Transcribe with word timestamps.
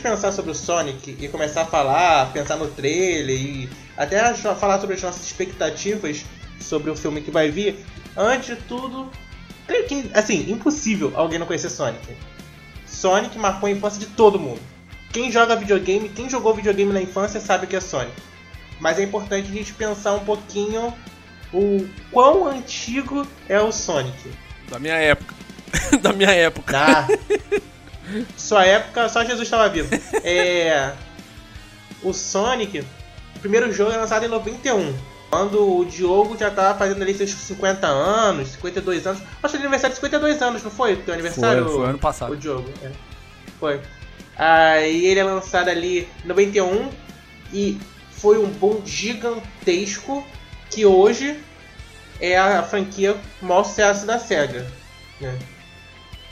gente 0.00 0.02
pensar 0.02 0.32
sobre 0.32 0.50
o 0.50 0.54
Sonic 0.54 1.16
e 1.20 1.28
começar 1.28 1.62
a 1.62 1.66
falar, 1.66 2.32
pensar 2.32 2.56
no 2.56 2.68
trailer 2.68 3.38
e 3.38 3.70
até 3.96 4.32
falar 4.34 4.80
sobre 4.80 4.96
as 4.96 5.02
nossas 5.02 5.24
expectativas 5.24 6.24
sobre 6.58 6.90
o 6.90 6.96
filme 6.96 7.20
que 7.20 7.30
vai 7.30 7.50
vir, 7.50 7.84
antes 8.16 8.56
de 8.56 8.62
tudo, 8.62 9.10
creio 9.66 9.86
que, 9.86 10.10
assim, 10.14 10.50
impossível 10.50 11.12
alguém 11.14 11.38
não 11.38 11.46
conhecer 11.46 11.70
Sonic. 11.70 12.16
Sonic 12.86 13.38
marcou 13.38 13.66
a 13.66 13.70
infância 13.70 14.00
de 14.00 14.06
todo 14.06 14.38
mundo. 14.38 14.60
Quem 15.12 15.30
joga 15.30 15.56
videogame, 15.56 16.08
quem 16.08 16.28
jogou 16.28 16.54
videogame 16.54 16.92
na 16.92 17.02
infância 17.02 17.40
sabe 17.40 17.66
o 17.66 17.68
que 17.68 17.76
é 17.76 17.80
Sonic. 17.80 18.12
Mas 18.78 18.98
é 18.98 19.02
importante 19.02 19.50
a 19.50 19.54
gente 19.54 19.74
pensar 19.74 20.14
um 20.14 20.24
pouquinho 20.24 20.94
o 21.52 21.86
quão 22.10 22.46
antigo 22.46 23.26
é 23.48 23.60
o 23.60 23.72
Sonic. 23.72 24.30
Da 24.70 24.78
minha 24.78 24.94
época. 24.94 25.34
da 26.00 26.12
minha 26.12 26.30
época. 26.30 26.78
Ah, 26.78 27.06
sua 28.36 28.64
época, 28.64 29.08
só 29.08 29.24
Jesus 29.24 29.42
estava 29.42 29.68
vivo. 29.68 29.88
É. 30.24 30.92
O 32.02 32.12
Sonic, 32.12 32.80
o 33.36 33.40
primeiro 33.40 33.72
jogo 33.72 33.92
é 33.92 33.96
lançado 33.96 34.24
em 34.24 34.28
91. 34.28 34.94
Quando 35.30 35.78
o 35.78 35.84
Diogo 35.84 36.36
já 36.36 36.50
tava 36.50 36.76
fazendo 36.76 37.02
ali 37.02 37.14
seus 37.14 37.30
50 37.30 37.86
anos, 37.86 38.48
52 38.48 39.06
anos. 39.06 39.22
Acho 39.42 39.52
que 39.52 39.56
é 39.56 39.60
aniversário 39.60 39.94
de 39.94 40.00
52 40.00 40.42
anos, 40.42 40.62
não 40.64 40.70
foi? 40.70 40.96
Teu 40.96 41.14
aniversário? 41.14 41.64
Foi, 41.66 41.74
foi 41.74 41.88
ano 41.88 41.98
passado. 41.98 42.32
O 42.32 42.36
Diogo, 42.36 42.68
é. 42.82 42.90
Foi. 43.60 43.80
Aí 44.36 45.06
ele 45.06 45.20
é 45.20 45.24
lançado 45.24 45.68
ali 45.68 46.08
em 46.24 46.28
91 46.28 46.88
e 47.52 47.78
foi 48.10 48.38
um 48.38 48.48
boom 48.50 48.82
gigantesco 48.84 50.26
que 50.70 50.84
hoje 50.84 51.38
é 52.20 52.38
a 52.38 52.62
franquia 52.62 53.16
maior 53.40 53.64
sucesso 53.64 54.06
da 54.06 54.18
SEGA. 54.18 54.66
Né? 55.20 55.38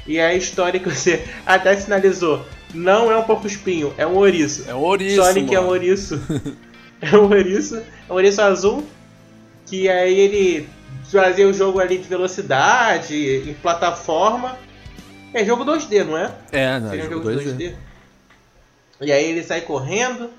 E 0.08 0.18
a 0.18 0.34
história 0.34 0.80
que 0.80 0.88
você 0.88 1.22
até 1.44 1.76
sinalizou 1.76 2.44
não 2.72 3.12
é 3.12 3.16
um 3.16 3.24
porco 3.24 3.46
espinho, 3.46 3.92
é 3.98 4.06
um 4.06 4.16
ouriço. 4.16 4.64
É 4.66 4.74
um 4.74 4.80
ouriço. 4.80 5.22
Sonic 5.22 5.46
mano. 5.46 5.58
é 5.58 5.60
um 5.60 5.66
ouriço. 5.68 6.22
é 7.02 7.16
um 7.16 7.24
ouriço. 7.24 7.76
É 7.76 8.12
um 8.12 8.14
ouriço 8.14 8.40
azul. 8.40 8.86
Que 9.66 9.86
aí 9.86 10.18
ele 10.18 10.68
fazia 11.12 11.46
o 11.46 11.52
jogo 11.52 11.78
ali 11.78 11.98
de 11.98 12.08
velocidade, 12.08 13.14
em 13.46 13.52
plataforma. 13.52 14.56
É 15.34 15.44
jogo 15.44 15.62
2D, 15.62 16.04
não 16.04 16.16
é? 16.16 16.34
É, 16.52 16.80
não, 16.80 16.88
Seria 16.88 17.04
um 17.04 17.10
jogo 17.10 17.30
jogo 17.30 17.44
2D. 17.44 17.54
2D. 17.54 17.74
E 19.02 19.12
aí 19.12 19.24
ele 19.26 19.44
sai 19.44 19.60
correndo. 19.60 20.30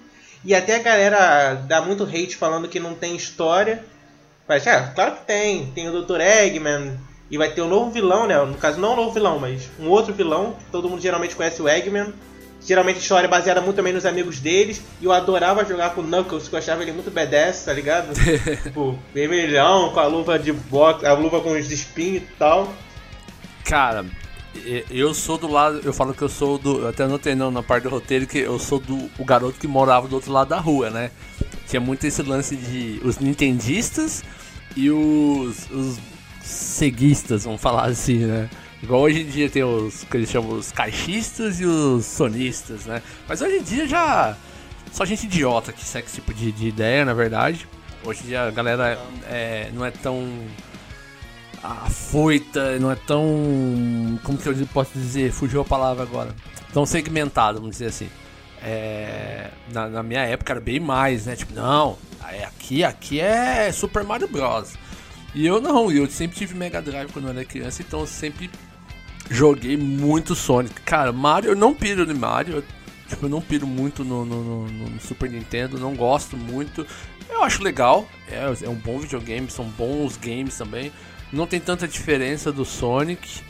E 0.43 0.55
até 0.55 0.77
a 0.77 0.79
galera 0.79 1.53
dá 1.53 1.79
muito 1.79 2.03
hate 2.03 2.35
falando 2.35 2.67
que 2.67 2.79
não 2.79 2.95
tem 2.95 3.15
história. 3.15 3.83
Mas, 4.47 4.65
é, 4.65 4.81
claro 4.95 5.17
que 5.17 5.25
tem. 5.25 5.67
Tem 5.75 5.87
o 5.87 6.01
Dr. 6.01 6.21
Eggman. 6.21 6.97
E 7.31 7.37
vai 7.37 7.51
ter 7.51 7.61
um 7.61 7.67
novo 7.67 7.91
vilão, 7.91 8.25
né? 8.25 8.37
No 8.43 8.55
caso, 8.55 8.79
não 8.79 8.93
um 8.93 8.95
novo 8.95 9.11
vilão, 9.11 9.37
mas 9.37 9.69
um 9.79 9.87
outro 9.87 10.13
vilão. 10.13 10.53
que 10.53 10.71
Todo 10.71 10.89
mundo 10.89 11.01
geralmente 11.01 11.35
conhece 11.35 11.61
o 11.61 11.69
Eggman. 11.69 12.13
Geralmente 12.61 12.97
a 12.97 12.99
história 12.99 13.27
é 13.27 13.29
baseada 13.29 13.61
muito 13.61 13.75
também 13.75 13.93
nos 13.93 14.05
amigos 14.05 14.39
deles. 14.39 14.81
E 14.99 15.05
eu 15.05 15.11
adorava 15.11 15.63
jogar 15.63 15.91
com 15.91 16.01
o 16.01 16.03
Knuckles, 16.03 16.47
que 16.47 16.55
eu 16.55 16.59
achava 16.59 16.81
ele 16.81 16.91
muito 16.91 17.11
badass, 17.11 17.65
tá 17.65 17.73
ligado? 17.73 18.13
tipo, 18.63 18.97
vermelhão, 19.13 19.91
com 19.91 19.99
a 19.99 20.07
luva 20.07 20.39
de 20.39 20.51
boxe, 20.51 21.05
a 21.05 21.13
luva 21.13 21.39
com 21.39 21.51
os 21.51 21.71
espinhos 21.71 22.23
e 22.23 22.27
tal. 22.37 22.73
Cara, 23.63 24.05
eu 24.89 25.13
sou 25.13 25.37
do 25.37 25.47
lado, 25.47 25.81
eu 25.83 25.93
falo 25.93 26.13
que 26.13 26.21
eu 26.21 26.29
sou 26.29 26.57
do, 26.57 26.79
eu 26.79 26.87
até 26.87 27.05
notei 27.05 27.35
não, 27.35 27.51
na 27.51 27.61
parte 27.61 27.83
do 27.83 27.89
roteiro 27.89 28.25
que 28.25 28.39
eu 28.39 28.57
sou 28.59 28.79
do 28.79 29.09
o 29.17 29.23
garoto 29.23 29.59
que 29.59 29.67
morava 29.67 30.07
do 30.07 30.15
outro 30.15 30.31
lado 30.31 30.49
da 30.49 30.59
rua, 30.59 30.89
né? 30.89 31.11
Tinha 31.67 31.79
muito 31.79 32.05
esse 32.05 32.23
lance 32.23 32.55
de 32.55 32.99
os 33.03 33.19
nintendistas 33.19 34.23
e 34.75 34.89
os, 34.89 35.69
os 35.69 35.99
ceguistas, 36.49 37.43
vamos 37.43 37.61
falar 37.61 37.85
assim, 37.85 38.19
né? 38.25 38.49
Igual 38.81 39.01
hoje 39.01 39.21
em 39.21 39.25
dia 39.25 39.49
tem 39.49 39.63
os 39.63 40.03
que 40.03 40.15
eles 40.15 40.29
chamam 40.29 40.51
os 40.51 40.71
caixistas 40.71 41.59
e 41.59 41.65
os 41.65 42.05
sonistas, 42.05 42.85
né? 42.85 43.01
Mas 43.27 43.41
hoje 43.41 43.57
em 43.57 43.63
dia 43.63 43.87
já 43.87 44.37
só 44.91 45.05
gente 45.05 45.25
idiota 45.25 45.71
que 45.71 45.83
segue 45.83 46.07
esse 46.07 46.15
tipo 46.15 46.33
de, 46.33 46.51
de 46.51 46.67
ideia, 46.67 47.05
na 47.05 47.13
verdade. 47.13 47.67
Hoje 48.03 48.21
em 48.23 48.27
dia 48.27 48.43
a 48.43 48.51
galera 48.51 48.97
é, 49.27 49.69
não 49.73 49.85
é 49.85 49.91
tão 49.91 50.25
afoita, 51.61 52.79
não 52.79 52.91
é 52.91 52.95
tão. 52.95 54.19
Como 54.23 54.37
que 54.37 54.47
eu 54.47 54.55
posso 54.73 54.93
dizer? 54.93 55.31
Fugiu 55.31 55.61
a 55.61 55.65
palavra 55.65 56.03
agora. 56.03 56.33
Tão 56.73 56.85
segmentado, 56.85 57.59
vamos 57.59 57.75
dizer 57.75 57.87
assim. 57.87 58.09
É, 58.61 59.49
na, 59.71 59.87
na 59.87 60.03
minha 60.03 60.21
época 60.21 60.53
era 60.53 60.59
bem 60.59 60.79
mais, 60.79 61.25
né? 61.25 61.35
Tipo, 61.35 61.53
não, 61.53 61.97
é 62.31 62.43
aqui, 62.43 62.83
aqui 62.83 63.19
é 63.19 63.71
Super 63.71 64.03
Mario 64.03 64.27
Bros. 64.27 64.73
E 65.35 65.45
eu 65.45 65.61
não, 65.61 65.91
eu 65.91 66.09
sempre 66.09 66.37
tive 66.37 66.55
Mega 66.55 66.81
Drive 66.81 67.11
quando 67.11 67.25
eu 67.25 67.31
era 67.31 67.45
criança, 67.45 67.81
então 67.81 67.99
eu 68.01 68.07
sempre 68.07 68.49
joguei 69.29 69.77
muito 69.77 70.33
Sonic. 70.35 70.81
Cara, 70.81 71.11
Mario, 71.11 71.51
eu 71.51 71.55
não 71.55 71.73
piro 71.73 72.05
no 72.05 72.15
Mario, 72.17 72.55
eu, 72.57 72.63
tipo, 73.07 73.25
eu 73.25 73.29
não 73.29 73.41
piro 73.41 73.67
muito 73.67 74.03
no, 74.03 74.25
no- 74.25 74.43
no- 74.67 74.89
no 74.89 74.99
Super 74.99 75.29
Nintendo, 75.29 75.77
não 75.79 75.95
gosto 75.95 76.35
muito. 76.35 76.85
Eu 77.29 77.43
acho 77.43 77.61
legal, 77.61 78.07
é, 78.27 78.51
é 78.63 78.69
um 78.69 78.75
bom 78.75 78.97
videogame, 78.99 79.49
são 79.51 79.65
bons 79.65 80.17
games 80.17 80.57
também. 80.57 80.91
Não 81.31 81.45
tem 81.45 81.59
tanta 81.59 81.87
diferença 81.87 82.51
do 82.51 82.65
Sonic. 82.65 83.41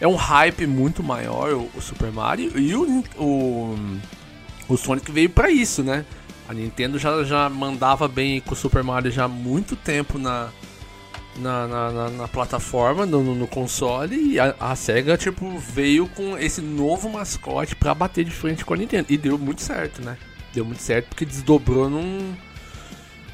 É 0.00 0.08
um 0.08 0.14
hype 0.16 0.66
muito 0.66 1.02
maior 1.02 1.52
o, 1.52 1.70
o 1.74 1.80
Super 1.82 2.10
Mario 2.10 2.58
e 2.58 2.74
o, 2.74 3.04
o, 3.18 3.76
o 4.68 4.76
Sonic 4.78 5.12
veio 5.12 5.28
pra 5.28 5.50
isso, 5.50 5.82
né? 5.82 6.04
A 6.48 6.54
Nintendo 6.54 6.98
já, 6.98 7.22
já 7.24 7.48
mandava 7.50 8.08
bem 8.08 8.40
com 8.40 8.52
o 8.54 8.56
Super 8.56 8.82
Mario 8.82 9.10
já 9.10 9.24
há 9.24 9.28
muito 9.28 9.74
tempo 9.76 10.18
na, 10.18 10.48
na, 11.38 11.66
na, 11.66 11.90
na- 11.92 12.10
na 12.10 12.28
plataforma, 12.28 13.04
no, 13.06 13.22
no- 13.34 13.46
console, 13.46 14.16
e 14.32 14.40
a, 14.40 14.54
a 14.58 14.74
SEGA, 14.76 15.16
tipo, 15.16 15.58
veio 15.58 16.08
com 16.08 16.36
esse 16.38 16.60
novo 16.60 17.08
mascote 17.08 17.74
pra 17.76 17.94
bater 17.94 18.24
de 18.24 18.30
frente 18.30 18.64
com 18.64 18.74
a 18.74 18.76
Nintendo. 18.76 19.06
E 19.10 19.16
deu 19.16 19.38
muito 19.38 19.62
certo, 19.62 20.02
né? 20.02 20.16
Deu 20.54 20.64
muito 20.64 20.82
certo 20.82 21.08
porque 21.08 21.24
desdobrou 21.24 21.88
num. 21.90 22.34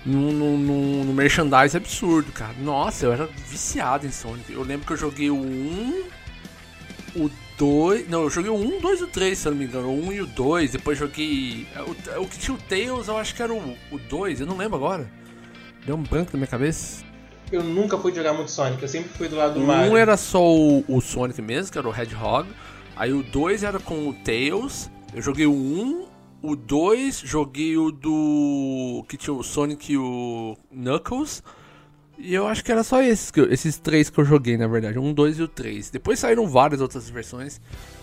Num, 0.05 0.33
num, 0.33 0.59
num, 0.59 1.05
num 1.05 1.13
merchandise 1.13 1.77
absurdo, 1.77 2.33
cara. 2.33 2.55
Nossa, 2.61 3.07
eu 3.07 3.13
era 3.13 3.29
viciado 3.49 4.05
em 4.05 4.11
Sonic. 4.11 4.53
Eu 4.53 4.65
lembro 4.65 4.85
que 4.85 4.93
eu 4.93 4.97
joguei 4.97 5.31
o 5.31 5.37
1, 5.37 6.03
o 7.15 7.31
2. 7.57 8.09
Não, 8.09 8.23
eu 8.23 8.31
joguei 8.31 8.51
o 8.51 8.57
1, 8.57 8.81
2 8.81 9.01
e 9.01 9.05
o 9.05 9.07
3, 9.07 9.39
se 9.39 9.47
eu 9.47 9.53
não 9.53 9.59
me 9.61 9.65
engano. 9.67 9.89
O 9.89 10.09
1 10.09 10.13
e 10.13 10.21
o 10.23 10.27
2. 10.27 10.73
Depois 10.73 10.99
joguei. 10.99 11.69
O, 12.17 12.23
o 12.23 12.27
que 12.27 12.37
tinha 12.37 12.53
o 12.53 12.59
Tails, 12.59 13.07
eu 13.07 13.17
acho 13.17 13.33
que 13.33 13.43
era 13.43 13.55
o, 13.55 13.77
o 13.93 13.99
2, 13.99 14.41
eu 14.41 14.47
não 14.47 14.57
lembro 14.57 14.77
agora. 14.77 15.09
Deu 15.87 15.95
um 15.95 16.03
branco 16.03 16.31
na 16.33 16.39
minha 16.39 16.49
cabeça. 16.49 17.05
Eu 17.53 17.63
nunca 17.63 17.99
fui 17.99 18.15
jogar 18.15 18.33
muito 18.33 18.51
Sonic, 18.51 18.83
eu 18.83 18.89
sempre 18.89 19.11
fui 19.11 19.29
do 19.29 19.37
lado 19.37 19.55
do 19.55 19.61
O 19.61 19.67
Mario. 19.67 19.93
1 19.93 19.97
era 19.97 20.17
só 20.17 20.43
o, 20.43 20.83
o 20.89 21.01
Sonic 21.01 21.41
mesmo, 21.43 21.71
que 21.71 21.79
era 21.79 21.89
o 21.89 21.95
Hedgehog. 21.95 22.49
Aí 22.97 23.13
o 23.13 23.23
2 23.23 23.63
era 23.63 23.79
com 23.79 24.09
o 24.09 24.15
Tails. 24.15 24.91
Eu 25.15 25.21
joguei 25.21 25.47
o 25.47 25.53
1, 25.53 26.07
o 26.43 26.57
2, 26.57 27.19
joguei 27.25 27.77
o 27.77 27.91
do. 27.93 29.05
que 29.09 29.17
tinha 29.17 29.35
o 29.35 29.43
Sonic 29.43 29.93
e 29.93 29.99
o 29.99 30.57
Knuckles. 30.73 31.43
E 32.19 32.33
eu 32.35 32.47
acho 32.47 32.65
que 32.65 32.71
era 32.73 32.83
só 32.85 33.03
esses, 33.03 33.31
que 33.31 33.41
eu- 33.41 33.53
esses 33.53 33.77
três 33.79 34.09
que 34.09 34.19
eu 34.19 34.25
joguei, 34.25 34.57
na 34.57 34.67
verdade. 34.67 34.99
Um, 34.99 35.13
dois 35.13 35.39
e 35.39 35.43
o 35.43 35.49
três. 35.49 35.91
Depois 35.91 36.19
saíram 36.19 36.47
várias 36.47 36.81
outras 36.81 37.09
versões. 37.11 37.61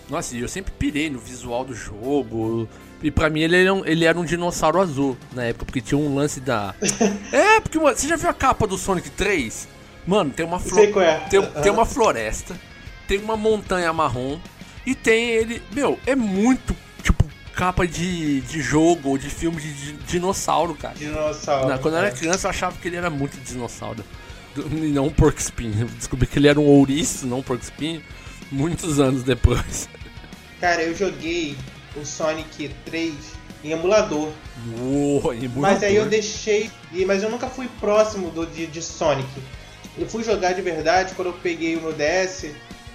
Nossa, 0.10 0.36
eu 0.36 0.48
sempre 0.48 0.72
pirei 0.78 1.10
no 1.10 1.20
visual 1.20 1.64
do 1.64 1.74
jogo. 1.74 2.68
E 3.02 3.10
pra 3.10 3.30
mim 3.30 3.42
ele 3.42 3.62
era, 3.62 3.74
um, 3.74 3.86
ele 3.86 4.06
era 4.06 4.20
um 4.20 4.26
dinossauro 4.26 4.82
azul 4.82 5.18
na 5.34 5.44
época, 5.46 5.66
porque 5.66 5.82
tinha 5.82 5.98
um 5.98 6.16
lance 6.16 6.40
da. 6.40 6.74
é, 7.32 7.60
porque 7.62 7.78
mano, 7.78 7.96
você 7.96 8.08
já 8.08 8.16
viu 8.16 8.30
a 8.30 8.34
capa 8.34 8.68
do 8.68 8.78
Sonic 8.78 9.10
3? 9.12 9.68
Mano, 10.06 10.32
tem 10.32 10.46
uma 10.46 10.60
qual 10.60 11.06
é. 11.06 11.20
Tem, 11.30 11.42
tem 11.42 11.72
uma 11.72 11.86
floresta, 11.86 12.60
tem 13.08 13.20
uma 13.20 13.38
montanha 13.38 13.94
marrom 13.94 14.40
e 14.86 14.96
tem 14.96 15.30
ele. 15.30 15.62
Meu, 15.72 16.00
é 16.06 16.16
muito 16.16 16.76
tipo 17.04 17.24
capa 17.54 17.88
de, 17.88 18.42
de 18.42 18.62
jogo 18.62 19.10
ou 19.10 19.18
de 19.18 19.30
filme 19.30 19.62
de, 19.62 19.74
di- 19.74 19.94
dinossauro, 20.08 20.74
cara. 20.74 20.96
Dinossauro. 20.96 21.68
Na- 21.70 21.78
quando 21.78 21.94
eu 21.94 22.00
era 22.00 22.08
é. 22.08 22.12
criança 22.12 22.48
eu 22.48 22.50
achava 22.50 22.76
que 22.78 22.88
ele 22.88 22.98
era 22.98 23.10
muito 23.10 23.38
dinossauro. 23.42 24.04
E 24.58 24.88
não 24.88 25.06
um 25.06 25.12
porco 25.12 25.40
espinho. 25.40 25.86
Descobri 25.96 26.28
que 26.28 26.40
ele 26.40 26.48
era 26.48 26.60
um 26.60 26.66
ouriço, 26.66 27.28
não 27.28 27.40
um 27.40 27.44
porco 27.44 27.64
espinho, 27.64 28.02
muitos 28.52 29.00
anos 29.00 29.24
depois. 29.24 29.88
Cara, 30.60 30.82
eu 30.84 30.96
joguei 30.96 31.56
o 31.96 32.06
Sonic 32.06 32.70
3 32.86 33.14
em 33.64 33.72
emulador. 33.72 34.32
Uou, 34.80 35.22
Mas 35.56 35.84
aí 35.84 35.96
eu 35.96 36.06
deixei. 36.06 36.70
Mas 37.06 37.24
eu 37.24 37.30
nunca 37.30 37.48
fui 37.48 37.70
próximo 37.80 38.30
do, 38.30 38.46
de, 38.46 38.68
de 38.68 38.82
Sonic. 38.82 39.30
Eu 39.98 40.08
fui 40.08 40.24
jogar 40.24 40.54
de 40.54 40.62
verdade 40.62 41.14
quando 41.16 41.30
eu 41.30 41.34
peguei 41.34 41.76
o 41.76 41.82
meu 41.82 41.94
DS. 41.94 42.52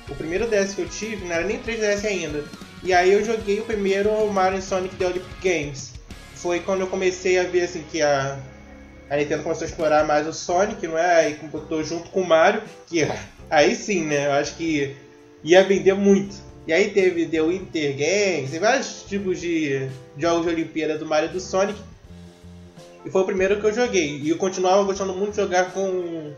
O 0.08 0.14
primeiro 0.14 0.46
DS 0.46 0.75
que 0.75 0.82
eu 0.82 0.88
tive, 0.88 1.25
não 1.25 1.34
era 1.34 1.44
nem 1.44 1.58
3DS 1.58 2.05
ainda. 2.05 2.44
E 2.82 2.93
aí 2.93 3.12
eu 3.12 3.25
joguei 3.25 3.61
o 3.61 3.64
primeiro 3.64 4.31
Mario 4.31 4.60
Sonic 4.60 4.94
The 4.96 5.06
Olympic 5.06 5.40
Games. 5.43 5.93
Foi 6.34 6.60
quando 6.60 6.82
eu 6.82 6.87
comecei 6.87 7.38
a 7.38 7.44
ver 7.44 7.62
assim 7.62 7.82
que 7.90 8.02
a, 8.02 8.38
a 9.08 9.17
Nintendo 9.17 9.43
começou 9.43 9.64
a 9.64 9.69
explorar 9.69 10.05
mais 10.05 10.26
o 10.26 10.32
Sonic, 10.34 10.87
não 10.87 10.99
é? 10.99 11.14
Aí 11.20 11.34
botou 11.50 11.82
junto 11.82 12.10
com 12.10 12.20
o 12.20 12.28
Mario, 12.28 12.62
que 12.87 13.00
aí 13.49 13.75
sim, 13.75 14.05
né? 14.05 14.26
Eu 14.26 14.32
acho 14.32 14.55
que 14.56 14.94
ia 15.43 15.64
vender 15.64 15.94
muito. 15.94 16.44
E 16.66 16.72
aí 16.72 16.90
teve 16.90 17.26
The 17.26 17.43
Winter 17.43 17.93
Games, 17.96 18.50
tem 18.50 18.61
vários 18.61 19.02
tipos 19.02 19.40
de 19.40 19.88
jogos 20.16 20.46
de 20.46 20.52
Olimpíada 20.52 20.99
do 20.99 21.05
Mario 21.05 21.28
e 21.28 21.32
do 21.32 21.40
Sonic. 21.40 21.78
E 23.05 23.11
foi 23.11 23.20
o 23.20 23.26
primeiro 23.26 23.61
que 23.61 23.66
eu 23.66 23.75
joguei. 23.75 24.19
E 24.19 24.31
eu 24.31 24.38
continuava 24.38 24.82
gostando 24.82 25.12
muito 25.12 25.32
de 25.32 25.37
jogar 25.43 25.72
com. 25.72 26.32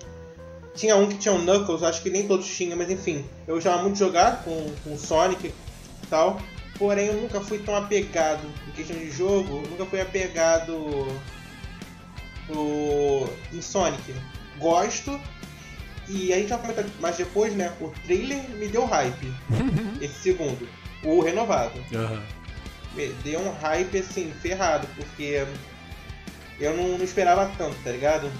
Tinha 0.75 0.97
um 0.97 1.09
que 1.09 1.17
tinha 1.17 1.33
o 1.33 1.39
Knuckles, 1.39 1.83
acho 1.83 2.03
que 2.03 2.11
nem 2.11 2.27
todos 2.27 2.47
tinham, 2.47 2.77
mas 2.77 2.91
enfim. 2.91 3.25
Eu 3.47 3.55
gostava 3.55 3.83
muito 3.83 3.95
de 3.95 4.01
jogar 4.01 4.43
com, 4.43 4.67
com 4.83 4.95
o 4.95 4.99
Sonic 4.99 5.47
e 5.47 6.07
tal. 6.09 6.41
Porém, 6.77 7.07
eu 7.07 7.15
nunca 7.15 7.41
fui 7.41 7.59
tão 7.59 7.75
apegado 7.75 8.47
em 8.69 8.73
questão 8.73 8.97
de 8.97 9.11
jogo, 9.11 9.63
nunca 9.71 9.87
fui 9.87 10.01
apegado 10.01 11.07
no, 12.49 13.29
em 13.53 13.63
Sonic. 13.63 14.15
Gosto, 14.59 15.19
e 16.09 16.33
a 16.33 16.37
gente 16.37 16.49
vai 16.49 16.59
comentar 16.59 16.85
mais 17.01 17.17
depois, 17.17 17.55
né? 17.55 17.73
O 17.81 17.89
trailer 18.05 18.49
me 18.51 18.69
deu 18.69 18.85
hype. 18.85 19.33
esse 20.01 20.15
segundo. 20.15 20.69
O 21.03 21.21
renovado. 21.21 21.79
Aham. 21.95 22.23
Me 22.95 23.09
deu 23.25 23.41
um 23.41 23.53
hype 23.53 23.99
assim, 23.99 24.33
ferrado, 24.41 24.87
porque 24.97 25.45
eu 26.59 26.75
não, 26.77 26.97
não 26.99 27.05
esperava 27.05 27.51
tanto, 27.59 27.77
tá 27.85 27.91
ligado? 27.91 28.31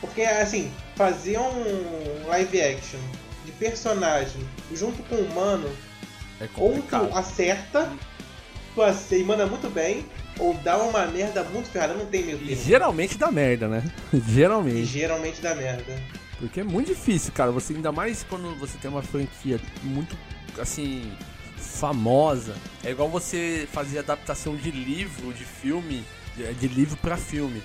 Porque 0.00 0.22
assim, 0.22 0.70
fazer 0.96 1.38
um 1.38 2.26
live 2.26 2.60
action 2.60 3.00
de 3.44 3.52
personagem 3.52 4.46
junto 4.72 5.02
com 5.04 5.14
o 5.14 5.24
humano, 5.24 5.70
É 6.40 6.48
ou 6.56 6.82
tu 6.82 7.16
acerta, 7.16 7.90
tu 8.74 8.82
acerta 8.82 9.16
e 9.16 9.24
manda 9.24 9.46
muito 9.46 9.70
bem, 9.70 10.04
ou 10.38 10.52
dá 10.54 10.76
uma 10.76 11.06
merda 11.06 11.42
muito 11.44 11.70
ferrada, 11.70 11.94
não 11.94 12.06
tem 12.06 12.24
meio 12.24 12.38
E 12.44 12.54
geralmente 12.54 13.16
dá 13.16 13.30
merda, 13.30 13.68
né? 13.68 13.82
E 14.12 14.20
geralmente. 14.20 14.84
geralmente 14.84 15.40
dá 15.40 15.54
merda. 15.54 15.96
Porque 16.38 16.60
é 16.60 16.64
muito 16.64 16.88
difícil, 16.88 17.32
cara. 17.32 17.50
Você 17.52 17.74
ainda 17.74 17.92
mais 17.92 18.22
quando 18.24 18.54
você 18.58 18.76
tem 18.78 18.90
uma 18.90 19.02
franquia 19.02 19.60
muito 19.82 20.16
assim 20.58 21.12
famosa. 21.56 22.54
É 22.82 22.90
igual 22.90 23.08
você 23.08 23.68
fazer 23.72 23.98
adaptação 23.98 24.56
de 24.56 24.70
livro, 24.70 25.32
de 25.32 25.44
filme, 25.44 26.04
de, 26.58 26.68
livro 26.68 26.96
pra 26.96 27.16
filme. 27.16 27.62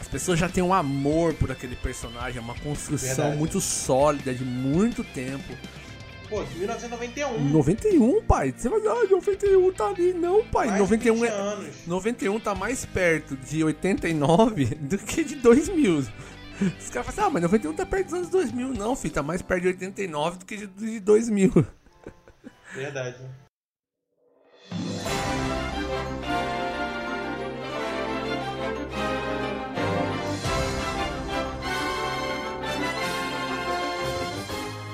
As 0.00 0.08
pessoas 0.08 0.38
já 0.38 0.48
têm 0.48 0.62
um 0.62 0.74
amor 0.74 1.34
por 1.34 1.50
aquele 1.50 1.76
personagem, 1.76 2.38
é 2.38 2.40
uma 2.40 2.54
construção 2.54 3.16
Verdade. 3.16 3.36
muito 3.36 3.60
sólida 3.60 4.34
de 4.34 4.44
muito 4.44 5.04
tempo. 5.04 5.54
Pô, 6.28 6.42
1991. 6.56 7.50
91, 7.50 8.22
pai. 8.22 8.54
Você 8.56 8.68
vai 8.68 8.80
ah, 8.80 9.06
91 9.10 9.72
tá 9.72 9.88
ali. 9.88 10.14
Não, 10.14 10.42
pai. 10.44 10.68
mais 10.68 10.76
de 10.76 10.80
91 10.80 11.14
20 11.14 11.24
é, 11.24 11.30
anos. 11.30 11.74
91 11.86 12.40
tá 12.40 12.54
mais 12.54 12.86
perto 12.86 13.36
de 13.36 13.62
89 13.62 14.64
do 14.80 14.96
que 14.96 15.22
de 15.22 15.34
2000. 15.36 16.06
Os 16.78 16.90
caras 16.90 17.06
falam 17.06 17.08
assim, 17.08 17.20
ah, 17.20 17.30
mas 17.30 17.42
91 17.42 17.74
tá 17.74 17.86
perto 17.86 18.04
dos 18.04 18.14
anos 18.14 18.28
2000. 18.28 18.68
Não, 18.74 18.94
filho, 18.94 19.14
tá 19.14 19.22
mais 19.22 19.42
perto 19.42 19.62
de 19.62 19.68
89 19.68 20.38
do 20.38 20.44
que 20.44 20.56
de, 20.56 20.66
de 20.66 21.00
2000. 21.00 21.66
Verdade. 22.74 23.16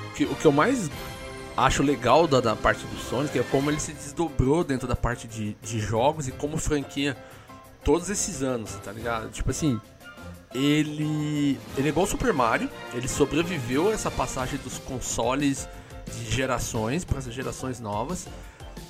O 0.09 0.13
que, 0.15 0.25
o 0.25 0.35
que 0.35 0.45
eu 0.45 0.51
mais 0.51 0.89
acho 1.55 1.83
legal 1.83 2.27
da, 2.27 2.41
da 2.41 2.55
parte 2.55 2.85
do 2.85 2.97
Sonic 2.97 3.37
é 3.37 3.43
como 3.43 3.69
ele 3.69 3.79
se 3.79 3.93
desdobrou 3.93 4.63
dentro 4.63 4.87
da 4.87 4.95
parte 4.95 5.27
de, 5.27 5.53
de 5.61 5.79
jogos 5.79 6.27
e 6.27 6.31
como 6.31 6.57
franquia 6.57 7.15
todos 7.83 8.09
esses 8.09 8.41
anos, 8.41 8.71
tá 8.83 8.91
ligado? 8.91 9.29
Tipo 9.29 9.51
assim, 9.51 9.79
ele, 10.53 11.59
ele 11.77 11.87
é 11.87 11.89
igual 11.89 12.05
o 12.05 12.09
Super 12.09 12.33
Mario, 12.33 12.69
ele 12.93 13.07
sobreviveu 13.07 13.89
a 13.89 13.93
essa 13.93 14.09
passagem 14.09 14.59
dos 14.59 14.79
consoles 14.79 15.67
de 16.05 16.31
gerações 16.31 17.05
para 17.05 17.19
as 17.19 17.25
gerações 17.25 17.79
novas. 17.79 18.27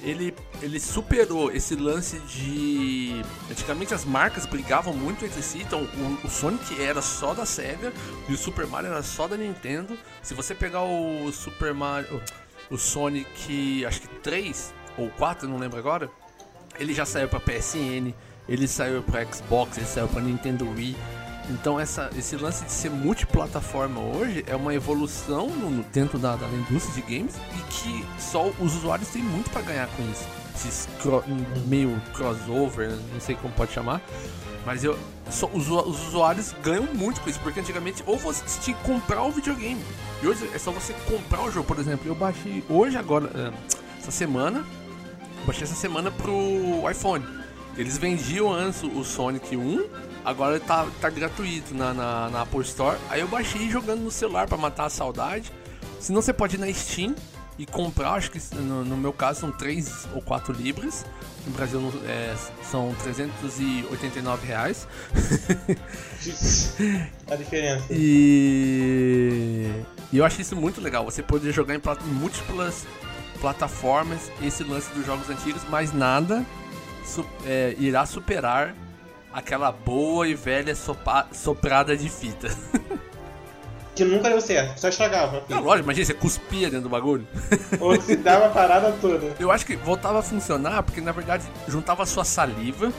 Ele, 0.01 0.33
ele 0.61 0.79
superou 0.79 1.51
esse 1.51 1.75
lance 1.75 2.19
de. 2.19 3.21
Antigamente 3.51 3.93
as 3.93 4.05
marcas 4.05 4.45
brigavam 4.45 4.93
muito 4.93 5.25
entre 5.25 5.41
si, 5.41 5.59
então 5.59 5.81
o, 5.83 6.25
o 6.25 6.29
Sonic 6.29 6.81
era 6.81 7.01
só 7.01 7.33
da 7.33 7.45
Sega 7.45 7.91
e 8.29 8.33
o 8.33 8.37
Super 8.37 8.65
Mario 8.65 8.91
era 8.91 9.03
só 9.03 9.27
da 9.27 9.35
Nintendo. 9.35 9.97
Se 10.21 10.33
você 10.33 10.55
pegar 10.55 10.83
o 10.83 11.29
Super 11.31 11.73
Mario. 11.73 12.21
O 12.71 12.77
Sonic, 12.77 13.83
acho 13.83 14.01
que 14.01 14.07
3 14.19 14.71
ou 14.95 15.09
4, 15.09 15.49
não 15.49 15.57
lembro 15.57 15.79
agora, 15.79 16.07
ele 16.79 16.93
já 16.93 17.03
saiu 17.03 17.27
pra 17.27 17.39
PSN, 17.39 18.13
ele 18.47 18.67
saiu 18.67 19.01
pra 19.01 19.25
Xbox, 19.25 19.77
ele 19.77 19.87
saiu 19.87 20.07
pra 20.07 20.21
Nintendo 20.21 20.69
Wii. 20.69 20.95
Então 21.49 21.79
essa, 21.79 22.09
esse 22.15 22.35
lance 22.35 22.63
de 22.63 22.71
ser 22.71 22.89
multiplataforma 22.91 23.99
hoje 23.99 24.43
é 24.47 24.55
uma 24.55 24.73
evolução 24.73 25.47
no- 25.49 25.83
dentro 25.91 26.19
da, 26.19 26.35
da 26.35 26.47
indústria 26.47 26.93
de 27.03 27.17
games 27.17 27.35
e 27.57 27.61
que 27.71 28.05
só 28.19 28.51
os 28.59 28.75
usuários 28.75 29.09
têm 29.09 29.23
muito 29.23 29.49
pra 29.49 29.61
ganhar 29.61 29.87
com 29.87 30.03
isso. 30.11 30.27
Esses 30.55 30.87
cro- 31.01 31.23
meio 31.67 31.99
crossover, 32.13 32.91
não 33.13 33.19
sei 33.19 33.35
como 33.35 33.53
pode 33.53 33.71
chamar. 33.73 34.01
Mas 34.65 34.83
eu, 34.83 34.97
só, 35.31 35.47
os, 35.53 35.69
os 35.69 36.07
usuários 36.09 36.53
ganham 36.61 36.83
muito 36.93 37.21
com 37.21 37.29
isso, 37.29 37.39
porque 37.39 37.59
antigamente 37.61 38.03
ou 38.05 38.17
você 38.17 38.43
tinha 38.61 38.75
que 38.75 38.83
comprar 38.83 39.23
o 39.23 39.31
videogame. 39.31 39.81
E 40.21 40.27
hoje 40.27 40.47
é 40.53 40.59
só 40.59 40.69
você 40.71 40.93
comprar 41.09 41.41
o 41.43 41.49
jogo, 41.51 41.65
por 41.65 41.79
exemplo. 41.79 42.05
Eu 42.07 42.13
baixei 42.13 42.63
hoje, 42.69 42.97
agora, 42.97 43.31
eh, 43.33 43.51
essa 43.97 44.11
semana, 44.11 44.63
baixei 45.45 45.63
essa 45.63 45.75
semana 45.75 46.11
pro 46.11 46.33
iPhone. 46.91 47.25
Eles 47.77 47.97
vendiam 47.97 48.51
antes 48.51 48.83
o 48.83 49.03
Sonic 49.05 49.55
1, 49.55 49.85
agora 50.23 50.59
tá, 50.59 50.87
tá 51.01 51.09
gratuito 51.09 51.73
na, 51.73 51.93
na, 51.93 52.29
na 52.29 52.41
Apple 52.41 52.61
Store. 52.61 52.97
Aí 53.09 53.21
eu 53.21 53.27
baixei 53.27 53.69
jogando 53.69 54.01
no 54.01 54.11
celular 54.11 54.47
pra 54.47 54.57
matar 54.57 54.85
a 54.85 54.89
saudade. 54.89 55.51
Se 55.99 56.11
não, 56.11 56.21
você 56.21 56.33
pode 56.33 56.55
ir 56.55 56.59
na 56.59 56.71
Steam 56.73 57.15
e 57.57 57.65
comprar, 57.65 58.13
acho 58.13 58.31
que 58.31 58.39
no, 58.55 58.85
no 58.85 58.95
meu 58.95 59.11
caso 59.11 59.41
são 59.41 59.51
3 59.51 60.07
ou 60.13 60.21
4 60.21 60.53
libras. 60.53 61.05
No 61.45 61.53
Brasil 61.53 61.91
é, 62.05 62.35
são 62.69 62.95
389 63.03 64.47
reais. 64.47 64.87
A 67.29 67.35
diferença. 67.35 67.85
E... 67.89 69.69
e 70.11 70.17
eu 70.17 70.25
acho 70.25 70.41
isso 70.41 70.55
muito 70.55 70.81
legal. 70.81 71.03
Você 71.05 71.23
poder 71.23 71.51
jogar 71.51 71.75
em, 71.75 71.79
em 71.79 72.13
múltiplas 72.13 72.85
plataformas 73.41 74.29
esse 74.41 74.63
lance 74.63 74.89
dos 74.93 75.05
jogos 75.05 75.29
antigos, 75.29 75.61
mas 75.69 75.93
nada 75.93 76.45
su- 77.05 77.25
é, 77.45 77.75
irá 77.79 78.05
superar 78.05 78.75
aquela 79.33 79.71
boa 79.71 80.27
e 80.27 80.33
velha 80.33 80.75
sopa- 80.75 81.27
soprada 81.31 81.95
de 81.95 82.09
fita. 82.09 82.49
Que 83.95 84.05
nunca 84.05 84.29
deu 84.29 84.39
certo, 84.39 84.79
só 84.79 84.87
estragava. 84.87 85.43
Não, 85.49 85.61
lógico, 85.61 85.83
imagina, 85.87 86.05
você 86.05 86.13
cuspia 86.13 86.69
dentro 86.69 86.83
do 86.83 86.89
bagulho. 86.89 87.27
Oxidava 87.81 88.45
a 88.45 88.49
parada 88.49 88.93
toda. 89.01 89.35
Eu 89.37 89.51
acho 89.51 89.65
que 89.65 89.75
voltava 89.75 90.19
a 90.19 90.21
funcionar 90.21 90.83
porque, 90.83 91.01
na 91.01 91.11
verdade, 91.11 91.43
juntava 91.67 92.03
a 92.03 92.05
sua 92.05 92.23
saliva 92.23 92.93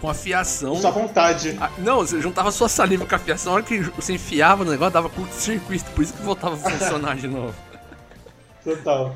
com 0.00 0.08
a 0.08 0.14
fiação. 0.14 0.74
Só 0.76 0.90
vontade. 0.90 1.54
Ah, 1.60 1.68
não, 1.76 1.98
você 1.98 2.18
juntava 2.18 2.50
sua 2.50 2.66
saliva 2.66 3.04
com 3.04 3.14
a 3.14 3.18
fiação, 3.18 3.52
a 3.52 3.56
hora 3.56 3.62
que 3.62 3.78
você 3.90 4.14
enfiava 4.14 4.64
no 4.64 4.70
negócio, 4.70 4.94
dava 4.94 5.10
curto-circuito, 5.10 5.90
por 5.90 6.02
isso 6.02 6.14
que 6.14 6.22
voltava 6.22 6.54
a 6.54 6.58
funcionar 6.58 7.16
de 7.16 7.28
novo. 7.28 7.54
Total. 8.64 9.14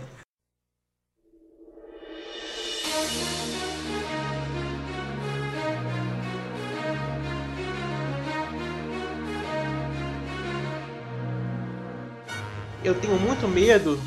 Eu 12.85 12.95
tenho 12.95 13.19
muito 13.19 13.47
medo. 13.49 14.01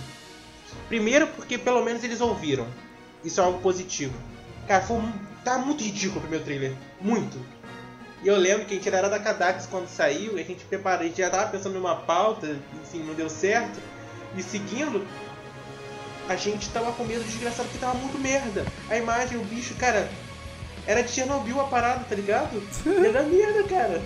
Primeiro 0.87 1.27
porque 1.27 1.57
pelo 1.57 1.83
menos 1.83 2.03
eles 2.03 2.21
ouviram. 2.21 2.67
Isso 3.23 3.39
é 3.39 3.43
algo 3.43 3.59
positivo. 3.59 4.13
Cara, 4.67 4.83
foi 4.83 5.01
tá 5.43 5.57
muito 5.57 5.83
ridículo 5.83 6.17
o 6.17 6.21
primeiro 6.21 6.43
trailer. 6.43 6.73
Muito. 6.99 7.39
E 8.23 8.27
eu 8.27 8.35
lembro 8.35 8.65
que 8.65 8.73
a 8.73 8.77
gente 8.77 8.89
era 8.89 9.07
da 9.07 9.19
Kadax 9.19 9.67
quando 9.67 9.87
saiu, 9.87 10.37
e 10.37 10.41
a 10.41 10.43
gente 10.43 10.65
preparou, 10.65 11.01
a 11.01 11.07
gente 11.07 11.17
já 11.17 11.29
tava 11.29 11.51
pensando 11.51 11.75
numa 11.75 11.95
pauta, 11.95 12.57
enfim, 12.81 13.03
não 13.03 13.13
deu 13.13 13.29
certo. 13.29 13.79
E 14.35 14.41
seguindo, 14.41 15.05
a 16.27 16.35
gente 16.35 16.67
tava 16.69 16.91
com 16.93 17.03
medo 17.03 17.23
desgraçado 17.23 17.69
porque 17.69 17.79
tava 17.79 17.97
muito 17.99 18.17
merda. 18.17 18.65
A 18.89 18.97
imagem, 18.97 19.37
o 19.37 19.43
bicho, 19.43 19.75
cara, 19.75 20.09
era 20.87 21.03
de 21.03 21.11
Chernobyl 21.11 21.61
a 21.61 21.65
parada, 21.65 22.03
tá 22.03 22.15
ligado? 22.15 22.61
Era 22.85 23.23
merda, 23.23 23.63
cara. 23.63 24.01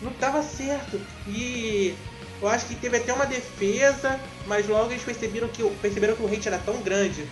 Não 0.00 0.12
tava 0.14 0.42
certo. 0.42 1.00
E 1.28 1.94
eu 2.42 2.48
acho 2.48 2.66
que 2.66 2.74
teve 2.74 2.96
até 2.96 3.12
uma 3.12 3.24
defesa, 3.24 4.18
mas 4.46 4.66
logo 4.66 4.90
eles 4.90 5.04
perceberam 5.04 5.46
que, 5.46 5.62
perceberam 5.80 6.16
que 6.16 6.22
o 6.22 6.26
hate 6.26 6.48
era 6.48 6.58
tão 6.58 6.82
grande. 6.82 7.24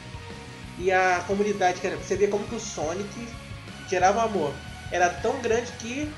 E 0.79 0.93
a 0.93 1.25
comunidade, 1.27 1.81
cara, 1.81 1.97
você 1.97 2.15
vê 2.15 2.29
como 2.29 2.47
que 2.47 2.55
o 2.55 2.61
Sonic 2.61 3.29
gerava 3.89 4.23
amor. 4.23 4.55
Era 4.93 5.09
tão 5.09 5.41
grande 5.41 5.73
que 5.73 6.11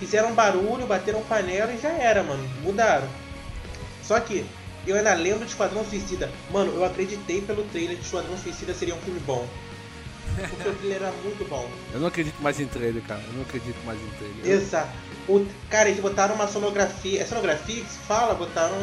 fizeram 0.00 0.34
barulho, 0.34 0.84
bateram 0.84 1.22
panela 1.22 1.72
e 1.72 1.80
já 1.80 1.90
era, 1.90 2.24
mano. 2.24 2.42
Mudaram. 2.62 3.08
Só 4.02 4.18
que 4.18 4.44
eu 4.84 4.96
ainda 4.96 5.14
lembro 5.14 5.44
de 5.44 5.52
Esquadrão 5.52 5.84
Suicida. 5.84 6.28
Mano, 6.50 6.72
eu 6.72 6.84
acreditei 6.84 7.40
pelo 7.40 7.62
trailer 7.68 7.96
que 7.96 8.04
Esquadrão 8.04 8.36
Suicida 8.36 8.74
seria 8.74 8.96
um 8.96 9.00
filme 9.00 9.20
bom. 9.20 9.48
Porque 10.48 10.56
trailer 10.56 10.96
era 11.02 11.12
muito 11.22 11.48
bom. 11.48 11.68
Eu 11.92 12.00
não 12.00 12.08
acredito 12.08 12.40
mais 12.40 12.58
em 12.58 12.66
trailer, 12.66 13.02
cara. 13.02 13.22
Eu 13.28 13.34
não 13.34 13.42
acredito 13.42 13.76
mais 13.84 13.98
em 14.00 14.10
trailer. 14.10 14.46
Exato. 14.46 14.90
O, 15.28 15.46
cara, 15.70 15.88
eles 15.88 16.00
botaram 16.00 16.34
uma 16.34 16.46
sonografia. 16.46 17.22
É 17.22 17.24
sonografia 17.24 17.82
que 17.82 17.90
se 17.90 17.98
fala? 17.98 18.34
Botaram 18.34 18.76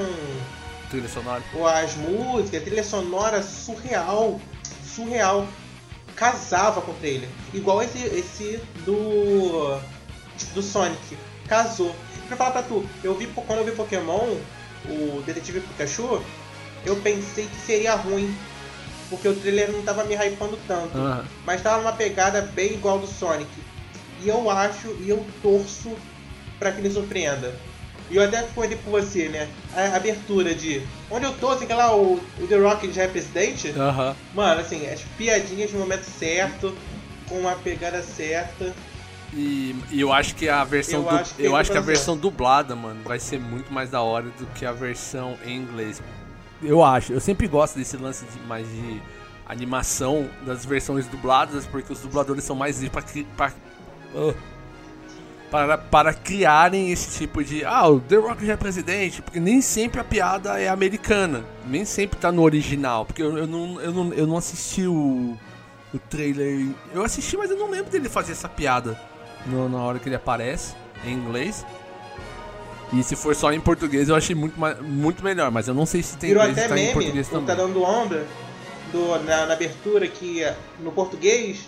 Trilha 0.91 1.07
sonora. 1.07 1.41
Pô, 1.53 1.65
as 1.65 1.95
músicas, 1.95 2.63
trilha 2.63 2.83
sonora 2.83 3.41
surreal. 3.41 4.39
Surreal. 4.83 5.47
Casava 6.17 6.81
com 6.81 6.91
o 6.91 6.95
trailer. 6.95 7.29
Igual 7.53 7.81
esse, 7.81 7.97
esse 7.97 8.61
do. 8.85 9.79
do 10.53 10.61
Sonic. 10.61 11.17
Casou. 11.47 11.95
Pra 12.27 12.35
falar 12.35 12.51
pra 12.51 12.63
tu, 12.63 12.85
eu 13.03 13.15
vi 13.15 13.27
quando 13.27 13.59
eu 13.59 13.65
vi 13.65 13.71
Pokémon, 13.71 14.37
o 14.85 15.21
Detetive 15.25 15.61
Pikachu, 15.61 16.21
eu 16.85 16.95
pensei 16.97 17.45
que 17.45 17.55
seria 17.65 17.95
ruim. 17.95 18.33
Porque 19.11 19.27
o 19.27 19.35
trailer 19.35 19.69
não 19.71 19.83
tava 19.83 20.05
me 20.05 20.15
hypando 20.15 20.57
tanto. 20.67 20.97
Aham. 20.97 21.25
Mas 21.45 21.61
tava 21.61 21.77
numa 21.79 21.91
pegada 21.91 22.41
bem 22.41 22.73
igual 22.73 22.97
do 22.97 23.05
Sonic. 23.05 23.49
E 24.23 24.29
eu 24.29 24.49
acho 24.49 24.87
e 25.01 25.09
eu 25.09 25.23
torço 25.43 25.91
pra 26.57 26.71
que 26.71 26.79
ele 26.79 26.89
surpreenda. 26.89 27.53
E 28.09 28.15
eu 28.15 28.23
até 28.23 28.41
comentei 28.43 28.77
com 28.83 28.91
você, 28.91 29.29
né? 29.29 29.47
A 29.75 29.95
abertura 29.95 30.55
de. 30.55 30.81
Onde 31.09 31.25
eu 31.25 31.33
tô, 31.37 31.49
assim, 31.49 31.65
que 31.67 31.73
lá 31.73 31.95
o, 31.95 32.15
o 32.39 32.47
The 32.47 32.55
Rock 32.57 32.91
já 32.91 33.03
é 33.03 33.07
presidente. 33.07 33.69
Aham. 33.77 34.15
Mano, 34.33 34.61
assim, 34.61 34.87
as 34.87 35.01
piadinhas 35.17 35.71
no 35.71 35.79
momento 35.79 36.03
certo, 36.05 36.75
com 37.27 37.35
uma 37.39 37.55
pegada 37.55 38.01
certa. 38.01 38.73
E, 39.33 39.75
e 39.89 40.01
eu 40.01 40.11
acho 40.11 40.35
que 40.35 40.49
a 40.49 40.61
versão 40.65 40.99
Eu 40.99 41.03
du- 41.03 41.15
acho 41.15 41.35
que 41.35 41.41
eu 41.43 41.55
acho 41.55 41.71
que 41.71 41.77
a 41.77 41.81
versão 41.81 42.17
dublada, 42.17 42.75
mano, 42.75 43.01
vai 43.03 43.17
ser 43.17 43.39
muito 43.39 43.71
mais 43.71 43.89
da 43.89 44.01
hora 44.01 44.25
do 44.25 44.45
que 44.47 44.65
a 44.65 44.73
versão 44.73 45.37
em 45.45 45.55
inglês. 45.55 46.01
Eu 46.61 46.83
acho, 46.83 47.11
eu 47.13 47.19
sempre 47.19 47.47
gosto 47.47 47.77
desse 47.77 47.97
lance 47.97 48.25
de 48.25 48.39
mais 48.47 48.67
de 48.67 49.01
animação 49.47 50.29
das 50.45 50.65
versões 50.65 51.07
dubladas, 51.07 51.65
porque 51.65 51.91
os 51.91 51.99
dubladores 51.99 52.43
são 52.43 52.55
mais 52.55 52.81
pra, 53.35 53.51
ah, 54.15 54.33
para, 55.49 55.77
para 55.77 56.13
criarem 56.13 56.91
esse 56.91 57.17
tipo 57.19 57.43
de. 57.43 57.65
Ah, 57.65 57.87
o 57.89 57.99
The 57.99 58.15
Rock 58.15 58.45
já 58.45 58.53
é 58.53 58.57
presidente, 58.57 59.21
porque 59.21 59.39
nem 59.39 59.61
sempre 59.61 59.99
a 59.99 60.03
piada 60.03 60.59
é 60.59 60.69
americana, 60.69 61.43
nem 61.67 61.83
sempre 61.83 62.17
tá 62.19 62.31
no 62.31 62.41
original, 62.41 63.05
porque 63.05 63.21
eu, 63.21 63.37
eu, 63.37 63.47
não, 63.47 63.81
eu, 63.81 63.91
não, 63.91 64.13
eu 64.13 64.27
não 64.27 64.37
assisti 64.37 64.87
o, 64.87 65.37
o 65.93 65.99
trailer. 66.09 66.67
Eu 66.93 67.03
assisti, 67.03 67.35
mas 67.35 67.51
eu 67.51 67.57
não 67.57 67.69
lembro 67.69 67.91
dele 67.91 68.07
fazer 68.07 68.31
essa 68.31 68.47
piada 68.47 68.97
no- 69.45 69.67
na 69.67 69.79
hora 69.79 69.99
que 69.99 70.07
ele 70.07 70.15
aparece 70.15 70.73
em 71.03 71.11
inglês. 71.13 71.65
E 72.93 73.03
se 73.03 73.15
for 73.15 73.33
só 73.35 73.51
em 73.53 73.59
português, 73.59 74.09
eu 74.09 74.15
achei 74.15 74.35
muito, 74.35 74.59
muito 74.83 75.23
melhor, 75.23 75.49
mas 75.49 75.67
eu 75.67 75.73
não 75.73 75.85
sei 75.85 76.03
se 76.03 76.17
tem 76.17 76.29
Virou 76.29 76.43
inglês 76.43 76.57
até 76.57 76.67
tá 76.67 76.77
em 76.77 76.81
meme, 76.81 76.93
português 76.93 77.27
o 77.27 77.31
também. 77.31 77.45
tá 77.47 77.55
dando 77.55 77.81
onda 77.81 78.27
do, 78.91 79.17
na, 79.23 79.45
na 79.45 79.53
abertura 79.53 80.07
que 80.07 80.45
no 80.79 80.91
português, 80.91 81.67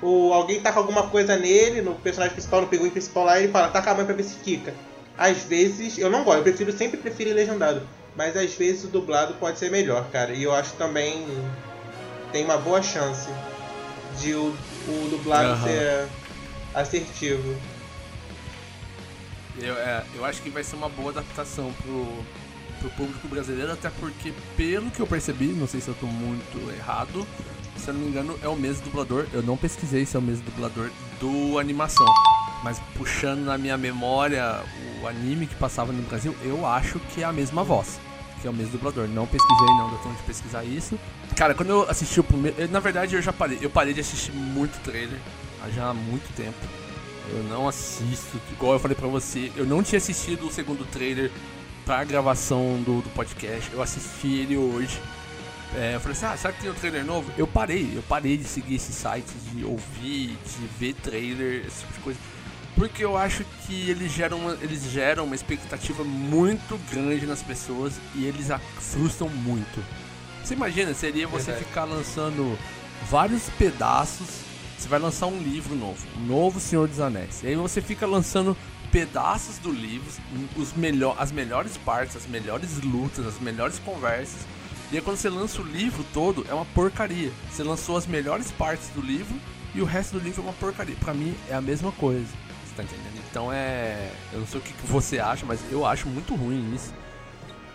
o, 0.00 0.32
alguém 0.32 0.60
taca 0.60 0.78
alguma 0.78 1.08
coisa 1.08 1.36
nele, 1.36 1.82
no 1.82 1.94
personagem 1.96 2.34
principal, 2.34 2.60
no 2.62 2.68
pinguim 2.68 2.90
principal 2.90 3.24
lá, 3.24 3.40
e 3.40 3.44
ele 3.44 3.52
fala, 3.52 3.68
taca 3.68 3.90
a 3.90 3.94
mãe 3.94 4.04
pra 4.04 4.14
ver 4.14 4.22
se 4.22 4.36
quica. 4.36 4.72
Às 5.18 5.38
vezes, 5.38 5.98
eu 5.98 6.08
não 6.08 6.22
gosto, 6.22 6.38
eu 6.38 6.44
prefiro, 6.44 6.72
sempre 6.72 6.96
prefiro 6.98 7.34
legendado. 7.34 7.82
Mas 8.16 8.36
às 8.36 8.54
vezes 8.54 8.84
o 8.84 8.88
dublado 8.88 9.34
pode 9.34 9.58
ser 9.58 9.70
melhor, 9.70 10.08
cara. 10.10 10.32
E 10.32 10.42
eu 10.42 10.52
acho 10.52 10.72
também 10.74 11.26
tem 12.32 12.44
uma 12.44 12.56
boa 12.56 12.82
chance 12.82 13.28
de 14.18 14.34
o, 14.34 14.54
o 14.88 15.08
dublado 15.10 15.50
Aham. 15.50 15.64
ser 15.64 16.08
assertivo. 16.74 17.54
Eu, 19.58 19.74
é, 19.74 20.04
eu 20.14 20.24
acho 20.24 20.42
que 20.42 20.50
vai 20.50 20.64
ser 20.64 20.76
uma 20.76 20.88
boa 20.88 21.10
adaptação 21.10 21.72
pro, 21.82 22.24
pro 22.80 22.90
público 22.90 23.28
brasileiro, 23.28 23.72
até 23.72 23.90
porque, 23.90 24.32
pelo 24.56 24.90
que 24.90 25.00
eu 25.00 25.06
percebi, 25.06 25.46
não 25.46 25.66
sei 25.66 25.80
se 25.80 25.88
eu 25.88 25.94
tô 25.94 26.06
muito 26.06 26.70
errado, 26.72 27.26
se 27.76 27.88
eu 27.88 27.94
não 27.94 28.00
me 28.00 28.08
engano, 28.08 28.38
é 28.42 28.48
o 28.48 28.56
mesmo 28.56 28.84
dublador. 28.84 29.26
Eu 29.32 29.42
não 29.42 29.56
pesquisei 29.56 30.04
se 30.04 30.16
é 30.16 30.18
o 30.18 30.22
mesmo 30.22 30.44
dublador 30.44 30.90
do 31.18 31.58
animação. 31.58 32.06
Mas 32.62 32.78
puxando 32.94 33.40
na 33.40 33.56
minha 33.56 33.78
memória 33.78 34.62
o 35.02 35.06
anime 35.06 35.46
que 35.46 35.54
passava 35.54 35.92
no 35.92 36.02
Brasil, 36.02 36.36
eu 36.42 36.66
acho 36.66 36.98
que 37.00 37.22
é 37.22 37.24
a 37.24 37.32
mesma 37.32 37.64
voz. 37.64 37.98
Que 38.40 38.46
é 38.46 38.50
o 38.50 38.54
mesmo 38.54 38.72
dublador. 38.72 39.08
Não 39.08 39.26
pesquisei, 39.26 39.66
não 39.66 39.88
deu 39.88 39.98
tempo 39.98 40.14
de 40.14 40.22
pesquisar 40.22 40.64
isso. 40.64 40.98
Cara, 41.36 41.54
quando 41.54 41.70
eu 41.70 41.88
assisti 41.88 42.20
o 42.20 42.24
primeiro. 42.24 42.70
Na 42.70 42.80
verdade, 42.80 43.14
eu 43.14 43.22
já 43.22 43.32
parei. 43.32 43.58
Eu 43.60 43.70
parei 43.70 43.94
de 43.94 44.00
assistir 44.00 44.32
muito 44.32 44.78
trailer 44.82 45.18
já 45.74 45.88
há 45.88 45.94
muito 45.94 46.34
tempo. 46.34 46.56
Eu 47.32 47.44
não 47.44 47.68
assisto, 47.68 48.40
igual 48.50 48.74
eu 48.74 48.80
falei 48.80 48.96
pra 48.96 49.06
você, 49.06 49.52
eu 49.56 49.64
não 49.64 49.82
tinha 49.82 49.98
assistido 49.98 50.46
o 50.46 50.52
segundo 50.52 50.84
trailer 50.90 51.30
pra 51.84 52.02
gravação 52.04 52.82
do, 52.82 53.00
do 53.02 53.10
podcast. 53.10 53.70
Eu 53.72 53.82
assisti 53.82 54.28
ele 54.28 54.56
hoje. 54.56 55.00
É, 55.76 55.94
eu 55.94 56.00
falei 56.00 56.16
assim, 56.16 56.26
ah, 56.26 56.36
será 56.36 56.52
que 56.52 56.60
tem 56.60 56.70
um 56.70 56.74
trailer 56.74 57.04
novo? 57.04 57.30
Eu 57.38 57.46
parei, 57.46 57.92
eu 57.94 58.02
parei 58.02 58.36
de 58.36 58.44
seguir 58.44 58.74
esses 58.74 58.94
sites, 58.94 59.32
de 59.52 59.64
ouvir, 59.64 60.36
de 60.36 60.66
ver 60.78 60.94
trailer, 60.94 61.64
esse 61.66 61.80
tipo 61.80 61.92
de 61.92 62.00
coisa. 62.00 62.18
Porque 62.74 63.04
eu 63.04 63.16
acho 63.16 63.44
que 63.66 63.90
eles 63.90 64.10
geram, 64.12 64.38
uma, 64.38 64.58
eles 64.60 64.82
geram 64.90 65.24
uma 65.24 65.34
expectativa 65.34 66.02
muito 66.02 66.78
grande 66.90 67.26
nas 67.26 67.42
pessoas 67.42 67.94
e 68.14 68.24
eles 68.24 68.50
a 68.50 68.58
frustram 68.58 69.28
muito. 69.28 69.84
Você 70.42 70.54
imagina, 70.54 70.92
seria 70.94 71.28
você 71.28 71.52
Verdade. 71.52 71.66
ficar 71.66 71.84
lançando 71.84 72.58
vários 73.08 73.48
pedaços. 73.50 74.49
Você 74.80 74.88
vai 74.88 74.98
lançar 74.98 75.26
um 75.26 75.38
livro 75.38 75.74
novo, 75.74 76.06
um 76.16 76.24
novo 76.24 76.58
Senhor 76.58 76.88
dos 76.88 77.00
Anéis. 77.00 77.42
E 77.42 77.48
aí 77.48 77.54
você 77.54 77.82
fica 77.82 78.06
lançando 78.06 78.56
pedaços 78.90 79.58
do 79.58 79.70
livro, 79.70 80.10
os 80.56 80.72
melhor, 80.72 81.14
as 81.18 81.30
melhores 81.30 81.76
partes, 81.76 82.16
as 82.16 82.26
melhores 82.26 82.80
lutas, 82.82 83.26
as 83.26 83.38
melhores 83.38 83.78
conversas. 83.78 84.40
E 84.90 84.96
aí 84.96 85.02
quando 85.02 85.18
você 85.18 85.28
lança 85.28 85.60
o 85.60 85.64
livro 85.64 86.02
todo, 86.14 86.46
é 86.48 86.54
uma 86.54 86.64
porcaria. 86.64 87.30
Você 87.50 87.62
lançou 87.62 87.94
as 87.94 88.06
melhores 88.06 88.50
partes 88.52 88.88
do 88.94 89.02
livro 89.02 89.38
e 89.74 89.82
o 89.82 89.84
resto 89.84 90.18
do 90.18 90.24
livro 90.24 90.40
é 90.40 90.44
uma 90.44 90.54
porcaria. 90.54 90.96
Pra 90.98 91.12
mim 91.12 91.36
é 91.50 91.54
a 91.54 91.60
mesma 91.60 91.92
coisa. 91.92 92.24
Você 92.66 92.74
tá 92.74 92.82
entendendo? 92.82 93.22
Então 93.30 93.52
é. 93.52 94.10
Eu 94.32 94.40
não 94.40 94.46
sei 94.46 94.60
o 94.60 94.62
que 94.62 94.72
que 94.72 94.86
você 94.86 95.18
acha, 95.18 95.44
mas 95.44 95.60
eu 95.70 95.84
acho 95.84 96.08
muito 96.08 96.34
ruim 96.34 96.74
isso. 96.74 96.94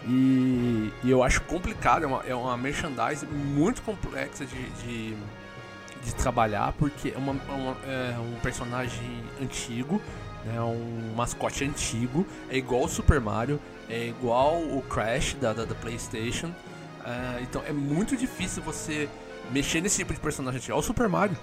E, 0.08 0.92
e 1.04 1.12
eu 1.12 1.22
acho 1.22 1.42
complicado, 1.42 2.04
é 2.04 2.08
uma, 2.08 2.24
é 2.26 2.34
uma 2.34 2.58
merchandise 2.58 3.28
muito 3.28 3.84
complexa 3.84 4.44
de, 4.44 4.70
de, 4.82 5.18
de 6.06 6.16
trabalhar, 6.16 6.74
porque 6.78 7.10
é, 7.16 7.18
uma, 7.18 7.34
é 7.34 7.52
uma- 7.52 7.78
é 7.86 8.16
um 8.20 8.40
personagem 8.42 9.24
antigo, 9.42 10.02
né, 10.46 10.62
um 10.62 11.14
mascote 11.16 11.64
antigo, 11.64 12.26
é 12.50 12.58
igual 12.58 12.84
o 12.84 12.88
Super 12.88 13.20
Mario, 13.20 13.60
é 13.90 14.06
igual 14.08 14.56
o 14.58 14.82
Crash 14.90 15.36
da, 15.42 15.54
da, 15.54 15.66
da 15.66 15.76
PlayStation. 15.76 16.52
é, 17.06 17.42
então 17.42 17.62
é 17.68 17.72
muito 17.74 18.16
difícil 18.18 18.62
você 18.64 19.08
mexer 19.52 19.82
nesse 19.82 19.98
tipo 19.98 20.14
de 20.14 20.20
personagem 20.20 20.58
antigo. 20.60 20.74
Olha 20.74 20.80
o 20.80 20.84
Super 20.84 21.08
Mario. 21.10 21.38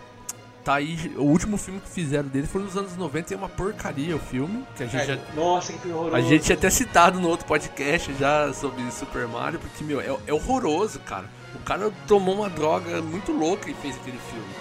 Tá 0.65 0.75
aí, 0.75 1.13
o 1.17 1.23
último 1.23 1.57
filme 1.57 1.81
que 1.81 1.89
fizeram 1.89 2.29
dele 2.29 2.47
foi 2.47 2.63
nos 2.63 2.77
anos 2.77 2.97
90 2.97 3.33
e 3.33 3.35
é 3.35 3.37
uma 3.37 3.49
porcaria 3.49 4.15
o 4.15 4.19
filme, 4.21 4.65
que 4.77 4.85
a 4.85 4.87
gente 4.87 5.05
já 5.07 5.15
É, 5.15 5.21
nossa, 5.35 5.73
que 5.73 5.89
horroroso. 5.89 6.15
a 6.17 6.21
gente 6.21 6.45
tinha 6.45 6.57
até 6.57 6.71
citado 6.71 7.19
no 7.19 7.29
outro 7.29 7.45
podcast 7.47 8.15
já 8.15 8.53
sobre 8.53 8.89
Super 8.93 9.27
Mario, 9.27 9.59
porque, 9.59 9.83
meu, 9.83 10.01
é, 10.01 10.07
é 10.27 10.33
horroroso, 10.33 11.01
cara. 11.01 11.29
O 11.55 11.59
cara 11.61 11.93
tomou 12.07 12.35
uma 12.37 12.49
droga 12.51 13.01
muito 13.03 13.33
louca 13.33 13.71
e 13.71 13.75
fez 13.75 13.95
aquele 13.97 14.19
filme. 14.19 14.55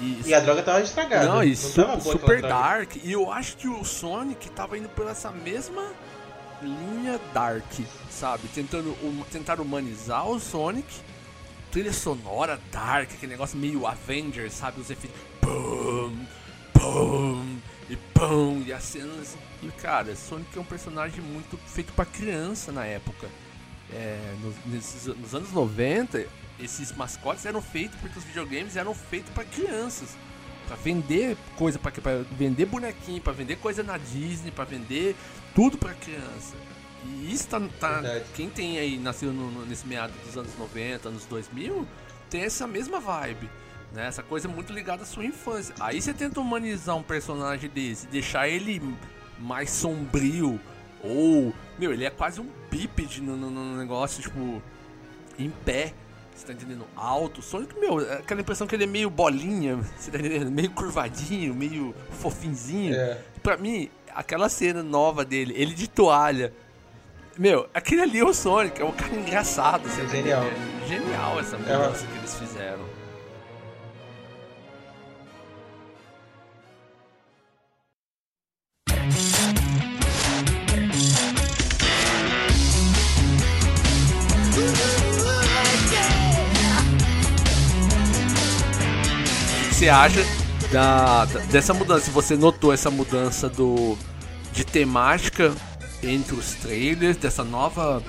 E, 0.00 0.28
E 0.28 0.34
a 0.34 0.40
droga 0.40 0.62
tava 0.62 0.80
estragada. 0.80 1.26
não, 1.26 1.54
su- 1.54 1.74
tava 1.74 1.96
boa 1.96 1.98
aquela 1.98 2.12
super 2.12 2.40
droga. 2.40 2.48
dark. 2.54 2.96
E 3.02 3.12
eu 3.12 3.30
acho 3.32 3.56
que 3.56 3.66
o 3.68 3.84
Sonic 3.84 4.50
tava 4.50 4.76
indo 4.78 4.88
por 4.90 5.06
essa 5.08 5.30
mesma 5.30 5.84
linha 6.62 7.18
dark, 7.32 7.64
sabe? 8.10 8.46
Tentando 8.48 8.90
hum- 9.02 9.24
tentar 9.30 9.60
humanizar 9.60 10.26
o 10.28 10.38
Sonic. 10.38 10.86
Trilha 11.70 11.92
sonora 11.92 12.58
dark, 12.70 13.10
aquele 13.12 13.32
negócio 13.32 13.58
meio 13.58 13.86
Avengers, 13.86 14.52
sabe? 14.54 14.80
Os 14.80 14.88
efeitos. 14.90 15.18
Pum, 15.40 16.26
pum, 16.72 17.58
e 17.90 17.96
pum, 17.96 18.62
e 18.66 18.72
as 18.72 18.82
cenas. 18.84 19.36
E 19.62 19.68
cara, 19.68 20.14
Sonic 20.14 20.56
é 20.56 20.60
um 20.60 20.64
personagem 20.64 21.20
muito 21.20 21.58
feito 21.66 21.92
pra 21.92 22.04
criança 22.04 22.70
na 22.72 22.84
época. 22.84 23.28
É, 23.92 24.34
nos, 24.42 24.54
nesses- 24.66 25.06
nos 25.16 25.34
anos 25.34 25.52
90, 25.52 26.26
esses 26.58 26.90
mascotes 26.92 27.46
eram 27.46 27.62
feitos 27.62 27.96
porque 28.00 28.18
os 28.18 28.24
videogames 28.24 28.76
eram 28.76 28.94
feitos 28.94 29.30
pra 29.32 29.44
crianças. 29.44 30.16
Pra 30.66 30.74
vender 30.76 31.36
coisa, 31.56 31.78
pra 31.78 31.92
vender 32.32 32.66
bonequinho, 32.66 33.20
pra 33.22 33.32
vender 33.32 33.56
coisa 33.56 33.84
na 33.84 33.96
Disney, 33.98 34.50
pra 34.50 34.64
vender 34.64 35.14
tudo 35.54 35.78
pra 35.78 35.94
criança. 35.94 36.54
E 37.04 37.32
isso 37.32 37.46
tá. 37.46 37.60
tá- 37.78 38.00
quem 38.34 38.50
tem 38.50 38.78
aí, 38.78 38.98
nasceu 38.98 39.32
no- 39.32 39.50
no- 39.52 39.64
nesse 39.66 39.86
meado 39.86 40.12
dos 40.24 40.36
anos 40.36 40.50
90, 40.58 41.08
anos 41.08 41.24
2000, 41.26 41.86
tem 42.28 42.42
essa 42.42 42.66
mesma 42.66 42.98
vibe. 42.98 43.48
Né? 43.92 44.08
Essa 44.08 44.24
coisa 44.24 44.48
muito 44.48 44.72
ligada 44.72 45.04
à 45.04 45.06
sua 45.06 45.24
infância. 45.24 45.72
Aí 45.78 46.02
você 46.02 46.12
tenta 46.12 46.40
humanizar 46.40 46.96
um 46.96 47.02
personagem 47.04 47.70
desse, 47.70 48.08
deixar 48.08 48.48
ele 48.48 48.82
mais 49.38 49.70
sombrio. 49.70 50.58
Ou, 51.08 51.52
meu, 51.78 51.92
ele 51.92 52.04
é 52.04 52.10
quase 52.10 52.40
um 52.40 52.48
bípede 52.70 53.20
no, 53.20 53.36
no- 53.36 53.50
no 53.50 53.76
negócio, 53.76 54.22
tipo, 54.22 54.62
em 55.38 55.50
pé. 55.50 55.92
Você 56.34 56.46
tá 56.46 56.52
entendendo? 56.52 56.84
Alto. 56.94 57.40
Sonic, 57.40 57.78
meu, 57.78 58.00
é 58.00 58.14
aquela 58.18 58.40
impressão 58.42 58.66
que 58.66 58.74
ele 58.74 58.84
é 58.84 58.86
meio 58.86 59.08
bolinha, 59.08 59.76
você 59.98 60.10
tá 60.10 60.18
entendendo? 60.18 60.50
Meio 60.50 60.70
curvadinho, 60.70 61.54
meio 61.54 61.94
fofinzinho. 62.10 62.94
É. 62.94 63.18
Pra 63.42 63.56
mim, 63.56 63.88
aquela 64.14 64.48
cena 64.48 64.82
nova 64.82 65.24
dele, 65.24 65.54
ele 65.56 65.72
de 65.74 65.88
toalha. 65.88 66.52
Meu, 67.38 67.68
aquele 67.74 68.00
ali 68.02 68.18
é 68.18 68.24
o 68.24 68.32
Sonic, 68.34 68.80
é 68.80 68.84
um 68.84 68.92
cara 68.92 69.14
engraçado. 69.14 69.88
Você 69.88 70.02
tá 70.02 70.08
genial. 70.08 70.44
entendendo? 70.46 70.88
Genial 70.88 71.40
essa 71.40 71.56
É 71.56 71.58
mudança 71.58 72.06
que 72.06 72.18
eles 72.18 72.34
fizeram. 72.34 72.84
Você 89.86 89.90
acha 89.90 90.26
da, 90.72 91.24
dessa 91.48 91.72
mudança? 91.72 92.10
Você 92.10 92.36
notou 92.36 92.72
essa 92.72 92.90
mudança 92.90 93.48
do 93.48 93.96
de 94.52 94.64
temática 94.64 95.54
entre 96.02 96.34
os 96.34 96.54
trailers, 96.54 97.16
dessa 97.16 97.44
nova 97.44 98.02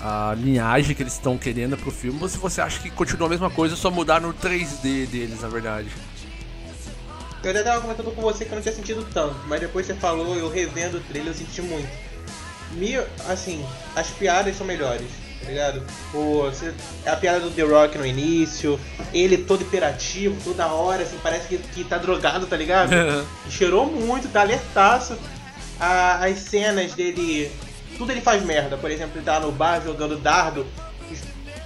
a 0.00 0.34
linhagem 0.36 0.96
que 0.96 1.02
eles 1.02 1.12
estão 1.12 1.38
querendo 1.38 1.76
pro 1.76 1.92
filme, 1.92 2.18
ou 2.20 2.28
se 2.28 2.38
você 2.38 2.60
acha 2.60 2.80
que 2.80 2.90
continua 2.90 3.28
a 3.28 3.30
mesma 3.30 3.48
coisa, 3.50 3.76
só 3.76 3.88
mudar 3.88 4.20
no 4.20 4.34
3D 4.34 5.06
deles, 5.06 5.42
na 5.42 5.48
verdade. 5.48 5.86
Eu 7.44 7.50
até 7.50 7.62
tava 7.62 7.80
comentando 7.82 8.12
com 8.12 8.20
você 8.20 8.44
que 8.44 8.50
eu 8.50 8.56
não 8.56 8.62
tinha 8.62 8.74
sentido 8.74 9.06
tanto, 9.14 9.36
mas 9.46 9.60
depois 9.60 9.86
você 9.86 9.94
falou, 9.94 10.34
eu 10.34 10.50
revendo 10.50 10.96
o 10.96 11.00
trailer, 11.02 11.32
eu 11.32 11.36
senti 11.36 11.62
muito. 11.62 11.88
Me, 12.72 12.96
assim, 13.28 13.64
as 13.94 14.08
piadas 14.08 14.56
são 14.56 14.66
melhores, 14.66 15.06
tá 15.42 15.48
ligado? 15.48 15.82
O, 16.14 16.42
a 17.06 17.16
piada 17.16 17.40
do 17.40 17.50
The 17.50 17.62
Rock 17.62 17.98
no 17.98 18.06
início, 18.06 18.78
ele 19.12 19.38
todo 19.38 19.62
hiperativo, 19.62 20.36
toda 20.42 20.66
hora, 20.68 21.02
assim, 21.02 21.18
parece 21.22 21.48
que, 21.48 21.58
que 21.58 21.84
tá 21.84 21.98
drogado, 21.98 22.46
tá 22.46 22.56
ligado? 22.56 22.92
cheirou 23.50 23.86
muito, 23.86 24.28
tá 24.28 24.40
alertaço. 24.40 25.18
A, 25.80 26.24
as 26.24 26.38
cenas 26.38 26.94
dele. 26.94 27.50
Tudo 27.98 28.12
ele 28.12 28.20
faz 28.20 28.42
merda, 28.42 28.76
por 28.76 28.90
exemplo, 28.90 29.16
ele 29.16 29.24
tá 29.24 29.40
no 29.40 29.52
bar 29.52 29.80
jogando 29.82 30.16
dardo. 30.16 30.66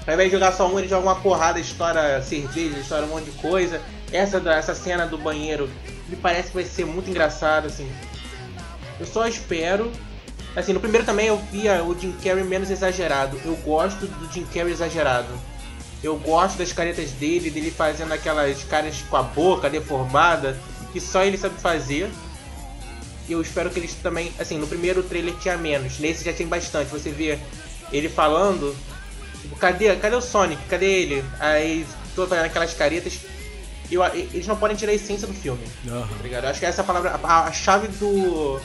Ao 0.06 0.14
invés 0.14 0.30
de 0.30 0.36
jogar 0.36 0.52
só 0.52 0.68
um, 0.68 0.78
ele 0.78 0.88
joga 0.88 1.02
uma 1.02 1.16
porrada, 1.16 1.58
estoura 1.58 2.22
cerveja, 2.22 2.78
estoura 2.78 3.04
um 3.04 3.08
monte 3.08 3.24
de 3.24 3.32
coisa. 3.32 3.80
Essa, 4.12 4.38
essa 4.50 4.74
cena 4.74 5.04
do 5.06 5.18
banheiro 5.18 5.68
me 6.08 6.16
parece 6.16 6.48
que 6.48 6.54
vai 6.54 6.64
ser 6.64 6.86
muito 6.86 7.10
engraçado, 7.10 7.66
assim. 7.66 7.90
Eu 8.98 9.06
só 9.06 9.26
espero. 9.26 9.90
Assim, 10.56 10.72
no 10.72 10.80
primeiro 10.80 11.04
também 11.04 11.26
eu 11.26 11.36
via 11.52 11.84
o 11.84 11.98
Jim 11.98 12.12
Carrey 12.12 12.42
menos 12.42 12.70
exagerado. 12.70 13.38
Eu 13.44 13.54
gosto 13.56 14.06
do 14.06 14.32
Jim 14.32 14.44
Carrey 14.46 14.72
exagerado. 14.72 15.28
Eu 16.02 16.16
gosto 16.18 16.56
das 16.56 16.72
caretas 16.72 17.10
dele, 17.12 17.50
dele 17.50 17.70
fazendo 17.70 18.12
aquelas 18.12 18.64
caras 18.64 19.02
com 19.08 19.16
a 19.16 19.22
boca 19.22 19.68
deformada, 19.68 20.58
que 20.92 21.00
só 21.00 21.22
ele 21.22 21.36
sabe 21.36 21.60
fazer. 21.60 22.10
E 23.28 23.32
eu 23.32 23.40
espero 23.40 23.70
que 23.70 23.78
eles 23.78 23.94
também. 23.94 24.32
Assim, 24.38 24.56
no 24.56 24.66
primeiro 24.66 25.02
trailer 25.02 25.34
tinha 25.36 25.56
menos, 25.56 25.98
nesse 25.98 26.24
já 26.24 26.32
tem 26.32 26.46
bastante. 26.46 26.90
Você 26.90 27.10
vê 27.10 27.38
ele 27.92 28.08
falando. 28.08 28.74
Tipo, 29.42 29.56
cadê, 29.56 29.94
cadê 29.96 30.16
o 30.16 30.22
Sonic? 30.22 30.62
Cadê 30.68 30.86
ele? 30.86 31.24
Aí, 31.38 31.86
tô 32.14 32.26
fazendo 32.26 32.46
aquelas 32.46 32.72
caretas 32.72 33.20
eu, 33.90 34.04
eles 34.04 34.46
não 34.46 34.56
podem 34.56 34.76
tirar 34.76 34.92
a 34.92 34.94
essência 34.94 35.26
do 35.26 35.34
filme. 35.34 35.64
Uhum. 35.84 36.00
Tá 36.00 36.22
ligado? 36.22 36.44
Eu 36.44 36.50
acho 36.50 36.60
que 36.60 36.66
essa 36.66 36.80
é 36.80 36.84
a 36.84 36.86
palavra, 36.86 37.20
a, 37.22 37.44
a, 37.44 37.52
chave 37.52 37.88
do, 37.88 38.60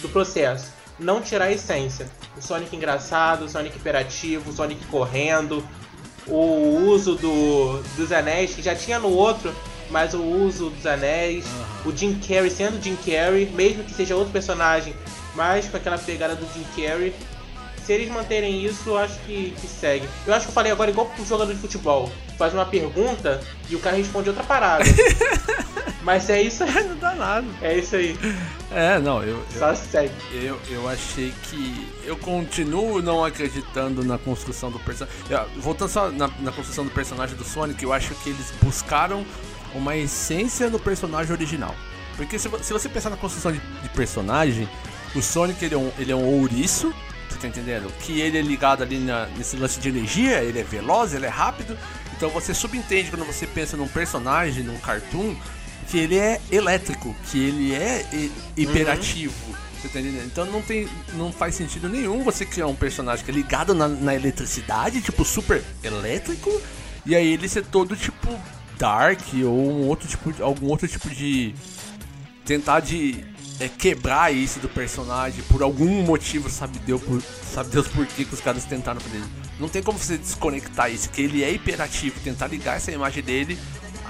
do 0.00 0.08
processo. 0.08 0.72
Não 1.02 1.20
tirar 1.20 1.46
a 1.46 1.52
essência. 1.52 2.08
O 2.36 2.40
Sonic 2.40 2.74
engraçado, 2.74 3.44
o 3.44 3.48
Sonic 3.48 3.76
hiperativo, 3.76 4.50
o 4.50 4.52
Sonic 4.52 4.84
correndo, 4.86 5.66
o 6.26 6.86
uso 6.86 7.16
do, 7.16 7.82
dos 7.96 8.12
anéis, 8.12 8.54
que 8.54 8.62
já 8.62 8.74
tinha 8.74 8.98
no 8.98 9.08
outro, 9.08 9.54
mas 9.90 10.14
o 10.14 10.22
uso 10.22 10.70
dos 10.70 10.86
anéis, 10.86 11.44
o 11.84 11.94
Jim 11.94 12.14
Carrey 12.14 12.50
sendo 12.50 12.82
Jim 12.82 12.96
Carrey, 12.96 13.46
mesmo 13.46 13.84
que 13.84 13.92
seja 13.92 14.16
outro 14.16 14.32
personagem, 14.32 14.94
mas 15.34 15.68
com 15.68 15.76
aquela 15.76 15.98
pegada 15.98 16.34
do 16.34 16.46
Jim 16.54 16.64
Carrey, 16.76 17.12
se 17.84 17.92
eles 17.92 18.08
manterem 18.08 18.64
isso, 18.64 18.90
eu 18.90 18.98
acho 18.98 19.18
que, 19.20 19.52
que 19.60 19.66
segue. 19.66 20.08
Eu 20.24 20.32
acho 20.32 20.46
que 20.46 20.50
eu 20.50 20.54
falei 20.54 20.70
agora 20.70 20.90
igual 20.90 21.06
pro 21.06 21.24
jogador 21.24 21.52
de 21.52 21.60
futebol. 21.60 22.10
Faz 22.38 22.54
uma 22.54 22.64
pergunta 22.64 23.40
e 23.68 23.74
o 23.74 23.80
cara 23.80 23.96
responde 23.96 24.28
outra 24.28 24.44
parada. 24.44 24.84
Mas 26.02 26.28
é 26.28 26.42
isso 26.42 26.64
aí. 26.64 26.84
Não 26.88 26.96
dá 26.96 27.14
nada. 27.14 27.46
É 27.60 27.78
isso 27.78 27.96
aí. 27.96 28.16
É, 28.70 28.98
não, 28.98 29.22
eu. 29.22 29.44
Só 29.56 29.70
eu, 29.70 29.76
segue. 29.76 30.14
Eu, 30.32 30.58
eu 30.70 30.88
achei 30.88 31.32
que. 31.44 31.88
Eu 32.04 32.16
continuo 32.16 33.00
não 33.00 33.24
acreditando 33.24 34.04
na 34.04 34.18
construção 34.18 34.70
do 34.70 34.78
personagem. 34.80 35.20
Voltando 35.56 35.88
só 35.88 36.10
na, 36.10 36.28
na 36.40 36.52
construção 36.52 36.84
do 36.84 36.90
personagem 36.90 37.36
do 37.36 37.44
Sonic, 37.44 37.82
eu 37.82 37.92
acho 37.92 38.14
que 38.16 38.30
eles 38.30 38.52
buscaram 38.62 39.24
uma 39.74 39.96
essência 39.96 40.68
no 40.68 40.78
personagem 40.78 41.32
original. 41.32 41.74
Porque 42.16 42.38
se, 42.38 42.48
se 42.62 42.72
você 42.72 42.88
pensar 42.88 43.10
na 43.10 43.16
construção 43.16 43.52
de, 43.52 43.58
de 43.58 43.88
personagem, 43.90 44.68
o 45.14 45.22
Sonic 45.22 45.64
ele 45.64 45.74
é 45.74 45.78
um, 45.78 45.92
ele 45.98 46.12
é 46.12 46.16
um 46.16 46.24
ouriço 46.40 46.92
tá 47.42 47.48
entendendo? 47.48 47.92
Que 48.00 48.20
ele 48.20 48.38
é 48.38 48.40
ligado 48.40 48.82
ali 48.82 48.98
na, 48.98 49.26
nesse 49.36 49.56
lance 49.56 49.80
de 49.80 49.88
energia, 49.88 50.42
ele 50.42 50.60
é 50.60 50.62
veloz, 50.62 51.12
ele 51.12 51.26
é 51.26 51.28
rápido. 51.28 51.76
Então 52.16 52.30
você 52.30 52.54
subentende 52.54 53.10
quando 53.10 53.26
você 53.26 53.46
pensa 53.46 53.76
num 53.76 53.88
personagem, 53.88 54.62
num 54.62 54.78
cartoon, 54.78 55.34
que 55.88 55.98
ele 55.98 56.18
é 56.18 56.40
elétrico, 56.50 57.14
que 57.30 57.38
ele 57.38 57.74
é 57.74 58.04
hiperativo. 58.56 59.34
Uhum. 59.48 59.54
Você 59.80 59.88
tá 59.88 60.00
entendendo? 60.00 60.26
Então 60.26 60.44
não, 60.46 60.62
tem, 60.62 60.88
não 61.14 61.32
faz 61.32 61.56
sentido 61.56 61.88
nenhum 61.88 62.22
você 62.22 62.46
criar 62.46 62.68
um 62.68 62.74
personagem 62.74 63.24
que 63.24 63.30
é 63.30 63.34
ligado 63.34 63.74
na, 63.74 63.88
na 63.88 64.14
eletricidade, 64.14 65.00
tipo 65.00 65.24
super 65.24 65.62
elétrico, 65.82 66.50
e 67.04 67.16
aí 67.16 67.32
ele 67.32 67.48
ser 67.48 67.64
todo 67.66 67.96
tipo 67.96 68.28
dark 68.78 69.20
ou 69.44 69.70
um 69.70 69.88
outro 69.88 70.08
tipo 70.08 70.32
algum 70.42 70.68
outro 70.68 70.86
tipo 70.86 71.10
de 71.10 71.54
tentar 72.44 72.80
de 72.80 73.24
é, 73.58 73.68
quebrar 73.68 74.32
isso 74.32 74.60
do 74.60 74.68
personagem 74.68 75.42
por 75.44 75.62
algum 75.62 76.02
motivo, 76.02 76.48
sabe 76.48 76.78
Deus 76.80 77.02
por, 77.02 77.20
sabe 77.22 77.70
Deus 77.70 77.88
por 77.88 78.06
que, 78.06 78.24
que 78.24 78.34
os 78.34 78.40
caras 78.40 78.64
tentaram 78.64 79.00
fazer 79.00 79.18
isso. 79.18 79.30
Não 79.58 79.68
tem 79.68 79.82
como 79.82 79.98
você 79.98 80.16
desconectar 80.16 80.92
isso, 80.92 81.10
que 81.10 81.22
ele 81.22 81.42
é 81.42 81.50
hiperativo, 81.52 82.18
tentar 82.20 82.46
ligar 82.46 82.76
essa 82.76 82.90
imagem 82.90 83.22
dele 83.22 83.58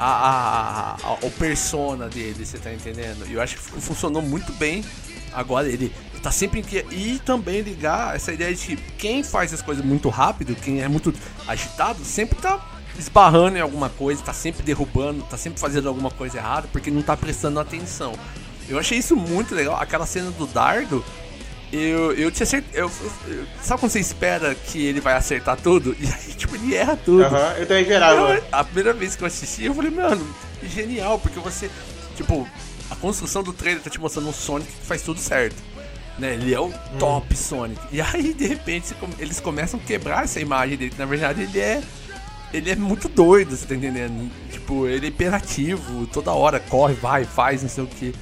a, 0.03 0.07
a, 0.07 0.95
a, 0.95 1.09
ao 1.23 1.31
persona 1.31 2.09
dele, 2.09 2.45
você 2.45 2.59
tá 2.59 2.73
entendendo? 2.73 3.25
E 3.29 3.35
eu 3.35 3.41
acho 3.41 3.57
que 3.57 3.62
funcionou 3.62 4.21
muito 4.21 4.53
bem. 4.55 4.85
Agora 5.33 5.69
ele 5.69 5.93
tá 6.21 6.33
sempre 6.33 6.61
em 6.61 6.62
que. 6.62 6.85
E 6.91 7.21
também 7.25 7.61
ligar 7.61 8.17
essa 8.17 8.33
ideia 8.33 8.53
de 8.53 8.67
que 8.67 8.77
quem 8.99 9.23
faz 9.23 9.55
as 9.55 9.62
coisas 9.62 9.85
muito 9.85 10.09
rápido, 10.09 10.57
quem 10.57 10.83
é 10.83 10.88
muito 10.88 11.15
agitado, 11.47 12.05
sempre 12.05 12.37
tá 12.41 12.61
esbarrando 12.99 13.57
em 13.57 13.61
alguma 13.61 13.88
coisa, 13.88 14.23
tá 14.23 14.33
sempre 14.33 14.62
derrubando, 14.65 15.23
tá 15.23 15.38
sempre 15.38 15.61
fazendo 15.61 15.88
alguma 15.88 16.11
coisa 16.11 16.38
errada, 16.38 16.69
porque 16.73 16.91
não 16.91 17.03
tá 17.03 17.17
prestando 17.17 17.61
atenção. 17.61 18.15
Eu 18.69 18.79
achei 18.79 18.99
isso 18.99 19.15
muito 19.15 19.55
legal. 19.55 19.77
Aquela 19.81 20.05
cena 20.05 20.33
do 20.33 20.47
dardo, 20.47 21.05
eu, 21.73 22.13
eu 22.13 22.31
tinha 22.31 22.45
certeza. 22.45 22.79
Eu, 22.79 22.91
eu, 23.27 23.45
sabe 23.63 23.81
quando 23.81 23.93
você 23.93 24.01
espera 24.01 24.55
que 24.55 24.85
ele 24.85 25.01
vai 25.01 25.15
acertar 25.15 25.57
tudo? 25.57 25.97
E 26.03 26.07
aí, 26.07 26.35
tipo, 26.35 26.55
ele 26.55 26.75
erra 26.75 26.97
tudo. 26.97 27.25
Aham, 27.25 27.39
uhum, 27.39 27.57
eu 27.57 27.67
também 27.67 27.83
esperava. 27.83 28.43
a 28.53 28.65
primeira 28.65 28.93
vez 28.93 29.17
que 29.17 29.23
eu 29.23 29.27
assisti, 29.27 29.65
eu 29.65 29.75
falei, 29.75 29.91
mano, 29.91 30.27
genial, 30.63 31.19
porque 31.19 31.39
você. 31.41 31.71
Tipo, 32.15 32.47
a 32.91 32.97
construção 32.97 33.43
do 33.43 33.53
trailer 33.53 33.83
tá 33.83 33.89
te 33.89 33.99
mostrando 33.99 34.29
um 34.29 34.33
Sonic 34.33 34.71
que 34.71 34.87
faz 34.87 35.03
tudo 35.03 35.19
certo. 35.19 35.57
Né? 36.19 36.35
Ele 36.35 36.53
é 36.53 36.61
o 36.61 36.67
hum. 36.67 36.73
top 36.99 37.35
Sonic. 37.35 37.81
E 37.91 38.01
aí, 38.01 38.35
de 38.35 38.47
repente, 38.47 38.95
eles 39.19 39.41
começam 39.41 39.81
a 39.81 39.83
quebrar 39.83 40.25
essa 40.25 40.41
imagem 40.41 40.77
dele, 40.77 40.95
na 40.99 41.07
verdade 41.07 41.43
ele 41.43 41.59
é. 41.59 41.83
Ele 42.53 42.71
é 42.71 42.77
muito 42.77 43.09
doido, 43.09 43.57
você 43.57 43.65
tá 43.65 43.75
entendendo? 43.75 44.31
Tipo, 44.51 44.87
ele 44.87 45.07
é 45.07 45.09
imperativo, 45.09 46.07
toda 46.09 46.33
hora 46.33 46.61
corre, 46.61 46.93
vai, 46.93 47.25
faz, 47.25 47.63
não 47.63 47.69
sei 47.71 47.83
o 47.83 47.87
que 47.87 48.15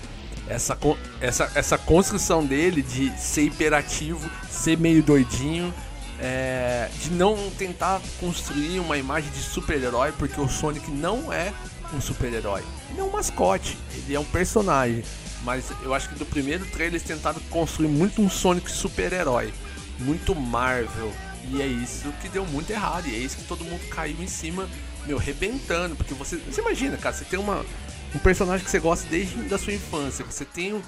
essa, 0.51 0.77
essa, 1.21 1.53
essa 1.55 1.79
construção 1.79 2.45
dele 2.45 2.83
de 2.83 3.11
ser 3.17 3.43
hiperativo, 3.43 4.29
ser 4.51 4.77
meio 4.77 5.01
doidinho, 5.01 5.73
é, 6.19 6.91
de 7.01 7.11
não 7.13 7.51
tentar 7.57 8.03
construir 8.19 8.81
uma 8.81 8.99
imagem 8.99 9.31
de 9.31 9.39
super-herói, 9.39 10.13
porque 10.13 10.41
o 10.41 10.49
Sonic 10.49 10.91
não 10.91 11.33
é 11.33 11.53
um 11.95 12.01
super-herói. 12.01 12.65
Ele 12.91 13.01
é 13.01 13.05
um 13.05 13.11
mascote, 13.11 13.79
ele 13.95 14.15
é 14.15 14.19
um 14.19 14.25
personagem. 14.25 15.05
Mas 15.45 15.71
eu 15.83 15.95
acho 15.95 16.09
que 16.09 16.17
do 16.17 16.27
primeiro 16.27 16.67
trailer 16.67 16.95
eles 16.95 17.05
tentaram 17.05 17.41
construir 17.49 17.89
muito 17.89 18.21
um 18.21 18.29
Sonic 18.29 18.71
super-herói, 18.71 19.55
muito 20.01 20.35
Marvel. 20.35 21.13
E 21.49 21.63
é 21.63 21.67
isso 21.67 22.13
que 22.21 22.29
deu 22.29 22.45
muito 22.45 22.71
errado, 22.71 23.07
e 23.07 23.15
é 23.15 23.19
isso 23.19 23.37
que 23.37 23.45
todo 23.45 23.65
mundo 23.65 23.89
caiu 23.89 24.17
em 24.21 24.27
cima, 24.27 24.69
meu, 25.07 25.17
rebentando. 25.17 25.95
Porque 25.95 26.13
você, 26.13 26.37
você 26.37 26.61
imagina, 26.61 26.97
cara, 26.97 27.15
você 27.15 27.25
tem 27.25 27.39
uma, 27.39 27.65
um 28.15 28.19
personagem 28.19 28.65
que 28.65 28.71
você 28.71 28.79
gosta 28.79 29.09
desde 29.09 29.37
da 29.43 29.59
sua 29.59 29.73
infância. 29.73 30.25
Você 30.25 30.45
tem 30.45 30.75
um, 30.75 30.83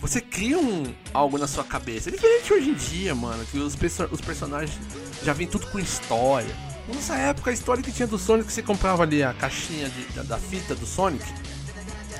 você 0.00 0.20
cria 0.20 0.58
um 0.58 0.84
algo 1.12 1.38
na 1.38 1.46
sua 1.46 1.64
cabeça. 1.64 2.10
É 2.10 2.12
diferente 2.12 2.52
hoje 2.52 2.70
em 2.70 2.74
dia, 2.74 3.14
mano, 3.14 3.44
que 3.46 3.58
os, 3.58 3.76
perso 3.76 4.08
os 4.10 4.20
personagens 4.20 4.78
já 5.22 5.32
vem 5.32 5.46
tudo 5.46 5.66
com 5.68 5.78
história. 5.78 6.54
Nessa 6.88 7.16
época, 7.16 7.50
a 7.50 7.52
história 7.52 7.82
que 7.82 7.90
tinha 7.90 8.06
do 8.06 8.18
Sonic, 8.18 8.52
você 8.52 8.62
comprava 8.62 9.02
ali 9.02 9.22
a 9.22 9.34
caixinha 9.34 9.88
de, 9.88 10.04
da, 10.14 10.22
da, 10.22 10.38
fita 10.38 10.72
do 10.74 10.86
Sonic, 10.86 11.24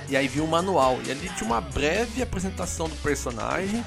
e 0.08 0.16
aí 0.16 0.26
vinha 0.26 0.44
o 0.44 0.48
manual. 0.48 0.98
E 1.06 1.10
ali 1.10 1.28
tinha 1.36 1.48
uma 1.48 1.60
breve 1.60 2.20
apresentação 2.20 2.88
do 2.88 2.96
personagem, 2.96 3.84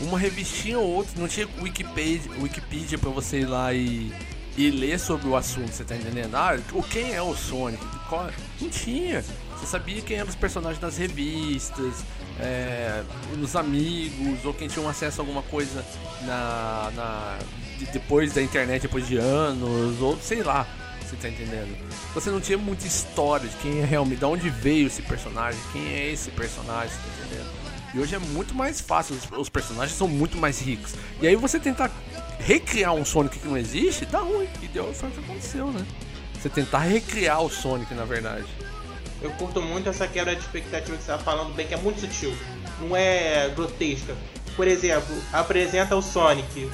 uma 0.00 0.18
revistinha 0.18 0.80
ou 0.80 0.88
outra, 0.88 1.12
não 1.20 1.28
tinha 1.28 1.48
Wikipedia, 1.60 2.30
Wikipedia 2.40 2.98
pra 2.98 3.10
você 3.10 3.40
ir 3.40 3.46
lá 3.46 3.72
e, 3.72 4.12
e 4.56 4.68
ler 4.68 4.98
sobre 4.98 5.28
o 5.28 5.36
assunto, 5.36 5.72
você 5.72 5.84
tá 5.84 5.94
entendendo? 5.94 6.34
Ah, 6.34 6.58
o 6.72 6.82
quem 6.82 7.14
é 7.14 7.22
o 7.22 7.34
Sonic? 7.36 7.84
Qual... 8.08 8.28
Não 8.60 8.68
tinha. 8.68 9.24
Você 9.58 9.66
sabia 9.66 10.02
quem 10.02 10.18
eram 10.18 10.28
os 10.28 10.34
personagens 10.34 10.80
das 10.80 10.98
revistas, 10.98 12.04
é, 12.38 13.02
nos 13.36 13.56
amigos, 13.56 14.44
ou 14.44 14.52
quem 14.52 14.68
tinha 14.68 14.84
um 14.84 14.88
acesso 14.88 15.20
a 15.20 15.22
alguma 15.22 15.42
coisa 15.42 15.84
na, 16.22 16.90
na 16.94 17.38
depois 17.92 18.32
da 18.32 18.42
internet, 18.42 18.82
depois 18.82 19.06
de 19.06 19.16
anos, 19.16 20.00
ou 20.00 20.18
sei 20.18 20.42
lá, 20.42 20.66
você 21.02 21.16
tá 21.16 21.28
entendendo? 21.28 21.76
Você 22.14 22.30
não 22.30 22.40
tinha 22.40 22.58
muita 22.58 22.86
história 22.86 23.48
de 23.48 23.56
quem 23.56 23.80
é 23.80 23.84
realmente, 23.84 24.18
de 24.18 24.24
onde 24.24 24.50
veio 24.50 24.86
esse 24.86 25.02
personagem, 25.02 25.58
quem 25.72 25.86
é 25.88 26.10
esse 26.10 26.30
personagem, 26.30 26.90
você 26.90 26.96
tá 26.96 27.26
entendendo? 27.26 27.50
E 27.94 27.98
hoje 27.98 28.14
é 28.14 28.18
muito 28.18 28.54
mais 28.54 28.80
fácil, 28.80 29.16
os, 29.16 29.38
os 29.38 29.48
personagens 29.48 29.96
são 29.96 30.06
muito 30.06 30.36
mais 30.36 30.60
ricos. 30.60 30.94
E 31.20 31.26
aí 31.26 31.34
você 31.34 31.58
tentar 31.58 31.90
recriar 32.38 32.92
um 32.92 33.04
Sonic 33.04 33.38
que 33.38 33.48
não 33.48 33.56
existe, 33.56 34.04
dá 34.04 34.18
ruim. 34.18 34.48
E 34.62 34.68
deu 34.68 34.92
foi 34.92 35.08
o 35.08 35.12
que 35.12 35.20
aconteceu, 35.20 35.68
né? 35.68 35.86
Você 36.34 36.50
tentar 36.50 36.80
recriar 36.80 37.40
o 37.40 37.48
Sonic, 37.48 37.94
na 37.94 38.04
verdade 38.04 38.44
eu 39.26 39.32
curto 39.32 39.60
muito 39.60 39.88
essa 39.88 40.06
quebra 40.06 40.34
de 40.34 40.40
expectativa 40.40 40.96
que 40.96 41.02
você 41.02 41.12
está 41.12 41.18
falando 41.18 41.54
bem, 41.54 41.66
que 41.66 41.74
é 41.74 41.76
muito 41.76 42.00
sutil. 42.00 42.34
Não 42.80 42.96
é 42.96 43.48
grotesca. 43.54 44.14
Por 44.54 44.66
exemplo, 44.66 45.14
apresenta 45.32 45.94
o 45.94 46.02
Sonic 46.02 46.70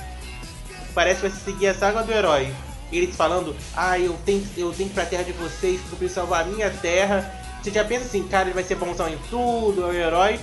parece 0.95 1.21
que 1.21 1.29
vai 1.29 1.38
seguir 1.38 1.67
a 1.69 1.75
saga 1.75 2.03
do 2.03 2.12
herói. 2.12 2.53
Eles 2.93 3.17
falando, 3.17 3.57
ah, 3.75 3.99
eu 3.99 4.17
tenho, 4.25 4.47
eu 4.57 4.71
tenho 4.73 4.91
que 4.91 4.93
ir 4.93 4.95
pra 4.95 5.07
terra 5.07 5.23
de 5.23 5.33
vocês, 5.33 5.81
porque 5.81 5.95
eu 5.95 5.99
preciso 5.99 6.15
salvar 6.15 6.43
a 6.43 6.45
minha 6.45 6.71
terra. 6.71 7.41
Você 7.62 7.71
já 7.71 7.85
pensa 7.85 8.05
assim, 8.05 8.23
cara, 8.25 8.45
ele 8.45 8.55
vai 8.55 8.65
ser 8.65 8.75
bonzão 8.75 9.09
em 9.09 9.17
tudo, 9.31 9.83
é 9.83 9.87
um 9.87 9.93
herói. 9.93 10.38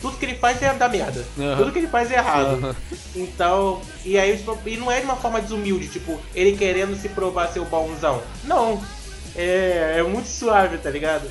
Tudo 0.00 0.16
que 0.16 0.26
ele 0.26 0.34
faz 0.34 0.62
é 0.62 0.72
da 0.74 0.88
merda. 0.88 1.24
Uhum. 1.36 1.56
Tudo 1.56 1.72
que 1.72 1.78
ele 1.78 1.88
faz 1.88 2.12
é 2.12 2.16
errado. 2.16 2.62
Uhum. 2.62 2.74
Então, 3.16 3.80
e 4.04 4.18
aí 4.18 4.38
e 4.66 4.76
não 4.76 4.92
é 4.92 5.00
de 5.00 5.06
uma 5.06 5.16
forma 5.16 5.40
desumilde, 5.40 5.88
tipo, 5.88 6.20
ele 6.34 6.56
querendo 6.56 6.94
se 7.00 7.08
provar 7.08 7.48
ser 7.48 7.60
o 7.60 7.64
bonzão. 7.64 8.22
Não. 8.44 8.80
É, 9.36 9.96
é 9.98 10.02
muito 10.02 10.28
suave, 10.28 10.78
tá 10.78 10.90
ligado? 10.90 11.30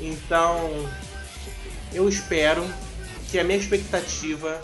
Então, 0.00 0.88
eu 1.92 2.08
espero 2.08 2.64
que 3.30 3.38
a 3.38 3.44
minha 3.44 3.58
expectativa 3.58 4.60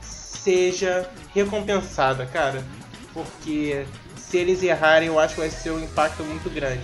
seja 0.00 1.08
recompensada, 1.34 2.24
cara. 2.26 2.64
Porque 3.12 3.84
se 4.16 4.38
eles 4.38 4.62
errarem, 4.62 5.08
eu 5.08 5.18
acho 5.18 5.34
que 5.34 5.40
vai 5.40 5.50
ser 5.50 5.70
um 5.70 5.82
impacto 5.82 6.22
muito 6.22 6.48
grande. 6.50 6.82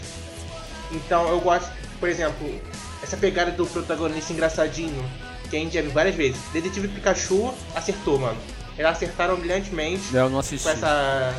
Então 0.91 1.29
eu 1.29 1.41
gosto, 1.41 1.71
por 1.99 2.09
exemplo, 2.09 2.61
essa 3.03 3.17
pegada 3.17 3.51
do 3.51 3.67
protagonista 3.67 4.33
engraçadinho, 4.33 5.05
que 5.49 5.57
a 5.57 5.59
gente 5.59 5.75
já 5.75 5.83
viu 5.83 5.91
várias 5.91 6.15
vezes. 6.15 6.41
Detetive 6.53 6.89
Pikachu 6.89 7.53
acertou, 7.75 8.19
mano. 8.19 8.39
Eles 8.77 8.91
acertaram 8.91 9.37
brilhantemente 9.37 10.03
Eu 10.15 10.31
não 10.31 10.39
assisti. 10.39 10.65
com 10.65 10.71
essa. 10.71 11.35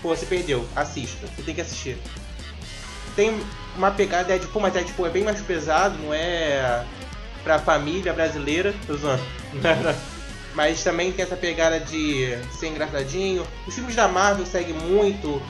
Pô, 0.00 0.08
você 0.08 0.26
perdeu. 0.26 0.66
Assista. 0.74 1.26
Você 1.26 1.42
tem 1.42 1.54
que 1.54 1.60
assistir. 1.60 1.96
Tem 3.16 3.40
uma 3.76 3.90
pegada, 3.90 4.34
é 4.34 4.38
tipo, 4.38 4.60
mas 4.60 4.74
é 4.76 4.82
tipo, 4.82 5.06
é 5.06 5.10
bem 5.10 5.22
mais 5.24 5.40
pesado, 5.40 5.96
não 6.02 6.12
é 6.14 6.84
pra 7.44 7.58
família 7.58 8.12
brasileira, 8.12 8.74
tô 8.86 8.96
zoando. 8.96 9.22
mas 10.54 10.82
também 10.82 11.10
tem 11.12 11.24
essa 11.24 11.36
pegada 11.36 11.80
de 11.80 12.36
ser 12.58 12.68
engraçadinho. 12.68 13.46
Os 13.66 13.74
filmes 13.74 13.94
da 13.96 14.08
Marvel 14.08 14.46
seguem 14.46 14.74
muito. 14.74 15.40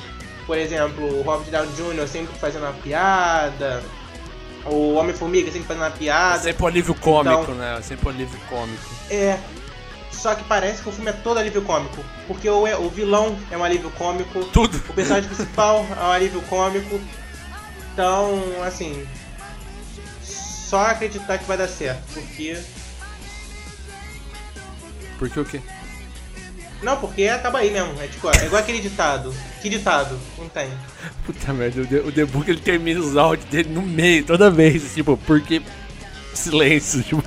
Por 0.46 0.58
exemplo, 0.58 1.04
o 1.20 1.22
Robert 1.22 1.50
Downey 1.50 1.70
Jr. 1.96 2.08
sempre 2.08 2.36
fazendo 2.38 2.62
uma 2.64 2.72
piada. 2.72 3.82
O 4.64 4.94
Homem-Formiga 4.94 5.50
sempre 5.50 5.66
fazendo 5.68 5.82
uma 5.82 5.88
É 5.88 5.98
piada. 5.98 6.38
sempre 6.38 6.62
um 6.62 6.66
alívio 6.66 6.94
cômico, 6.94 7.42
Então- 7.42 7.54
né? 7.54 7.76
É 7.78 7.82
sempre 7.82 8.06
um 8.06 8.10
alívio 8.10 8.38
cômico. 8.48 8.84
É. 9.10 9.38
Só 10.10 10.34
que 10.36 10.44
parece 10.44 10.82
que 10.82 10.88
o 10.88 10.92
filme 10.92 11.10
é 11.10 11.12
todo 11.14 11.38
alívio 11.38 11.62
cômico. 11.62 12.04
Porque 12.28 12.48
o, 12.48 12.64
o 12.84 12.88
vilão 12.88 13.36
é 13.50 13.56
um 13.56 13.64
alívio 13.64 13.90
cômico. 13.90 14.44
Tudo. 14.46 14.80
O 14.88 14.92
personagem 14.92 15.28
principal 15.28 15.84
é 16.00 16.04
um 16.04 16.10
alívio 16.10 16.40
cômico. 16.42 17.00
Então, 17.92 18.42
assim. 18.64 19.06
Só 20.22 20.86
acreditar 20.86 21.38
que 21.38 21.44
vai 21.44 21.56
dar 21.56 21.68
certo. 21.68 22.02
Porque. 22.14 22.58
Porque 25.18 25.40
o 25.40 25.44
quê? 25.44 25.60
Não, 26.82 26.96
porque 26.96 27.28
acaba 27.28 27.58
aí 27.58 27.70
mesmo. 27.70 28.00
É 28.00 28.08
tipo, 28.08 28.28
é 28.28 28.46
igual 28.46 28.60
aquele 28.60 28.80
ditado. 28.80 29.32
Que 29.60 29.68
ditado? 29.68 30.18
Não 30.36 30.48
tem. 30.48 30.68
Puta 31.24 31.52
merda, 31.52 31.82
o 31.82 32.10
The, 32.10 32.22
o 32.22 32.26
Book 32.26 32.50
ele 32.50 32.60
termina 32.60 32.98
os 32.98 33.16
áudios 33.16 33.48
dele 33.48 33.68
no 33.68 33.82
meio, 33.82 34.24
toda 34.24 34.50
vez. 34.50 34.94
Tipo, 34.94 35.16
porque. 35.16 35.62
Silêncio, 36.34 37.02
tipo. 37.04 37.22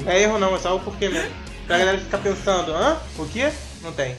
Não 0.00 0.12
é 0.12 0.22
erro 0.22 0.38
não, 0.38 0.56
é 0.56 0.58
só 0.58 0.76
o 0.76 0.80
porquê 0.80 1.08
mesmo. 1.08 1.30
Pra 1.66 1.78
galera 1.78 1.98
ficar 1.98 2.18
pensando, 2.18 2.72
hã? 2.72 2.98
O 3.16 3.26
quê? 3.26 3.50
Não 3.82 3.92
tem. 3.92 4.16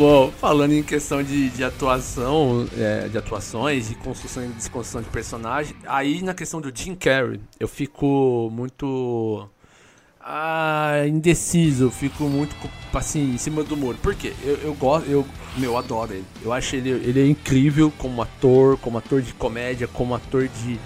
Bom, 0.00 0.30
falando 0.30 0.72
em 0.72 0.82
questão 0.82 1.22
de, 1.22 1.50
de 1.50 1.62
atuação, 1.62 2.66
é, 2.74 3.06
de 3.06 3.18
atuações 3.18 3.90
e 3.90 3.94
construção 3.94 4.42
e 4.42 4.48
desconstrução 4.48 5.02
de 5.02 5.10
personagem, 5.10 5.76
aí 5.86 6.22
na 6.22 6.32
questão 6.32 6.58
do 6.58 6.74
Jim 6.74 6.94
Carrey, 6.94 7.38
eu 7.60 7.68
fico 7.68 8.48
muito 8.50 9.46
ah, 10.18 11.02
indeciso, 11.06 11.90
fico 11.90 12.24
muito 12.24 12.56
assim, 12.94 13.34
em 13.34 13.36
cima 13.36 13.62
do 13.62 13.76
muro. 13.76 13.98
Por 13.98 14.14
quê? 14.14 14.32
Eu, 14.42 14.54
eu 14.62 14.74
gosto, 14.74 15.06
eu, 15.06 15.26
meu, 15.58 15.72
eu 15.72 15.76
adoro 15.76 16.14
ele. 16.14 16.24
Eu 16.42 16.50
acho 16.50 16.76
ele, 16.76 16.88
ele 16.88 17.20
é 17.20 17.26
incrível 17.26 17.92
como 17.98 18.22
ator, 18.22 18.78
como 18.78 18.96
ator 18.96 19.20
de 19.20 19.34
comédia, 19.34 19.86
como 19.86 20.14
ator 20.14 20.48
de, 20.48 20.80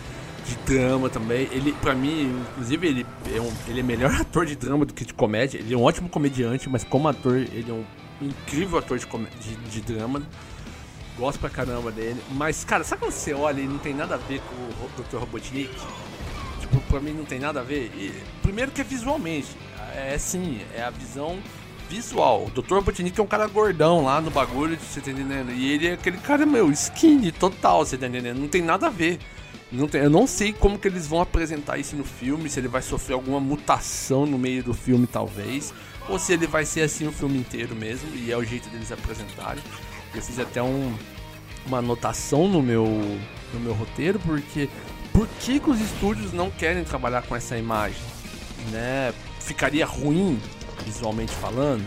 de 0.44 0.56
drama 0.66 1.08
também. 1.08 1.48
Ele, 1.52 1.72
pra 1.74 1.94
mim, 1.94 2.34
inclusive, 2.50 2.88
ele 2.88 3.06
é, 3.32 3.40
um, 3.40 3.52
ele 3.68 3.78
é 3.78 3.84
melhor 3.84 4.10
ator 4.20 4.44
de 4.44 4.56
drama 4.56 4.84
do 4.84 4.92
que 4.92 5.04
de 5.04 5.14
comédia. 5.14 5.58
Ele 5.58 5.72
é 5.72 5.76
um 5.76 5.84
ótimo 5.84 6.08
comediante, 6.08 6.68
mas 6.68 6.82
como 6.82 7.06
ator, 7.06 7.36
ele 7.36 7.70
é 7.70 7.72
um 7.72 7.84
incrível 8.20 8.78
ator 8.78 8.98
de, 8.98 9.06
de, 9.06 9.56
de 9.56 9.80
drama. 9.80 10.22
Gosto 11.18 11.38
pra 11.38 11.48
caramba 11.48 11.92
dele. 11.92 12.20
Mas, 12.32 12.64
cara, 12.64 12.82
sabe 12.82 13.02
quando 13.02 13.12
você 13.12 13.32
olha 13.32 13.60
e 13.60 13.66
não 13.66 13.78
tem 13.78 13.94
nada 13.94 14.14
a 14.14 14.18
ver 14.18 14.40
com 14.40 14.54
o 14.54 15.02
Dr. 15.02 15.18
Robotnik? 15.18 15.70
Tipo, 16.60 16.80
pra 16.88 17.00
mim 17.00 17.12
não 17.12 17.24
tem 17.24 17.38
nada 17.38 17.60
a 17.60 17.62
ver. 17.62 17.92
E, 17.96 18.12
primeiro 18.42 18.72
que 18.72 18.80
é 18.80 18.84
visualmente. 18.84 19.56
É 19.94 20.18
sim, 20.18 20.60
é 20.74 20.82
a 20.82 20.90
visão 20.90 21.38
visual. 21.88 22.46
O 22.46 22.50
Dr. 22.50 22.74
Robotnik 22.74 23.18
é 23.18 23.22
um 23.22 23.26
cara 23.26 23.46
gordão 23.46 24.04
lá 24.04 24.20
no 24.20 24.30
bagulho, 24.30 24.76
você 24.76 25.00
tá 25.00 25.10
entendendo? 25.10 25.52
E 25.52 25.70
ele 25.70 25.86
é 25.86 25.92
aquele 25.92 26.18
cara, 26.18 26.44
meu, 26.44 26.70
skinny 26.72 27.30
total, 27.30 27.84
você 27.84 27.96
tá 27.96 28.08
entendendo? 28.08 28.38
Não 28.38 28.48
tem 28.48 28.62
nada 28.62 28.88
a 28.88 28.90
ver. 28.90 29.18
Não 29.70 29.88
tem, 29.88 30.02
eu 30.02 30.10
não 30.10 30.26
sei 30.26 30.52
como 30.52 30.78
que 30.78 30.86
eles 30.86 31.06
vão 31.06 31.20
apresentar 31.20 31.78
isso 31.78 31.96
no 31.96 32.04
filme, 32.04 32.48
se 32.48 32.60
ele 32.60 32.68
vai 32.68 32.82
sofrer 32.82 33.14
alguma 33.14 33.40
mutação 33.40 34.24
no 34.24 34.38
meio 34.38 34.62
do 34.62 34.74
filme, 34.74 35.06
talvez. 35.06 35.74
Ou 36.08 36.18
se 36.18 36.32
ele 36.32 36.46
vai 36.46 36.64
ser 36.64 36.82
assim 36.82 37.06
o 37.06 37.12
filme 37.12 37.38
inteiro 37.38 37.74
mesmo, 37.74 38.14
e 38.14 38.30
é 38.30 38.36
o 38.36 38.44
jeito 38.44 38.68
deles 38.68 38.92
apresentarem. 38.92 39.62
Eu 40.14 40.22
fiz 40.22 40.38
até 40.38 40.62
um, 40.62 40.94
uma 41.66 41.78
anotação 41.78 42.46
no 42.46 42.62
meu, 42.62 42.86
no 43.52 43.60
meu 43.60 43.72
roteiro, 43.72 44.18
porque 44.20 44.68
por 45.12 45.26
que, 45.40 45.58
que 45.58 45.70
os 45.70 45.80
estúdios 45.80 46.32
não 46.32 46.50
querem 46.50 46.84
trabalhar 46.84 47.22
com 47.22 47.34
essa 47.34 47.56
imagem? 47.56 48.02
Né? 48.70 49.12
Ficaria 49.40 49.86
ruim, 49.86 50.40
visualmente 50.84 51.32
falando, 51.32 51.84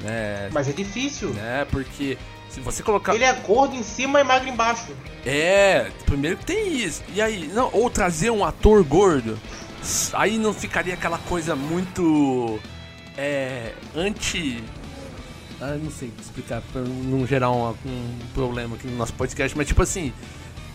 né? 0.00 0.48
Mas 0.52 0.68
é 0.68 0.72
difícil. 0.72 1.30
né? 1.30 1.66
Porque 1.70 2.16
se 2.48 2.60
você 2.60 2.82
colocar. 2.82 3.14
Ele 3.14 3.24
é 3.24 3.32
gordo 3.32 3.74
em 3.74 3.82
cima 3.82 4.20
e 4.20 4.24
magro 4.24 4.48
embaixo. 4.48 4.94
É, 5.24 5.90
primeiro 6.06 6.36
que 6.38 6.46
tem 6.46 6.76
isso. 6.76 7.02
E 7.14 7.20
aí, 7.20 7.48
não, 7.48 7.70
ou 7.72 7.90
trazer 7.90 8.30
um 8.30 8.44
ator 8.44 8.82
gordo, 8.84 9.38
aí 10.12 10.38
não 10.38 10.52
ficaria 10.52 10.94
aquela 10.94 11.18
coisa 11.18 11.54
muito 11.54 12.58
é 13.18 13.74
anti 13.94 14.64
ah, 15.60 15.76
não 15.82 15.90
sei 15.90 16.12
explicar 16.18 16.62
pra 16.72 16.82
não 16.82 17.26
gerar 17.26 17.50
um, 17.50 17.70
um 17.70 18.18
problema 18.32 18.76
aqui 18.76 18.86
no 18.86 18.96
nosso 18.96 19.12
podcast, 19.14 19.56
mas 19.56 19.66
tipo 19.66 19.82
assim, 19.82 20.12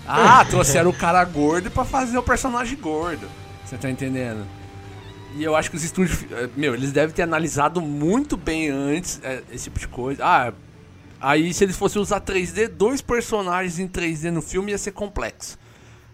ah, 0.06 0.44
trouxeram 0.50 0.90
o 0.90 0.94
cara 0.94 1.24
gordo 1.24 1.72
pra 1.72 1.86
fazer 1.86 2.18
o 2.18 2.24
personagem 2.24 2.78
gordo. 2.78 3.28
Você 3.64 3.78
tá 3.78 3.90
entendendo? 3.90 4.46
E 5.36 5.44
eu 5.44 5.56
acho 5.56 5.72
que 5.72 5.78
os 5.78 5.84
estúdios, 5.84 6.26
eh, 6.32 6.50
meu, 6.56 6.76
eles 6.76 6.92
devem 6.92 7.16
ter 7.16 7.24
analisado 7.24 7.82
muito 7.82 8.36
bem 8.36 8.70
antes 8.70 9.20
eh, 9.24 9.42
esse 9.52 9.64
tipo 9.64 9.80
de 9.80 9.88
coisa. 9.88 10.24
Ah, 10.24 10.54
Aí, 11.24 11.54
se 11.54 11.64
eles 11.64 11.78
fossem 11.78 12.02
usar 12.02 12.20
3D, 12.20 12.68
dois 12.68 13.02
personagens 13.02 13.80
em 13.80 13.88
3D 13.88 14.30
no 14.30 14.42
filme 14.42 14.74
ia 14.74 14.78
ser 14.78 14.92
complexo. 14.92 15.58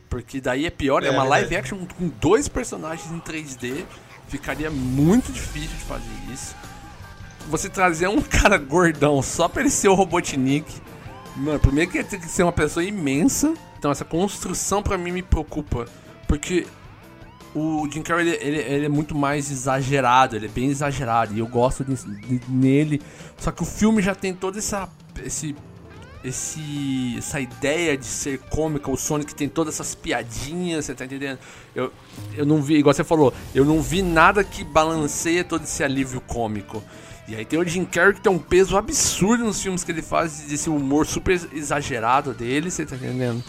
Porque 0.08 0.40
daí 0.40 0.68
é 0.68 0.70
pior, 0.70 1.04
é, 1.04 1.08
É 1.08 1.12
uma 1.12 1.24
live 1.24 1.56
action 1.56 1.80
com 1.98 2.10
dois 2.22 2.48
personagens 2.48 3.12
em 3.12 3.20
3D. 3.20 3.86
Ficaria 4.30 4.70
muito 4.70 5.32
difícil 5.32 5.70
de 5.78 5.84
fazer 5.84 6.10
isso. 6.32 6.56
Você 7.50 7.68
trazer 7.70 8.08
um 8.08 8.22
cara 8.24 8.58
gordão 8.58 9.22
só 9.22 9.48
pra 9.48 9.62
ele 9.62 9.70
ser 9.72 9.88
o 9.90 9.94
Robotnik. 9.96 10.72
Mano, 11.36 11.60
primeiro 11.60 11.90
que 11.92 11.98
ia 11.98 12.04
ter 12.04 12.20
que 12.20 12.28
ser 12.28 12.44
uma 12.44 12.52
pessoa 12.52 12.84
imensa. 12.84 13.54
Então 13.78 13.90
essa 13.92 14.06
construção 14.06 14.84
pra 14.84 14.98
mim 14.98 15.12
me 15.12 15.24
preocupa. 15.24 15.86
Porque 16.28 16.68
o 17.56 17.88
Jim 17.92 18.02
Carrey 18.04 18.28
ele, 18.28 18.38
ele- 18.44 18.74
ele 18.74 18.86
é 18.86 18.90
muito 18.90 19.16
mais 19.16 19.50
exagerado, 19.50 20.36
ele 20.36 20.46
é 20.46 20.50
bem 20.50 20.70
exagerado 20.70 21.34
e 21.34 21.40
eu 21.40 21.48
gosto 21.48 21.84
de- 21.84 21.96
de- 21.96 22.42
nele. 22.52 23.02
Só 23.38 23.52
que 23.52 23.64
o 23.64 23.66
filme 23.66 24.02
já 24.02 24.14
tem 24.14 24.34
toda 24.34 24.60
essa 24.60 24.88
esse 25.26 25.56
esse 26.24 27.16
essa 27.18 27.40
ideia 27.40 27.98
de 27.98 28.06
ser 28.06 28.40
cômica, 28.50 28.92
o 28.92 28.98
Sonic 28.98 29.34
tem 29.34 29.48
todas 29.48 29.76
essas 29.76 29.96
piadinhas, 29.96 30.86
você 30.86 30.94
tá 30.94 31.06
entendendo? 31.06 31.40
Eu, 31.76 31.92
eu 32.36 32.46
não 32.46 32.62
vi, 32.62 32.76
igual 32.76 32.94
você 32.94 33.04
falou, 33.04 33.34
eu 33.54 33.66
não 33.66 33.82
vi 33.82 34.02
nada 34.02 34.44
que 34.44 34.64
balanceia 34.64 35.44
todo 35.44 35.64
esse 35.64 35.84
alívio 35.84 36.22
cômico. 36.22 36.84
E 37.28 37.36
aí 37.36 37.46
tem 37.46 37.60
o 37.60 37.68
Jim 37.68 37.86
Carrey 37.86 38.16
que 38.16 38.22
tem 38.22 38.32
um 38.32 38.40
peso 38.40 38.76
absurdo 38.76 39.44
nos 39.44 39.62
filmes 39.62 39.84
que 39.84 39.92
ele 39.92 40.02
faz, 40.02 40.42
desse 40.42 40.70
humor 40.70 41.06
super 41.06 41.40
exagerado 41.54 42.34
dele, 42.34 42.72
você 42.72 42.86
tá 42.86 42.96
entendendo? 42.96 43.44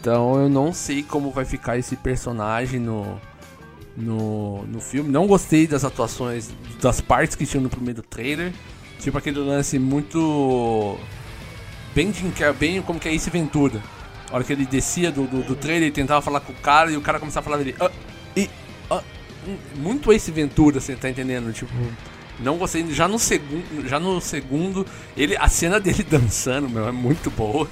Então 0.00 0.40
eu 0.40 0.48
não 0.48 0.72
sei 0.72 1.02
como 1.02 1.30
vai 1.30 1.44
ficar 1.44 1.76
esse 1.76 1.94
personagem 1.96 2.80
no, 2.80 3.20
no, 3.94 4.62
no 4.66 4.80
filme. 4.80 5.10
Não 5.10 5.26
gostei 5.26 5.66
das 5.66 5.84
atuações, 5.84 6.50
das 6.80 7.00
partes 7.00 7.36
que 7.36 7.44
tinham 7.44 7.62
no 7.62 7.68
primeiro 7.68 8.02
trailer. 8.02 8.52
Tipo 8.98 9.18
aquele 9.18 9.38
lance 9.38 9.78
muito. 9.78 10.98
Bem 11.94 12.12
Jim 12.12 12.30
Carrey, 12.30 12.54
bem 12.54 12.82
como 12.82 13.00
que 13.00 13.08
é 13.08 13.14
Ace 13.14 13.28
Ventura. 13.30 13.82
A 14.30 14.36
hora 14.36 14.44
que 14.44 14.52
ele 14.52 14.64
descia 14.64 15.10
do, 15.10 15.26
do, 15.26 15.42
do 15.42 15.56
trailer 15.56 15.88
e 15.88 15.92
tentava 15.92 16.22
falar 16.22 16.40
com 16.40 16.52
o 16.52 16.56
cara 16.56 16.90
e 16.90 16.96
o 16.96 17.00
cara 17.00 17.18
começava 17.18 17.44
a 17.44 17.50
falar 17.50 17.56
dele. 17.62 17.74
"Ah, 17.80 17.90
e, 18.36 18.48
ah", 18.88 19.02
hum, 19.46 19.56
muito 19.76 20.12
Ace 20.12 20.30
Ventura, 20.30 20.80
você 20.80 20.94
tá 20.94 21.10
entendendo? 21.10 21.52
Tipo. 21.52 21.72
Não 22.38 22.56
gostei. 22.56 22.86
Já 22.92 23.08
no 23.08 23.18
segundo. 23.18 23.88
Já 23.88 23.98
no 23.98 24.20
segundo. 24.20 24.86
Ele, 25.16 25.36
a 25.36 25.48
cena 25.48 25.80
dele 25.80 26.02
dançando, 26.08 26.68
meu, 26.70 26.86
é 26.88 26.92
muito 26.92 27.30
boa. 27.30 27.68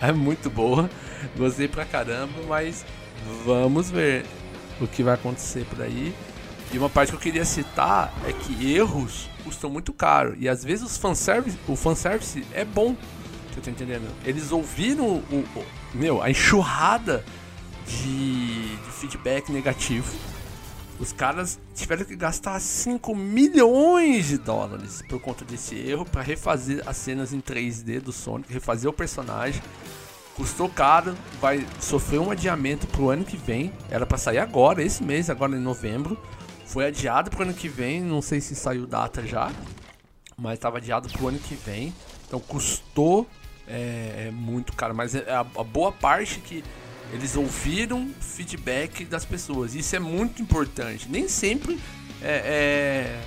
É 0.00 0.12
muito 0.12 0.50
boa. 0.50 0.90
Gostei 1.36 1.68
pra 1.68 1.84
caramba, 1.84 2.32
mas 2.48 2.84
vamos 3.44 3.90
ver 3.90 4.24
o 4.80 4.86
que 4.86 5.02
vai 5.02 5.14
acontecer 5.14 5.64
por 5.66 5.80
aí. 5.82 6.12
E 6.72 6.78
uma 6.78 6.88
parte 6.88 7.10
que 7.10 7.16
eu 7.16 7.20
queria 7.20 7.44
citar 7.44 8.12
é 8.26 8.32
que 8.32 8.74
erros 8.74 9.28
custam 9.44 9.70
muito 9.70 9.92
caro. 9.92 10.34
E 10.38 10.48
às 10.48 10.64
vezes 10.64 10.84
os 10.84 10.96
fanservice, 10.96 11.56
o 11.68 11.76
fanservice 11.76 12.44
é 12.52 12.64
bom. 12.64 12.96
Você 13.52 13.60
tá 13.60 13.70
entendendo? 13.70 14.08
Eles 14.24 14.52
ouviram 14.52 15.06
o, 15.06 15.44
o 15.56 15.66
meu, 15.94 16.22
a 16.22 16.30
enxurrada 16.30 17.24
de, 17.86 18.76
de 18.76 18.90
feedback 18.92 19.50
negativo. 19.50 20.12
Os 20.98 21.12
caras 21.12 21.58
tiveram 21.74 22.04
que 22.04 22.14
gastar 22.14 22.60
5 22.60 23.16
milhões 23.16 24.28
de 24.28 24.36
dólares 24.36 25.02
por 25.08 25.18
conta 25.18 25.44
desse 25.46 25.74
erro 25.74 26.04
para 26.04 26.20
refazer 26.20 26.82
as 26.86 26.98
cenas 26.98 27.32
em 27.32 27.40
3D 27.40 28.00
do 28.00 28.12
Sonic, 28.12 28.52
refazer 28.52 28.88
o 28.88 28.92
personagem. 28.92 29.62
Custou 30.36 30.68
caro, 30.68 31.14
vai 31.40 31.66
sofrer 31.80 32.20
um 32.20 32.30
adiamento 32.30 32.86
pro 32.86 33.08
ano 33.08 33.24
que 33.24 33.36
vem. 33.36 33.72
Era 33.90 34.04
para 34.04 34.18
sair 34.18 34.38
agora, 34.38 34.82
esse 34.82 35.02
mês, 35.02 35.30
agora 35.30 35.56
em 35.56 35.60
novembro. 35.60 36.18
Foi 36.66 36.86
adiado 36.86 37.30
pro 37.30 37.42
ano 37.42 37.54
que 37.54 37.68
vem, 37.68 38.02
não 38.02 38.22
sei 38.22 38.40
se 38.40 38.54
saiu 38.54 38.86
data 38.86 39.26
já, 39.26 39.50
mas 40.36 40.54
estava 40.54 40.78
adiado 40.78 41.08
pro 41.08 41.28
ano 41.28 41.38
que 41.38 41.54
vem. 41.54 41.92
Então 42.26 42.38
custou 42.38 43.26
é, 43.70 44.26
é 44.26 44.30
muito 44.30 44.72
caro, 44.72 44.94
mas 44.94 45.14
é 45.14 45.30
a, 45.30 45.40
a 45.40 45.64
boa 45.64 45.92
parte 45.92 46.40
que 46.40 46.64
eles 47.12 47.36
ouviram 47.36 48.08
feedback 48.20 49.04
das 49.04 49.24
pessoas. 49.24 49.74
Isso 49.74 49.94
é 49.96 49.98
muito 49.98 50.42
importante. 50.42 51.08
Nem 51.08 51.28
sempre 51.28 51.78
é, 52.22 52.42
é... 53.12 53.20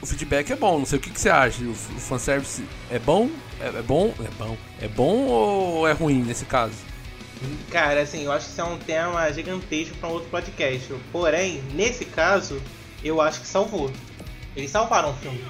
o 0.00 0.06
feedback 0.06 0.50
é 0.50 0.56
bom. 0.56 0.78
Não 0.78 0.86
sei 0.86 0.98
o 0.98 1.02
que, 1.02 1.10
que 1.10 1.20
você 1.20 1.30
acha. 1.30 1.62
O, 1.62 1.70
o 1.70 1.74
fanservice 1.74 2.64
é 2.90 2.98
bom? 2.98 3.30
É, 3.60 3.66
é, 3.78 3.82
bom? 3.82 4.12
É 4.18 4.30
bom. 4.38 4.56
É 4.82 4.88
bom 4.88 5.18
ou 5.26 5.88
é 5.88 5.92
ruim 5.92 6.22
nesse 6.22 6.44
caso? 6.44 6.74
Cara, 7.70 8.02
assim, 8.02 8.24
eu 8.24 8.32
acho 8.32 8.46
que 8.46 8.52
isso 8.52 8.60
é 8.60 8.64
um 8.64 8.78
tema 8.78 9.32
gigantesco 9.32 9.96
para 9.96 10.08
um 10.08 10.12
outro 10.12 10.28
podcast. 10.28 10.92
Porém, 11.12 11.62
nesse 11.74 12.04
caso, 12.04 12.60
eu 13.02 13.20
acho 13.20 13.40
que 13.40 13.46
salvou. 13.46 13.90
Eles 14.56 14.70
salvaram 14.70 15.10
o 15.10 15.14
filme. 15.14 15.42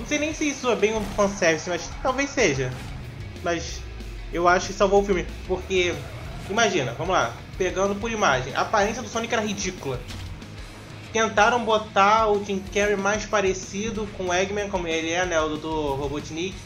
Não 0.00 0.06
sei 0.06 0.18
nem 0.18 0.32
se 0.32 0.48
isso 0.48 0.70
é 0.70 0.76
bem 0.76 0.96
um 0.96 1.04
fanservice, 1.14 1.68
mas 1.68 1.90
talvez 2.02 2.30
seja. 2.30 2.72
Mas 3.44 3.82
eu 4.32 4.48
acho 4.48 4.68
que 4.68 4.72
salvou 4.72 5.02
o 5.02 5.04
filme. 5.04 5.26
Porque, 5.46 5.94
imagina, 6.48 6.94
vamos 6.96 7.12
lá, 7.12 7.34
pegando 7.58 7.94
por 7.94 8.10
imagem, 8.10 8.54
a 8.54 8.62
aparência 8.62 9.02
do 9.02 9.08
Sonic 9.08 9.32
era 9.32 9.42
ridícula. 9.42 10.00
Tentaram 11.12 11.62
botar 11.64 12.28
o 12.28 12.42
Jim 12.44 12.60
Carrey 12.72 12.96
mais 12.96 13.26
parecido 13.26 14.08
com 14.16 14.26
o 14.26 14.34
Eggman, 14.34 14.70
como 14.70 14.88
ele 14.88 15.10
é, 15.10 15.26
né? 15.26 15.38
O 15.40 15.56
do 15.56 15.94
Robotnik 15.94 16.56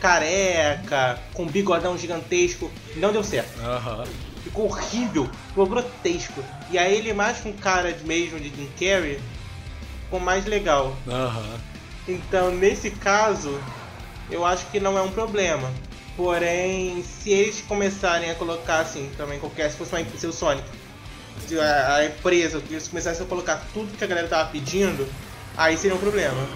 careca, 0.00 1.20
com 1.32 1.44
um 1.44 1.46
bigodão 1.46 1.96
gigantesco. 1.96 2.70
Não 2.96 3.12
deu 3.12 3.22
certo. 3.22 3.56
Uhum. 3.58 4.04
Ficou 4.42 4.64
horrível, 4.64 5.30
ficou 5.48 5.66
grotesco. 5.66 6.42
E 6.70 6.78
aí 6.78 6.96
ele 6.96 7.12
mais 7.12 7.38
com 7.38 7.52
cara 7.52 7.96
mesmo 8.04 8.40
de 8.40 8.48
Jim 8.48 8.68
Carrey 8.78 9.20
ficou 10.04 10.18
mais 10.18 10.44
legal. 10.44 10.96
Uhum. 11.06 11.71
Então 12.06 12.50
nesse 12.50 12.90
caso, 12.90 13.60
eu 14.30 14.44
acho 14.44 14.66
que 14.66 14.80
não 14.80 14.96
é 14.96 15.02
um 15.02 15.10
problema. 15.10 15.70
Porém, 16.16 17.02
se 17.02 17.30
eles 17.30 17.62
começarem 17.62 18.30
a 18.30 18.34
colocar 18.34 18.80
assim, 18.80 19.10
também 19.16 19.38
qualquer, 19.38 19.70
se 19.70 19.78
fosse 19.78 19.94
uma, 19.94 20.04
se 20.16 20.26
o 20.26 20.32
Sonic, 20.32 20.66
a, 21.58 21.96
a 21.96 22.04
empresa, 22.06 22.60
que 22.60 22.74
eles 22.74 22.86
começassem 22.86 23.24
a 23.24 23.28
colocar 23.28 23.64
tudo 23.72 23.96
que 23.96 24.04
a 24.04 24.06
galera 24.06 24.28
tava 24.28 24.50
pedindo, 24.50 25.08
aí 25.56 25.76
seria 25.76 25.96
um 25.96 26.00
problema 26.00 26.46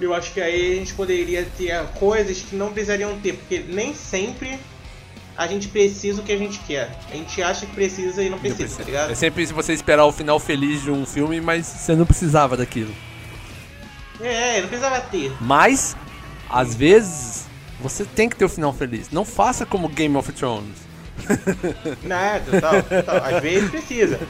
eu 0.00 0.14
acho 0.14 0.32
que 0.32 0.40
aí 0.40 0.72
a 0.72 0.76
gente 0.76 0.94
poderia 0.94 1.46
ter 1.56 1.82
coisas 1.98 2.40
que 2.40 2.54
não 2.54 2.72
precisariam 2.72 3.18
ter, 3.20 3.34
porque 3.34 3.64
nem 3.66 3.94
sempre 3.94 4.58
a 5.36 5.46
gente 5.46 5.68
precisa 5.68 6.20
o 6.20 6.24
que 6.24 6.32
a 6.32 6.36
gente 6.36 6.58
quer. 6.60 6.96
A 7.10 7.14
gente 7.14 7.42
acha 7.42 7.66
que 7.66 7.72
precisa 7.72 8.22
e 8.22 8.30
não 8.30 8.38
precisa, 8.38 8.78
tá 8.78 8.84
ligado? 8.84 9.10
É 9.10 9.14
sempre 9.14 9.46
se 9.46 9.52
você 9.52 9.72
esperar 9.72 10.04
o 10.06 10.12
final 10.12 10.38
feliz 10.38 10.82
de 10.82 10.90
um 10.90 11.04
filme, 11.04 11.40
mas 11.40 11.66
você 11.66 11.94
não 11.94 12.06
precisava 12.06 12.56
daquilo. 12.56 12.94
É, 14.20 14.60
não 14.60 14.68
precisava 14.68 15.00
ter. 15.00 15.32
Mas, 15.40 15.96
às 16.48 16.74
vezes, 16.74 17.46
você 17.80 18.04
tem 18.04 18.28
que 18.28 18.36
ter 18.36 18.44
o 18.44 18.48
final 18.48 18.72
feliz. 18.72 19.10
Não 19.10 19.24
faça 19.24 19.66
como 19.66 19.88
Game 19.88 20.16
of 20.16 20.32
Thrones. 20.32 20.86
Não, 22.04 22.40
total, 22.44 22.82
total. 22.82 23.16
Às 23.24 23.42
vezes 23.42 23.70
precisa. 23.70 24.20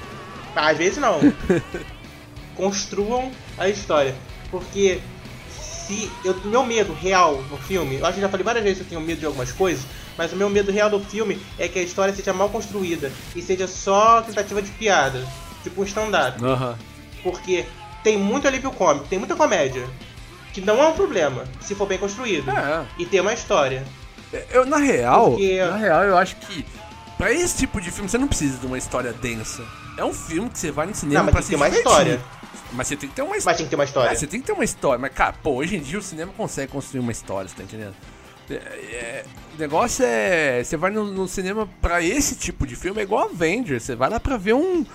Às 0.55 0.79
vezes 0.79 0.99
não. 0.99 1.21
Construam 2.55 3.31
a 3.59 3.69
história. 3.69 4.15
Porque 4.51 5.01
se 5.51 6.11
eu, 6.25 6.35
meu 6.45 6.65
medo 6.65 6.93
real 6.95 7.43
no 7.51 7.57
filme, 7.59 7.97
eu 7.97 8.07
acho 8.07 8.15
que 8.15 8.21
já 8.21 8.29
falei 8.29 8.45
várias 8.45 8.65
vezes 8.65 8.79
que 8.79 8.85
eu 8.85 8.89
tenho 8.89 9.01
medo 9.01 9.21
de 9.21 9.27
algumas 9.27 9.53
coisas, 9.53 9.85
mas 10.17 10.33
o 10.33 10.37
meu 10.37 10.49
medo 10.49 10.73
real 10.73 10.89
do 10.89 10.99
filme 11.01 11.39
é 11.59 11.69
que 11.69 11.79
a 11.79 11.83
história 11.83 12.15
seja 12.15 12.33
mal 12.33 12.49
construída 12.49 13.13
e 13.35 13.43
seja 13.43 13.69
só 13.69 14.23
tentativa 14.23 14.63
de 14.63 14.71
piada, 14.73 15.25
tipo 15.63 15.83
um 15.83 15.85
stand-up. 15.85 16.43
Uhum. 16.43 16.75
Porque 17.23 17.67
tem 18.07 18.17
muito 18.17 18.47
alívio 18.47 18.71
cômico, 18.71 19.09
tem 19.09 19.19
muita 19.19 19.35
comédia, 19.35 19.85
que 20.53 20.61
não 20.61 20.81
é 20.81 20.87
um 20.87 20.93
problema 20.93 21.43
se 21.61 21.75
for 21.75 21.89
bem 21.89 21.99
construído 21.99 22.49
é. 22.53 22.87
e 22.97 23.05
ter 23.05 23.21
uma 23.21 23.35
história. 23.35 23.83
Eu 24.53 24.65
na 24.65 24.77
real, 24.77 25.31
Porque... 25.31 25.59
na 25.59 25.77
real 25.77 26.05
eu 26.05 26.17
acho 26.17 26.37
que 26.37 26.65
para 27.19 27.33
esse 27.33 27.57
tipo 27.57 27.81
de 27.81 27.91
filme 27.91 28.09
você 28.09 28.17
não 28.17 28.29
precisa 28.29 28.59
de 28.59 28.67
uma 28.67 28.79
história 28.79 29.13
densa. 29.13 29.65
É 29.99 30.05
um 30.05 30.13
filme 30.13 30.49
que 30.49 30.57
você 30.57 30.71
vai 30.71 30.87
no 30.87 30.95
cinema 30.95 31.25
não, 31.25 31.33
pra 31.33 31.43
se 31.43 31.51
ter 31.51 31.57
uma 31.57 31.69
história. 31.69 32.21
Mas 32.71 32.87
você 32.87 32.97
tem 32.97 33.09
que 33.09 33.15
ter 33.17 33.23
uma 33.23 33.37
história. 33.37 33.51
Mas 33.51 33.57
tem 33.57 33.67
que 33.67 33.71
ter 33.71 33.77
uma 33.77 33.85
história. 33.85 34.11
Mas 34.11 34.19
você 34.21 34.27
tem 34.29 34.41
que 34.41 34.47
ter 34.47 34.53
uma 34.53 34.65
história. 34.65 34.99
Mas, 35.01 35.13
cara, 35.13 35.35
pô, 35.43 35.51
hoje 35.55 35.77
em 35.77 35.81
dia 35.81 35.99
o 35.99 36.03
cinema 36.03 36.33
consegue 36.37 36.71
construir 36.71 37.01
uma 37.01 37.11
história, 37.11 37.49
você 37.49 37.57
tá 37.57 37.65
entendendo? 37.65 37.95
É, 38.49 38.55
é, 38.55 39.25
o 39.57 39.59
negócio 39.59 40.05
é. 40.07 40.63
Você 40.63 40.77
vai 40.77 40.93
no, 40.93 41.07
no, 41.07 41.27
cinema 41.27 41.69
pra 41.83 42.01
esse 42.01 42.37
tipo 42.37 42.67
de 42.67 42.77
filme, 42.77 43.01
é 43.01 43.03
igual 43.03 43.25
Avengers. 43.25 43.83
Você 43.83 43.97
vai 43.97 44.09
lá 44.09 44.21
pra 44.21 44.37
ver 44.37 44.55
um, 44.55 44.87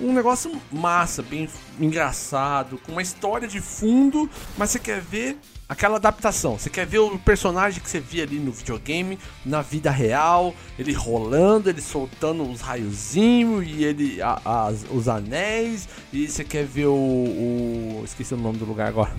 um 0.00 0.12
negócio 0.12 0.50
massa, 0.70 1.22
bem 1.22 1.48
engraçado, 1.78 2.78
com 2.78 2.92
uma 2.92 3.02
história 3.02 3.46
de 3.46 3.60
fundo, 3.60 4.28
mas 4.56 4.70
você 4.70 4.78
quer 4.78 5.00
ver 5.00 5.38
aquela 5.68 5.96
adaptação. 5.96 6.58
Você 6.58 6.68
quer 6.68 6.86
ver 6.86 6.98
o 6.98 7.18
personagem 7.18 7.80
que 7.80 7.88
você 7.88 8.00
via 8.00 8.22
ali 8.24 8.36
no 8.36 8.52
videogame, 8.52 9.18
na 9.44 9.62
vida 9.62 9.90
real, 9.90 10.54
ele 10.78 10.92
rolando, 10.92 11.70
ele 11.70 11.80
soltando 11.80 12.42
os 12.42 12.60
raiozinhos 12.60 13.66
e 13.66 13.84
ele 13.84 14.22
a, 14.22 14.66
as, 14.66 14.84
os 14.90 15.08
anéis. 15.08 15.88
E 16.12 16.28
você 16.28 16.44
quer 16.44 16.64
ver 16.64 16.86
o, 16.86 16.94
o, 16.94 18.02
esqueci 18.04 18.34
o 18.34 18.36
nome 18.36 18.58
do 18.58 18.64
lugar 18.64 18.88
agora. 18.88 19.14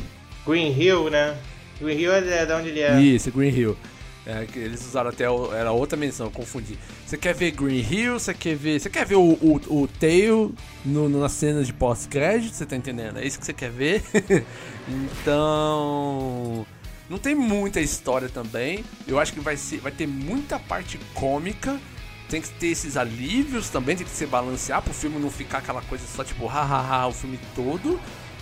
Green 0.45 0.71
Hill, 0.71 1.09
né? 1.09 1.37
Green 1.79 1.97
Hill 1.97 2.13
é 2.13 2.45
de 2.45 2.53
onde 2.53 2.69
ele 2.69 2.81
é. 2.81 2.99
Isso, 2.99 3.31
Green 3.31 3.49
Hill. 3.49 3.77
É, 4.25 4.47
eles 4.55 4.85
usaram 4.85 5.09
até 5.09 5.25
era 5.25 5.71
outra 5.71 5.97
menção, 5.97 6.31
confundi. 6.31 6.77
Você 7.05 7.17
quer 7.17 7.33
ver 7.33 7.51
Green 7.51 7.79
Hill? 7.79 8.13
Você 8.19 8.33
quer 8.33 8.55
ver, 8.55 8.79
você 8.79 8.89
quer 8.89 9.05
ver 9.05 9.15
o, 9.15 9.33
o, 9.33 9.81
o 9.81 9.87
Tail 9.87 10.55
no, 10.85 11.09
no, 11.09 11.19
nas 11.19 11.33
cenas 11.33 11.67
de 11.67 11.73
pós-crédito? 11.73 12.53
Você 12.53 12.65
tá 12.65 12.75
entendendo? 12.75 13.19
É 13.19 13.25
isso 13.25 13.37
que 13.37 13.45
você 13.45 13.53
quer 13.53 13.69
ver? 13.69 14.01
então, 14.87 16.65
não 17.09 17.17
tem 17.17 17.35
muita 17.35 17.81
história 17.81 18.29
também. 18.29 18.85
Eu 19.05 19.19
acho 19.19 19.33
que 19.33 19.41
vai 19.41 19.57
ser, 19.57 19.79
vai 19.79 19.91
ter 19.91 20.07
muita 20.07 20.57
parte 20.57 20.97
cômica. 21.13 21.77
Tem 22.29 22.41
que 22.41 22.49
ter 22.51 22.67
esses 22.67 22.95
alívios 22.95 23.69
também, 23.69 23.95
tem 23.95 24.05
que 24.05 24.11
se 24.11 24.25
balancear 24.25 24.81
pro 24.81 24.93
filme 24.93 25.19
não 25.19 25.29
ficar 25.29 25.57
aquela 25.57 25.81
coisa 25.81 26.05
só 26.07 26.23
tipo 26.23 26.47
hahaha 26.47 27.07
o 27.07 27.11
filme 27.11 27.37
todo, 27.53 27.99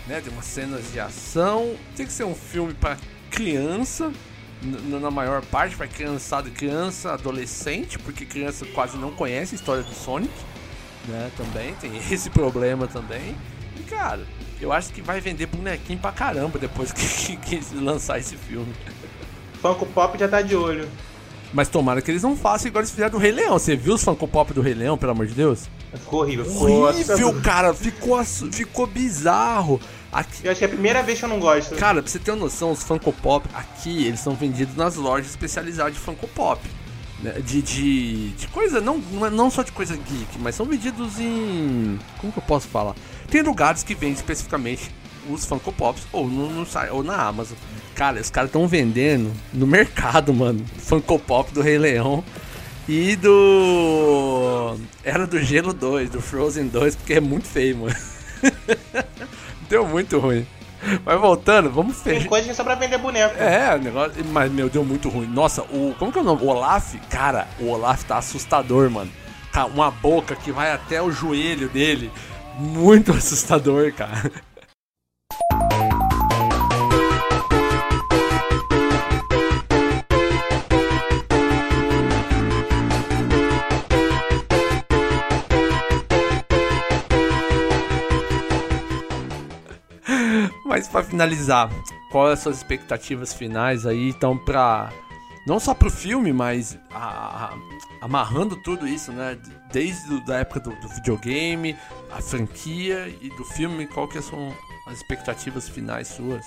né? 0.07 0.21
Tem 0.21 0.31
umas 0.31 0.45
cenas 0.45 0.91
de 0.93 0.99
ação. 0.99 1.75
Tem 1.95 2.05
que 2.05 2.13
ser 2.13 2.23
um 2.23 2.35
filme 2.35 2.73
para 2.75 2.97
criança 3.31 4.13
na 4.61 5.11
maior 5.11 5.41
parte 5.43 5.75
para 5.75 5.87
criançada, 5.87 6.49
criança, 6.49 7.13
adolescente, 7.13 7.97
porque 7.97 8.25
criança 8.25 8.65
quase 8.65 8.97
não 8.97 9.11
conhece 9.11 9.55
a 9.55 9.57
história 9.57 9.83
do 9.83 9.93
Sonic, 9.93 10.33
né? 11.07 11.31
Também 11.35 11.73
tem 11.75 11.91
esse 12.11 12.29
problema 12.29 12.87
também. 12.87 13.35
E 13.79 13.83
cara, 13.83 14.25
eu 14.59 14.71
acho 14.71 14.93
que 14.93 15.01
vai 15.01 15.19
vender 15.19 15.47
bonequinho 15.47 15.99
pra 15.99 16.11
caramba 16.11 16.59
depois 16.59 16.91
que, 16.93 17.37
que, 17.37 17.59
que 17.59 17.75
lançar 17.75 18.19
esse 18.19 18.35
filme. 18.35 18.73
Funko 19.61 19.85
Pop 19.85 20.17
já 20.17 20.27
tá 20.27 20.41
de 20.41 20.55
olho. 20.55 20.87
Mas 21.53 21.67
tomara 21.67 22.01
que 22.01 22.09
eles 22.09 22.23
não 22.23 22.35
façam 22.35 22.69
igual 22.69 22.81
eles 22.81 22.91
fizeram 22.91 23.11
do 23.11 23.17
Rei 23.17 23.31
Leão. 23.31 23.59
Você 23.59 23.75
viu 23.75 23.95
os 23.95 24.03
Funko 24.03 24.27
Pop 24.27 24.53
do 24.53 24.61
Rei 24.61 24.73
Leão, 24.73 24.97
pelo 24.97 25.11
amor 25.11 25.27
de 25.27 25.33
Deus? 25.33 25.69
Ficou 25.93 26.21
horrível. 26.21 26.45
Ficou 26.45 26.87
horrível, 26.87 27.41
cara. 27.41 27.73
Ficou, 27.73 28.23
ficou 28.23 28.87
bizarro. 28.87 29.79
Aqui... 30.11 30.45
Eu 30.45 30.51
acho 30.51 30.59
que 30.59 30.65
é 30.65 30.67
a 30.67 30.71
primeira 30.71 31.01
vez 31.01 31.19
que 31.19 31.25
eu 31.25 31.29
não 31.29 31.39
gosto. 31.39 31.75
Cara, 31.75 32.01
pra 32.01 32.11
você 32.11 32.19
ter 32.19 32.31
uma 32.31 32.41
noção, 32.41 32.71
os 32.71 32.83
Funko 32.83 33.13
Pop 33.13 33.47
aqui, 33.53 34.05
eles 34.05 34.19
são 34.19 34.35
vendidos 34.35 34.75
nas 34.75 34.95
lojas 34.95 35.29
especializadas 35.29 35.93
de 35.93 35.99
Funko 35.99 36.27
Pop. 36.27 36.61
Né? 37.21 37.33
De, 37.39 37.61
de, 37.61 38.29
de 38.29 38.47
coisa, 38.47 38.81
não, 38.81 38.97
não 38.97 39.49
só 39.49 39.63
de 39.63 39.71
coisa 39.71 39.95
geek, 39.95 40.39
mas 40.39 40.55
são 40.55 40.65
vendidos 40.65 41.19
em. 41.19 41.99
Como 42.19 42.33
que 42.33 42.39
eu 42.39 42.43
posso 42.43 42.67
falar? 42.67 42.95
Tem 43.29 43.41
lugares 43.41 43.83
que 43.83 43.93
vendem 43.93 44.15
especificamente 44.15 44.91
os 45.29 45.45
Funko 45.45 45.71
Pops, 45.71 46.03
ou 46.11 46.27
no, 46.27 46.49
no 46.49 46.67
ou 46.91 47.03
na 47.03 47.15
Amazon. 47.15 47.57
Cara, 47.95 48.19
os 48.19 48.29
caras 48.29 48.49
estão 48.49 48.67
vendendo 48.67 49.31
no 49.53 49.67
mercado, 49.67 50.33
mano. 50.33 50.65
Funko 50.79 51.19
Pop 51.19 51.53
do 51.53 51.61
Rei 51.61 51.77
Leão 51.77 52.23
e 52.87 53.15
do. 53.15 54.75
Era 55.03 55.27
do 55.27 55.39
Gelo 55.41 55.73
2, 55.73 56.09
do 56.09 56.21
Frozen 56.21 56.67
2, 56.67 56.95
porque 56.95 57.13
é 57.13 57.19
muito 57.19 57.47
feio, 57.47 57.77
mano. 57.77 57.95
Deu 59.71 59.87
muito 59.87 60.19
ruim. 60.19 60.45
Mas 61.05 61.21
voltando, 61.21 61.69
vamos 61.71 62.01
Tem 62.01 62.15
fechar. 62.15 62.27
coisa 62.27 62.43
que 62.45 62.51
é 62.51 62.53
só 62.53 62.63
pra 62.63 62.75
vender 62.75 62.97
boneco. 62.97 63.35
É, 63.41 63.73
o 63.75 63.77
negócio. 63.77 64.13
Mas, 64.25 64.51
meu, 64.51 64.67
deu 64.69 64.83
muito 64.83 65.07
ruim. 65.07 65.27
Nossa, 65.27 65.61
o. 65.61 65.95
Como 65.97 66.11
que 66.11 66.17
é 66.17 66.21
o 66.21 66.25
nome? 66.25 66.43
O 66.43 66.47
Olaf? 66.47 66.95
Cara, 67.09 67.47
o 67.57 67.69
Olaf 67.69 68.03
tá 68.03 68.17
assustador, 68.17 68.89
mano. 68.89 69.09
Cara, 69.53 69.67
uma 69.67 69.89
boca 69.89 70.35
que 70.35 70.51
vai 70.51 70.71
até 70.73 71.01
o 71.01 71.09
joelho 71.09 71.69
dele. 71.69 72.11
Muito 72.57 73.11
assustador, 73.15 73.93
cara. 73.93 74.29
Mas 90.71 90.87
pra 90.87 91.03
finalizar, 91.03 91.69
quais 92.09 92.31
as 92.33 92.39
suas 92.39 92.57
expectativas 92.57 93.33
finais 93.33 93.85
aí, 93.85 94.07
então, 94.09 94.37
pra. 94.37 94.89
Não 95.45 95.59
só 95.59 95.73
pro 95.73 95.89
filme, 95.91 96.31
mas 96.31 96.77
a- 96.93 97.49
a- 97.49 97.53
amarrando 98.05 98.55
tudo 98.55 98.87
isso, 98.87 99.11
né? 99.11 99.37
Desde 99.69 100.23
da 100.25 100.37
época 100.37 100.59
do, 100.61 100.69
do 100.79 100.87
videogame, 100.87 101.75
a 102.09 102.21
franquia 102.21 103.13
e 103.21 103.27
do 103.29 103.43
filme, 103.43 103.85
qual 103.87 104.07
que 104.07 104.21
são 104.21 104.55
as 104.87 104.97
expectativas 104.97 105.67
finais 105.67 106.07
suas? 106.07 106.45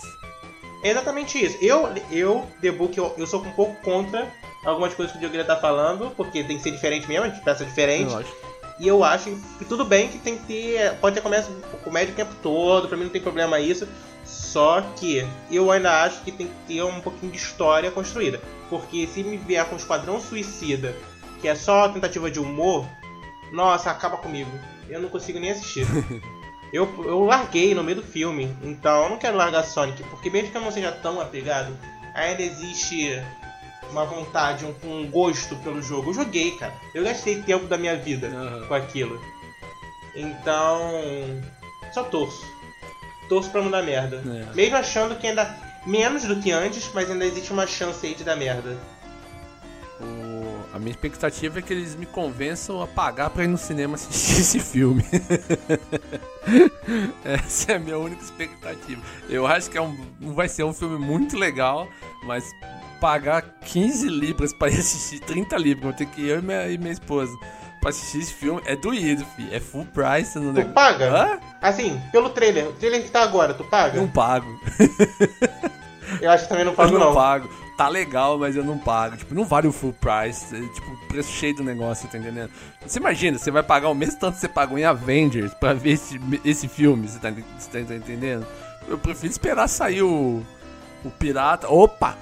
É 0.82 0.90
exatamente 0.90 1.44
isso. 1.44 1.58
Eu, 1.60 1.92
eu 2.10 2.46
The 2.62 2.70
Book, 2.70 2.96
eu, 2.96 3.12
eu 3.18 3.26
sou 3.26 3.42
um 3.42 3.50
pouco 3.50 3.74
contra 3.82 4.26
algumas 4.64 4.94
coisas 4.94 5.12
que 5.12 5.18
o 5.22 5.28
Diogo 5.28 5.44
tá 5.46 5.56
falando, 5.56 6.10
porque 6.16 6.42
tem 6.44 6.56
que 6.56 6.62
ser 6.62 6.70
diferente 6.70 7.06
mesmo, 7.06 7.24
a 7.26 7.28
gente 7.28 7.42
pensa 7.44 7.62
diferente. 7.64 8.10
Lógico. 8.10 8.36
E 8.78 8.88
eu 8.88 9.04
acho 9.04 9.30
que 9.58 9.64
tudo 9.64 9.84
bem 9.84 10.08
que 10.08 10.18
tem 10.18 10.38
que 10.38 10.44
ter. 10.46 10.94
Pode 11.00 11.14
ter 11.14 11.20
comédia, 11.20 11.48
comédia 11.84 12.12
o 12.12 12.16
tempo 12.16 12.34
todo, 12.42 12.88
pra 12.88 12.96
mim 12.96 13.04
não 13.04 13.10
tem 13.10 13.20
problema 13.20 13.58
isso. 13.60 13.86
Só 14.24 14.80
que 14.96 15.26
eu 15.50 15.70
ainda 15.70 16.02
acho 16.02 16.22
que 16.22 16.32
tem 16.32 16.46
que 16.46 16.54
ter 16.66 16.82
um 16.82 17.00
pouquinho 17.00 17.32
de 17.32 17.38
história 17.38 17.90
construída. 17.90 18.40
Porque 18.70 19.06
se 19.06 19.22
me 19.22 19.36
vier 19.36 19.64
com 19.66 19.76
Esquadrão 19.76 20.20
Suicida, 20.20 20.94
que 21.40 21.48
é 21.48 21.54
só 21.54 21.88
tentativa 21.88 22.30
de 22.30 22.40
humor, 22.40 22.86
nossa, 23.52 23.90
acaba 23.90 24.16
comigo. 24.16 24.50
Eu 24.88 25.00
não 25.00 25.08
consigo 25.08 25.38
nem 25.38 25.50
assistir. 25.50 25.86
eu, 26.72 26.88
eu 27.04 27.24
larguei 27.24 27.74
no 27.74 27.84
meio 27.84 27.96
do 27.98 28.02
filme, 28.02 28.56
então 28.62 29.04
eu 29.04 29.10
não 29.10 29.18
quero 29.18 29.36
largar 29.36 29.64
Sonic, 29.64 30.02
porque 30.04 30.30
mesmo 30.30 30.50
que 30.50 30.56
eu 30.56 30.62
não 30.62 30.72
seja 30.72 30.90
tão 30.90 31.20
apegado, 31.20 31.76
ainda 32.14 32.42
existe 32.42 33.22
uma 33.90 34.04
vontade, 34.04 34.64
um, 34.64 34.74
um 34.90 35.10
gosto 35.10 35.56
pelo 35.56 35.82
jogo. 35.82 36.10
Eu 36.10 36.14
joguei, 36.14 36.52
cara. 36.52 36.74
Eu 36.94 37.04
gastei 37.04 37.42
tempo 37.42 37.66
da 37.66 37.78
minha 37.78 37.96
vida 37.96 38.28
Aham. 38.28 38.66
com 38.66 38.74
aquilo. 38.74 39.20
Então. 40.14 40.90
Só 41.92 42.02
torço. 42.04 42.53
Torço 43.28 43.50
pra 43.50 43.62
não 43.62 43.70
dar 43.70 43.82
merda. 43.82 44.22
É. 44.26 44.54
Mesmo 44.54 44.76
achando 44.76 45.16
que 45.16 45.26
ainda. 45.26 45.54
Menos 45.86 46.24
do 46.24 46.40
que 46.40 46.50
antes, 46.50 46.90
mas 46.94 47.10
ainda 47.10 47.26
existe 47.26 47.52
uma 47.52 47.66
chance 47.66 48.06
aí 48.06 48.14
de 48.14 48.24
dar 48.24 48.36
merda. 48.36 48.74
O- 50.00 50.64
a 50.74 50.78
minha 50.78 50.90
expectativa 50.90 51.58
é 51.58 51.62
que 51.62 51.72
eles 51.72 51.94
me 51.94 52.06
convençam 52.06 52.80
a 52.82 52.86
pagar 52.86 53.30
pra 53.30 53.44
ir 53.44 53.48
no 53.48 53.58
cinema 53.58 53.94
assistir 53.96 54.32
esse 54.40 54.60
filme. 54.60 55.04
Essa 57.24 57.72
é 57.72 57.76
a 57.76 57.78
minha 57.78 57.98
única 57.98 58.22
expectativa. 58.22 59.00
Eu 59.28 59.46
acho 59.46 59.70
que 59.70 59.78
é 59.78 59.82
um, 59.82 59.96
vai 60.34 60.48
ser 60.48 60.64
um 60.64 60.72
filme 60.72 60.98
muito 60.98 61.36
legal, 61.36 61.88
mas 62.24 62.44
pagar 63.00 63.42
15 63.64 64.08
libras 64.08 64.52
pra 64.52 64.68
ir 64.68 64.78
assistir, 64.78 65.20
30 65.20 65.56
libras, 65.56 65.84
vou 65.84 65.92
ter 65.92 66.06
que 66.06 66.22
ir 66.22 66.28
eu 66.30 66.38
e 66.38 66.42
minha, 66.42 66.68
e 66.70 66.78
minha 66.78 66.92
esposa 66.92 67.32
pra 67.84 67.90
assistir 67.90 68.18
esse 68.20 68.32
filme, 68.32 68.62
é 68.64 68.74
doído, 68.74 69.24
fi. 69.36 69.46
É 69.54 69.60
full 69.60 69.84
price 69.86 70.38
no 70.38 70.46
Tu 70.52 70.54
negócio. 70.54 70.72
paga? 70.74 71.10
Hã? 71.10 71.38
Assim, 71.60 72.00
pelo 72.10 72.30
trailer. 72.30 72.68
O 72.68 72.72
trailer 72.72 73.02
que 73.02 73.10
tá 73.10 73.22
agora, 73.22 73.52
tu 73.52 73.62
paga? 73.64 74.00
Não 74.00 74.08
pago. 74.08 74.46
Eu 76.20 76.30
acho 76.30 76.44
que 76.44 76.48
também 76.48 76.64
não 76.64 76.72
Eu 76.74 76.76
pago, 76.76 76.92
não, 76.98 77.06
não. 77.06 77.14
pago. 77.14 77.48
Tá 77.76 77.88
legal, 77.88 78.38
mas 78.38 78.54
eu 78.56 78.64
não 78.64 78.78
pago. 78.78 79.16
Tipo, 79.16 79.34
não 79.34 79.44
vale 79.44 79.66
o 79.66 79.72
full 79.72 79.92
price. 79.92 80.54
É, 80.54 80.60
tipo, 80.60 80.96
preço 81.08 81.30
cheio 81.30 81.56
do 81.56 81.64
negócio, 81.64 82.08
tá 82.08 82.16
entendendo? 82.16 82.50
Você 82.86 82.98
imagina, 82.98 83.36
você 83.36 83.50
vai 83.50 83.62
pagar 83.62 83.88
o 83.90 83.94
mesmo 83.94 84.18
tanto 84.18 84.34
que 84.36 84.40
você 84.40 84.48
pagou 84.48 84.78
em 84.78 84.84
Avengers 84.84 85.52
pra 85.54 85.72
ver 85.74 85.90
esse, 85.92 86.18
esse 86.44 86.68
filme, 86.68 87.06
você 87.08 87.18
tá, 87.18 87.32
você 87.58 87.82
tá 87.84 87.94
entendendo? 87.94 88.46
Eu 88.88 88.96
prefiro 88.96 89.30
esperar 89.30 89.68
sair 89.68 90.02
o, 90.02 90.42
o 91.04 91.10
Pirata. 91.10 91.68
Opa! 91.68 92.16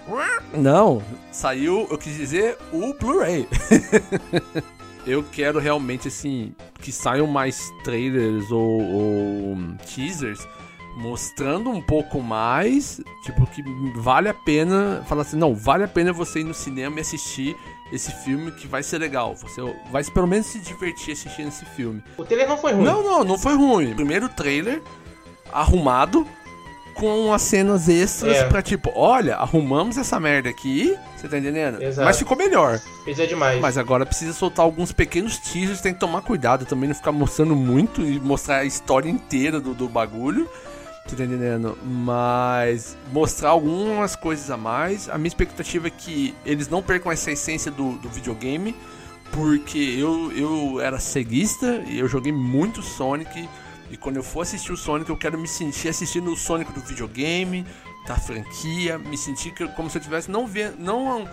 Não, 0.55 1.03
saiu, 1.31 1.87
eu 1.91 1.99
quis 1.99 2.17
dizer, 2.17 2.57
o 2.73 2.95
Blu-ray. 2.95 3.47
eu 5.07 5.23
quero 5.23 5.59
realmente, 5.59 6.09
assim, 6.09 6.55
que 6.81 6.93
saiam 6.93 7.27
mais 7.27 7.73
trailers 7.85 8.51
ou, 8.51 8.81
ou 8.81 9.57
teasers 9.95 10.47
mostrando 10.97 11.71
um 11.71 11.81
pouco 11.81 12.21
mais, 12.21 13.01
tipo, 13.23 13.47
que 13.47 13.63
vale 13.97 14.29
a 14.29 14.35
pena, 14.35 15.03
falar 15.09 15.23
assim, 15.23 15.37
não, 15.37 15.55
vale 15.55 15.85
a 15.85 15.89
pena 15.89 16.13
você 16.13 16.41
ir 16.41 16.45
no 16.45 16.55
cinema 16.55 16.99
e 16.99 17.01
assistir 17.01 17.57
esse 17.91 18.11
filme 18.25 18.53
que 18.53 18.67
vai 18.67 18.83
ser 18.83 18.99
legal. 18.99 19.35
Você 19.37 19.61
vai 19.91 20.05
pelo 20.05 20.27
menos 20.27 20.47
se 20.47 20.59
divertir 20.61 21.13
assistindo 21.13 21.49
esse 21.49 21.65
filme. 21.65 22.03
O 22.17 22.25
trailer 22.25 22.49
não 22.49 22.59
foi 22.59 22.73
ruim. 22.73 22.85
Não, 22.85 23.03
não, 23.03 23.25
não 23.25 23.39
foi 23.39 23.55
ruim. 23.55 23.95
Primeiro 23.95 24.29
trailer 24.29 24.83
arrumado 25.53 26.27
com 26.95 27.33
as 27.33 27.43
cenas 27.43 27.89
extras 27.89 28.37
É. 28.37 28.45
pra 28.45 28.63
tipo, 28.63 28.93
olha, 28.95 29.37
arrumamos 29.37 29.97
essa 29.97 30.19
merda 30.21 30.49
aqui, 30.49 30.97
você 31.17 31.29
tá 31.29 31.39
entendendo? 31.39 31.83
Exato. 31.83 32.05
Mas 32.05 32.19
ficou 32.19 32.37
melhor. 32.37 32.81
Isso 33.07 33.21
é 33.23 33.27
demais. 33.27 33.61
Mas 33.61 33.77
agora 33.79 34.05
precisa 34.07 34.33
soltar 34.33 34.65
alguns 34.65 34.93
pequenos 34.93 35.39
teasers, 35.39 35.81
tem 35.81 35.93
que 35.95 36.01
tomar 36.01 36.23
cuidado 36.23 36.65
também, 36.65 36.89
não 36.89 36.95
ficar 36.95 37.13
mostrando 37.13 37.57
muito 37.57 38.03
e 38.03 38.21
mostrar 38.21 38.59
a 38.59 38.65
história 38.65 39.09
inteira 39.11 39.61
do, 39.61 39.75
do 39.75 39.89
bagulho. 39.89 40.49
Você 41.07 41.17
tá 41.17 41.25
entendendo? 41.25 41.77
Mas 41.85 42.97
mostrar 43.13 43.51
algumas 43.51 44.15
coisas 44.15 44.49
a 44.51 44.57
mais. 44.57 45.09
A 45.09 45.19
minha 45.19 45.27
expectativa 45.29 45.89
é 45.89 45.91
que 45.91 46.33
eles 46.47 46.69
não 46.69 46.81
percam 46.81 47.11
essa 47.11 47.33
essência 47.33 47.73
do, 47.73 47.95
do 47.99 48.09
videogame, 48.09 48.75
porque 49.33 49.97
eu, 49.99 50.31
eu 50.33 50.81
era 50.81 51.01
ceguista 51.01 51.83
e 51.89 51.99
eu 51.99 52.07
joguei 52.07 52.33
muito 52.33 52.83
Sonic. 52.83 53.49
E 53.93 53.97
quando 53.97 54.17
eu 54.17 54.23
for 54.23 54.41
assistir 54.41 54.73
o 54.73 54.77
Sonic, 54.77 55.11
eu 55.11 55.17
quero 55.17 55.39
me 55.39 55.47
sentir 55.47 55.89
assistindo 55.89 56.33
o 56.33 56.37
Sonic 56.37 56.73
do 56.73 56.81
videogame, 56.81 57.65
da 58.07 58.17
franquia, 58.17 58.99
me 58.99 59.17
sentir 59.19 59.53
como 59.77 59.89
se 59.91 59.99
eu 59.99 60.03
tivesse 60.03 60.31
não 60.31 60.47
vendo, 60.47 60.77
não 60.79 61.29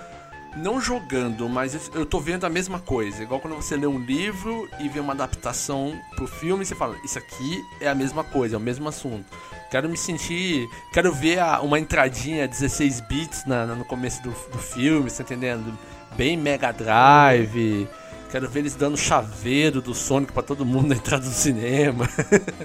não 0.57 0.81
jogando, 0.81 1.47
mas 1.47 1.75
eu- 1.75 2.01
eu 2.01 2.05
tô 2.07 2.19
vendo 2.19 2.43
a 2.43 2.49
mesma 2.49 2.79
coisa. 2.79 3.21
Igual 3.21 3.39
quando 3.39 3.55
você 3.55 3.77
lê 3.77 3.85
um 3.85 3.99
livro 3.99 4.67
e 4.79 4.89
vê 4.89 4.99
uma 4.99 5.13
adaptação 5.13 5.95
pro 6.15 6.25
filme, 6.25 6.65
você 6.65 6.73
fala, 6.73 6.97
isso 7.05 7.19
aqui 7.19 7.63
é 7.79 7.87
a 7.87 7.93
mesma 7.93 8.23
coisa, 8.23 8.55
é 8.55 8.57
o 8.57 8.61
mesmo 8.61 8.89
assunto. 8.89 9.25
Quero 9.69 9.87
me 9.87 9.95
sentir. 9.95 10.67
Quero 10.91 11.13
ver 11.13 11.37
a- 11.37 11.61
uma 11.61 11.77
entradinha 11.79 12.47
16 12.47 12.99
bits 12.99 13.45
na, 13.45 13.67
na- 13.67 13.75
no 13.75 13.85
começo 13.85 14.23
do, 14.23 14.31
do 14.31 14.57
filme, 14.57 15.07
você 15.09 15.23
tá 15.23 15.35
entendendo? 15.35 15.77
Bem 16.17 16.35
Mega 16.35 16.71
Drive. 16.73 17.87
Quero 18.31 18.47
ver 18.47 18.59
eles 18.59 18.75
dando 18.75 18.95
chaveiro 18.97 19.81
do 19.81 19.93
Sonic 19.93 20.31
pra 20.31 20.43
todo 20.43 20.65
mundo 20.65 20.87
na 20.89 20.95
entrada 20.95 21.23
do 21.25 21.31
cinema. 21.33 22.07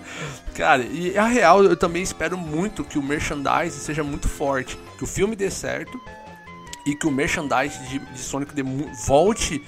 Cara, 0.54 0.82
e 0.82 1.16
a 1.16 1.24
real, 1.26 1.62
eu 1.64 1.76
também 1.76 2.02
espero 2.02 2.36
muito 2.36 2.84
que 2.84 2.98
o 2.98 3.02
merchandise 3.02 3.78
seja 3.80 4.02
muito 4.04 4.28
forte. 4.28 4.78
Que 4.98 5.04
o 5.04 5.06
filme 5.06 5.34
dê 5.34 5.50
certo 5.50 5.98
e 6.86 6.94
que 6.94 7.06
o 7.06 7.10
merchandise 7.10 7.78
de, 7.88 7.98
de 7.98 8.18
Sonic 8.18 8.54
dê 8.54 8.62
volte 9.06 9.62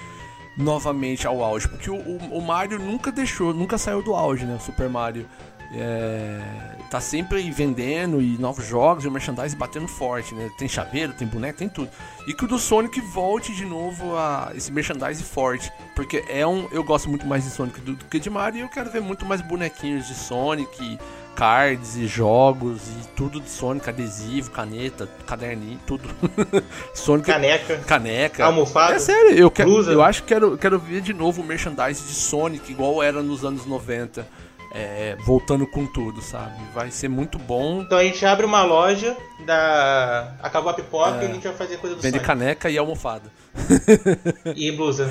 novamente 0.55 1.25
ao 1.27 1.43
auge. 1.43 1.67
Porque 1.67 1.89
o, 1.89 1.95
o- 1.95 2.37
o 2.37 2.41
Mario 2.41 2.79
nunca 2.79 3.11
deixou, 3.11 3.53
nunca 3.53 3.77
saiu 3.77 4.01
do 4.03 4.13
auge, 4.13 4.45
né? 4.45 4.55
O 4.55 4.59
Super 4.63 4.89
Mario. 4.89 5.27
É, 5.73 6.39
tá 6.89 7.01
sempre 7.01 7.49
vendendo 7.51 8.21
e 8.21 8.37
novos 8.37 8.65
jogos 8.65 9.03
e 9.03 9.07
o 9.07 9.11
merchandise 9.11 9.55
batendo 9.55 9.87
forte, 9.87 10.33
né? 10.33 10.49
Tem 10.57 10.67
chaveiro, 10.67 11.13
tem 11.13 11.27
boneco, 11.27 11.59
tem 11.59 11.67
tudo. 11.67 11.89
E 12.25 12.33
que 12.33 12.45
o 12.45 12.47
do 12.47 12.57
Sonic 12.57 13.01
volte 13.01 13.53
de 13.53 13.65
novo 13.65 14.15
a 14.15 14.51
esse 14.55 14.71
merchandise 14.71 15.21
forte. 15.23 15.71
Porque 15.95 16.23
é 16.29 16.47
um. 16.47 16.67
Eu 16.71 16.83
gosto 16.83 17.09
muito 17.09 17.25
mais 17.25 17.43
de 17.43 17.49
Sonic 17.49 17.81
do, 17.81 17.93
do 17.95 18.05
que 18.05 18.19
de 18.19 18.29
Mario 18.29 18.59
e 18.59 18.61
eu 18.61 18.69
quero 18.69 18.89
ver 18.89 19.01
muito 19.01 19.25
mais 19.25 19.41
bonequinhos 19.41 20.07
de 20.07 20.13
Sonic, 20.13 20.97
cards 21.35 21.97
e 21.97 22.07
jogos 22.07 22.81
e 22.87 23.07
tudo 23.15 23.41
de 23.41 23.49
Sonic, 23.49 23.89
adesivo, 23.89 24.49
caneta, 24.51 25.07
caderninho, 25.25 25.79
tudo. 25.85 26.09
Sonic 26.95 27.27
Caneca. 27.27 27.77
caneca. 27.79 28.45
Almofada. 28.45 28.95
É 28.95 28.99
sério, 28.99 29.37
eu, 29.37 29.51
quero, 29.51 29.69
Blusa. 29.69 29.91
eu 29.91 30.01
acho 30.01 30.23
que 30.23 30.29
quero, 30.29 30.57
quero 30.57 30.79
ver 30.79 31.01
de 31.01 31.13
novo 31.13 31.41
o 31.41 31.45
merchandise 31.45 32.01
de 32.07 32.13
Sonic, 32.13 32.71
igual 32.71 33.03
era 33.03 33.21
nos 33.21 33.43
anos 33.43 33.65
90. 33.65 34.46
É, 34.79 35.15
voltando 35.25 35.65
com 35.65 35.85
tudo, 35.87 36.21
sabe? 36.21 36.53
Vai 36.73 36.91
ser 36.91 37.07
muito 37.09 37.39
bom. 37.39 37.81
Então 37.81 37.97
a 37.97 38.03
gente 38.03 38.23
abre 38.25 38.45
uma 38.45 38.63
loja 38.63 39.17
da. 39.45 40.33
Acabou 40.41 40.69
a 40.69 40.73
pipoca 40.73 41.21
É. 41.21 41.23
e 41.23 41.29
a 41.29 41.33
gente 41.33 41.43
vai 41.47 41.53
fazer 41.57 41.77
coisa 41.77 41.95
do 41.95 42.01
Sonic. 42.01 42.19
caneca 42.23 42.69
e 42.69 42.77
almofada. 42.77 43.31
E 44.55 44.71
blusa. 44.71 45.09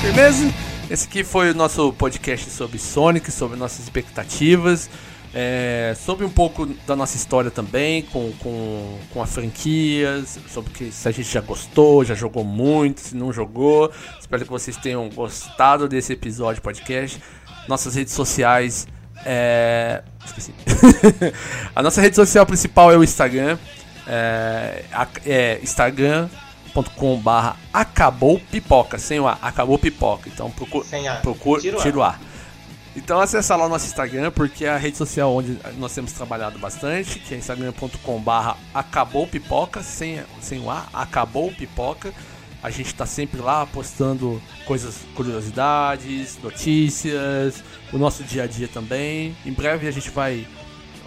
Firmeza? 0.00 0.52
Esse 0.90 1.06
aqui 1.08 1.24
foi 1.24 1.50
o 1.50 1.54
nosso 1.54 1.92
podcast 1.94 2.50
sobre 2.50 2.78
Sonic, 2.78 3.30
sobre 3.32 3.56
nossas 3.56 3.80
expectativas. 3.80 4.90
É, 5.36 5.96
sobre 5.96 6.24
um 6.24 6.30
pouco 6.30 6.64
da 6.86 6.94
nossa 6.94 7.16
história 7.16 7.50
também, 7.50 8.02
com, 8.02 8.32
com, 8.38 8.98
com 9.12 9.20
as 9.20 9.34
franquias, 9.34 10.38
sobre 10.48 10.72
que, 10.72 10.92
se 10.92 11.08
a 11.08 11.10
gente 11.10 11.28
já 11.28 11.40
gostou, 11.40 12.04
já 12.04 12.14
jogou 12.14 12.44
muito, 12.44 13.00
se 13.00 13.16
não 13.16 13.32
jogou. 13.32 13.90
Espero 14.20 14.44
que 14.44 14.50
vocês 14.50 14.76
tenham 14.76 15.08
gostado 15.10 15.88
desse 15.88 16.12
episódio 16.12 16.62
podcast. 16.62 17.20
Nossas 17.66 17.96
redes 17.96 18.12
sociais. 18.12 18.86
É... 19.26 20.04
Esqueci. 20.24 20.54
a 21.74 21.82
nossa 21.82 22.00
rede 22.00 22.14
social 22.14 22.46
principal 22.46 22.92
é 22.92 22.96
o 22.96 23.02
Instagram. 23.02 23.58
É, 24.06 24.84
é 25.26 25.58
instagram.com 25.64 27.16
barra 27.18 27.56
acabou 27.72 28.38
pipoca, 28.38 28.98
sem 28.98 29.18
o 29.18 29.26
A, 29.26 29.36
acabou 29.42 29.80
pipoca. 29.80 30.28
Então 30.32 30.48
procura, 30.52 30.84
procura 31.22 31.60
tira 31.60 31.98
o 31.98 32.02
A. 32.04 32.20
Então 32.96 33.20
acessa 33.20 33.56
lá 33.56 33.66
o 33.66 33.68
nosso 33.68 33.86
Instagram, 33.86 34.30
porque 34.30 34.64
é 34.64 34.70
a 34.70 34.76
rede 34.76 34.96
social 34.96 35.34
onde 35.34 35.58
nós 35.78 35.92
temos 35.92 36.12
trabalhado 36.12 36.58
bastante, 36.58 37.18
que 37.18 37.34
é 37.34 37.38
instagram.com 37.38 38.20
barra 38.20 38.56
acabou 38.72 39.26
pipoca, 39.26 39.82
sem, 39.82 40.22
sem 40.40 40.60
o 40.60 40.70
A, 40.70 40.86
acabou 40.92 41.50
pipoca. 41.52 42.12
A 42.62 42.70
gente 42.70 42.86
está 42.86 43.04
sempre 43.04 43.40
lá 43.40 43.66
postando 43.66 44.40
coisas, 44.64 45.00
curiosidades, 45.14 46.38
notícias, 46.42 47.62
o 47.92 47.98
nosso 47.98 48.22
dia 48.22 48.44
a 48.44 48.46
dia 48.46 48.68
também. 48.68 49.36
Em 49.44 49.52
breve 49.52 49.86
a 49.88 49.90
gente 49.90 50.08
vai 50.10 50.46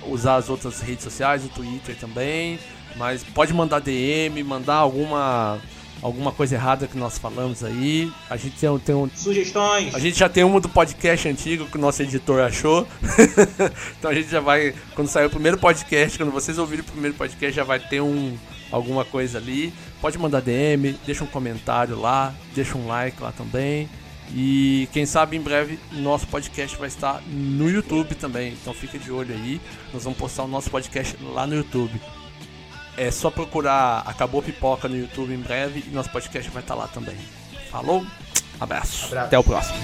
usar 0.06 0.36
as 0.36 0.50
outras 0.50 0.82
redes 0.82 1.04
sociais, 1.04 1.46
o 1.46 1.50
Twitter 1.50 1.96
também. 1.98 2.60
Mas 2.96 3.24
pode 3.24 3.54
mandar 3.54 3.80
DM, 3.80 4.44
mandar 4.44 4.76
alguma 4.76 5.60
alguma 6.02 6.32
coisa 6.32 6.56
errada 6.56 6.88
que 6.88 6.98
nós 6.98 7.18
falamos 7.18 7.64
aí. 7.64 8.12
A 8.30 8.38
gente 8.38 8.58
tem, 8.58 8.80
tem 8.80 8.96
um. 8.96 9.10
Sugestões! 9.14 9.94
A 9.96 10.00
gente 10.00 10.18
já 10.18 10.30
tem 10.30 10.44
uma 10.44 10.60
do 10.60 10.70
podcast 10.70 11.28
antigo 11.28 11.66
que 11.66 11.78
o 11.78 11.82
nosso 11.82 12.02
editor 12.02 12.42
achou. 12.42 12.88
então 13.98 14.12
a 14.12 14.14
gente 14.14 14.30
já 14.30 14.40
vai. 14.40 14.74
Quando 14.96 15.08
sair 15.08 15.26
o 15.26 15.30
primeiro 15.30 15.58
podcast, 15.58 16.18
quando 16.18 16.32
vocês 16.32 16.58
ouvirem 16.58 16.84
o 16.84 16.92
primeiro 16.92 17.16
podcast, 17.16 17.56
já 17.56 17.64
vai 17.64 17.80
ter 17.80 18.02
um 18.02 18.38
alguma 18.72 19.06
coisa 19.06 19.38
ali. 19.38 19.74
Pode 20.02 20.18
mandar 20.18 20.42
DM, 20.42 20.98
deixa 21.06 21.24
um 21.24 21.28
comentário 21.28 22.00
lá, 22.00 22.34
deixa 22.54 22.78
um 22.78 22.88
like 22.88 23.22
lá 23.22 23.32
também. 23.32 23.90
E 24.34 24.90
quem 24.92 25.06
sabe 25.06 25.38
em 25.38 25.42
breve 25.42 25.80
o 25.94 26.00
nosso 26.00 26.28
podcast 26.28 26.78
vai 26.78 26.88
estar 26.88 27.22
no 27.28 27.70
YouTube 27.70 28.14
também. 28.16 28.54
Então 28.54 28.74
fica 28.74 29.00
de 29.00 29.12
olho 29.12 29.34
aí. 29.34 29.62
Nós 29.94 30.04
vamos 30.04 30.20
postar 30.20 30.44
o 30.44 30.48
nosso 30.48 30.70
podcast 30.70 31.18
lá 31.22 31.48
no 31.48 31.56
YouTube. 31.56 32.00
É 32.98 33.12
só 33.12 33.30
procurar 33.30 34.00
Acabou 34.08 34.42
Pipoca 34.42 34.88
no 34.88 34.98
YouTube 34.98 35.32
em 35.32 35.38
breve 35.38 35.84
e 35.88 35.94
nosso 35.94 36.10
podcast 36.10 36.50
vai 36.50 36.64
estar 36.64 36.74
lá 36.74 36.88
também. 36.88 37.16
Falou, 37.70 38.04
abraço. 38.60 39.06
abraço. 39.06 39.28
Até 39.28 39.38
o 39.38 39.44
próximo. 39.44 39.78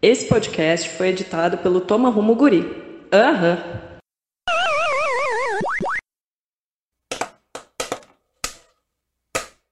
Esse 0.00 0.26
podcast 0.26 0.88
foi 0.90 1.08
editado 1.08 1.58
pelo 1.58 1.80
Toma 1.80 2.10
Rumo 2.10 2.36
Guri. 2.36 3.08
Aham. 3.12 3.58
Uhum. 3.58 3.91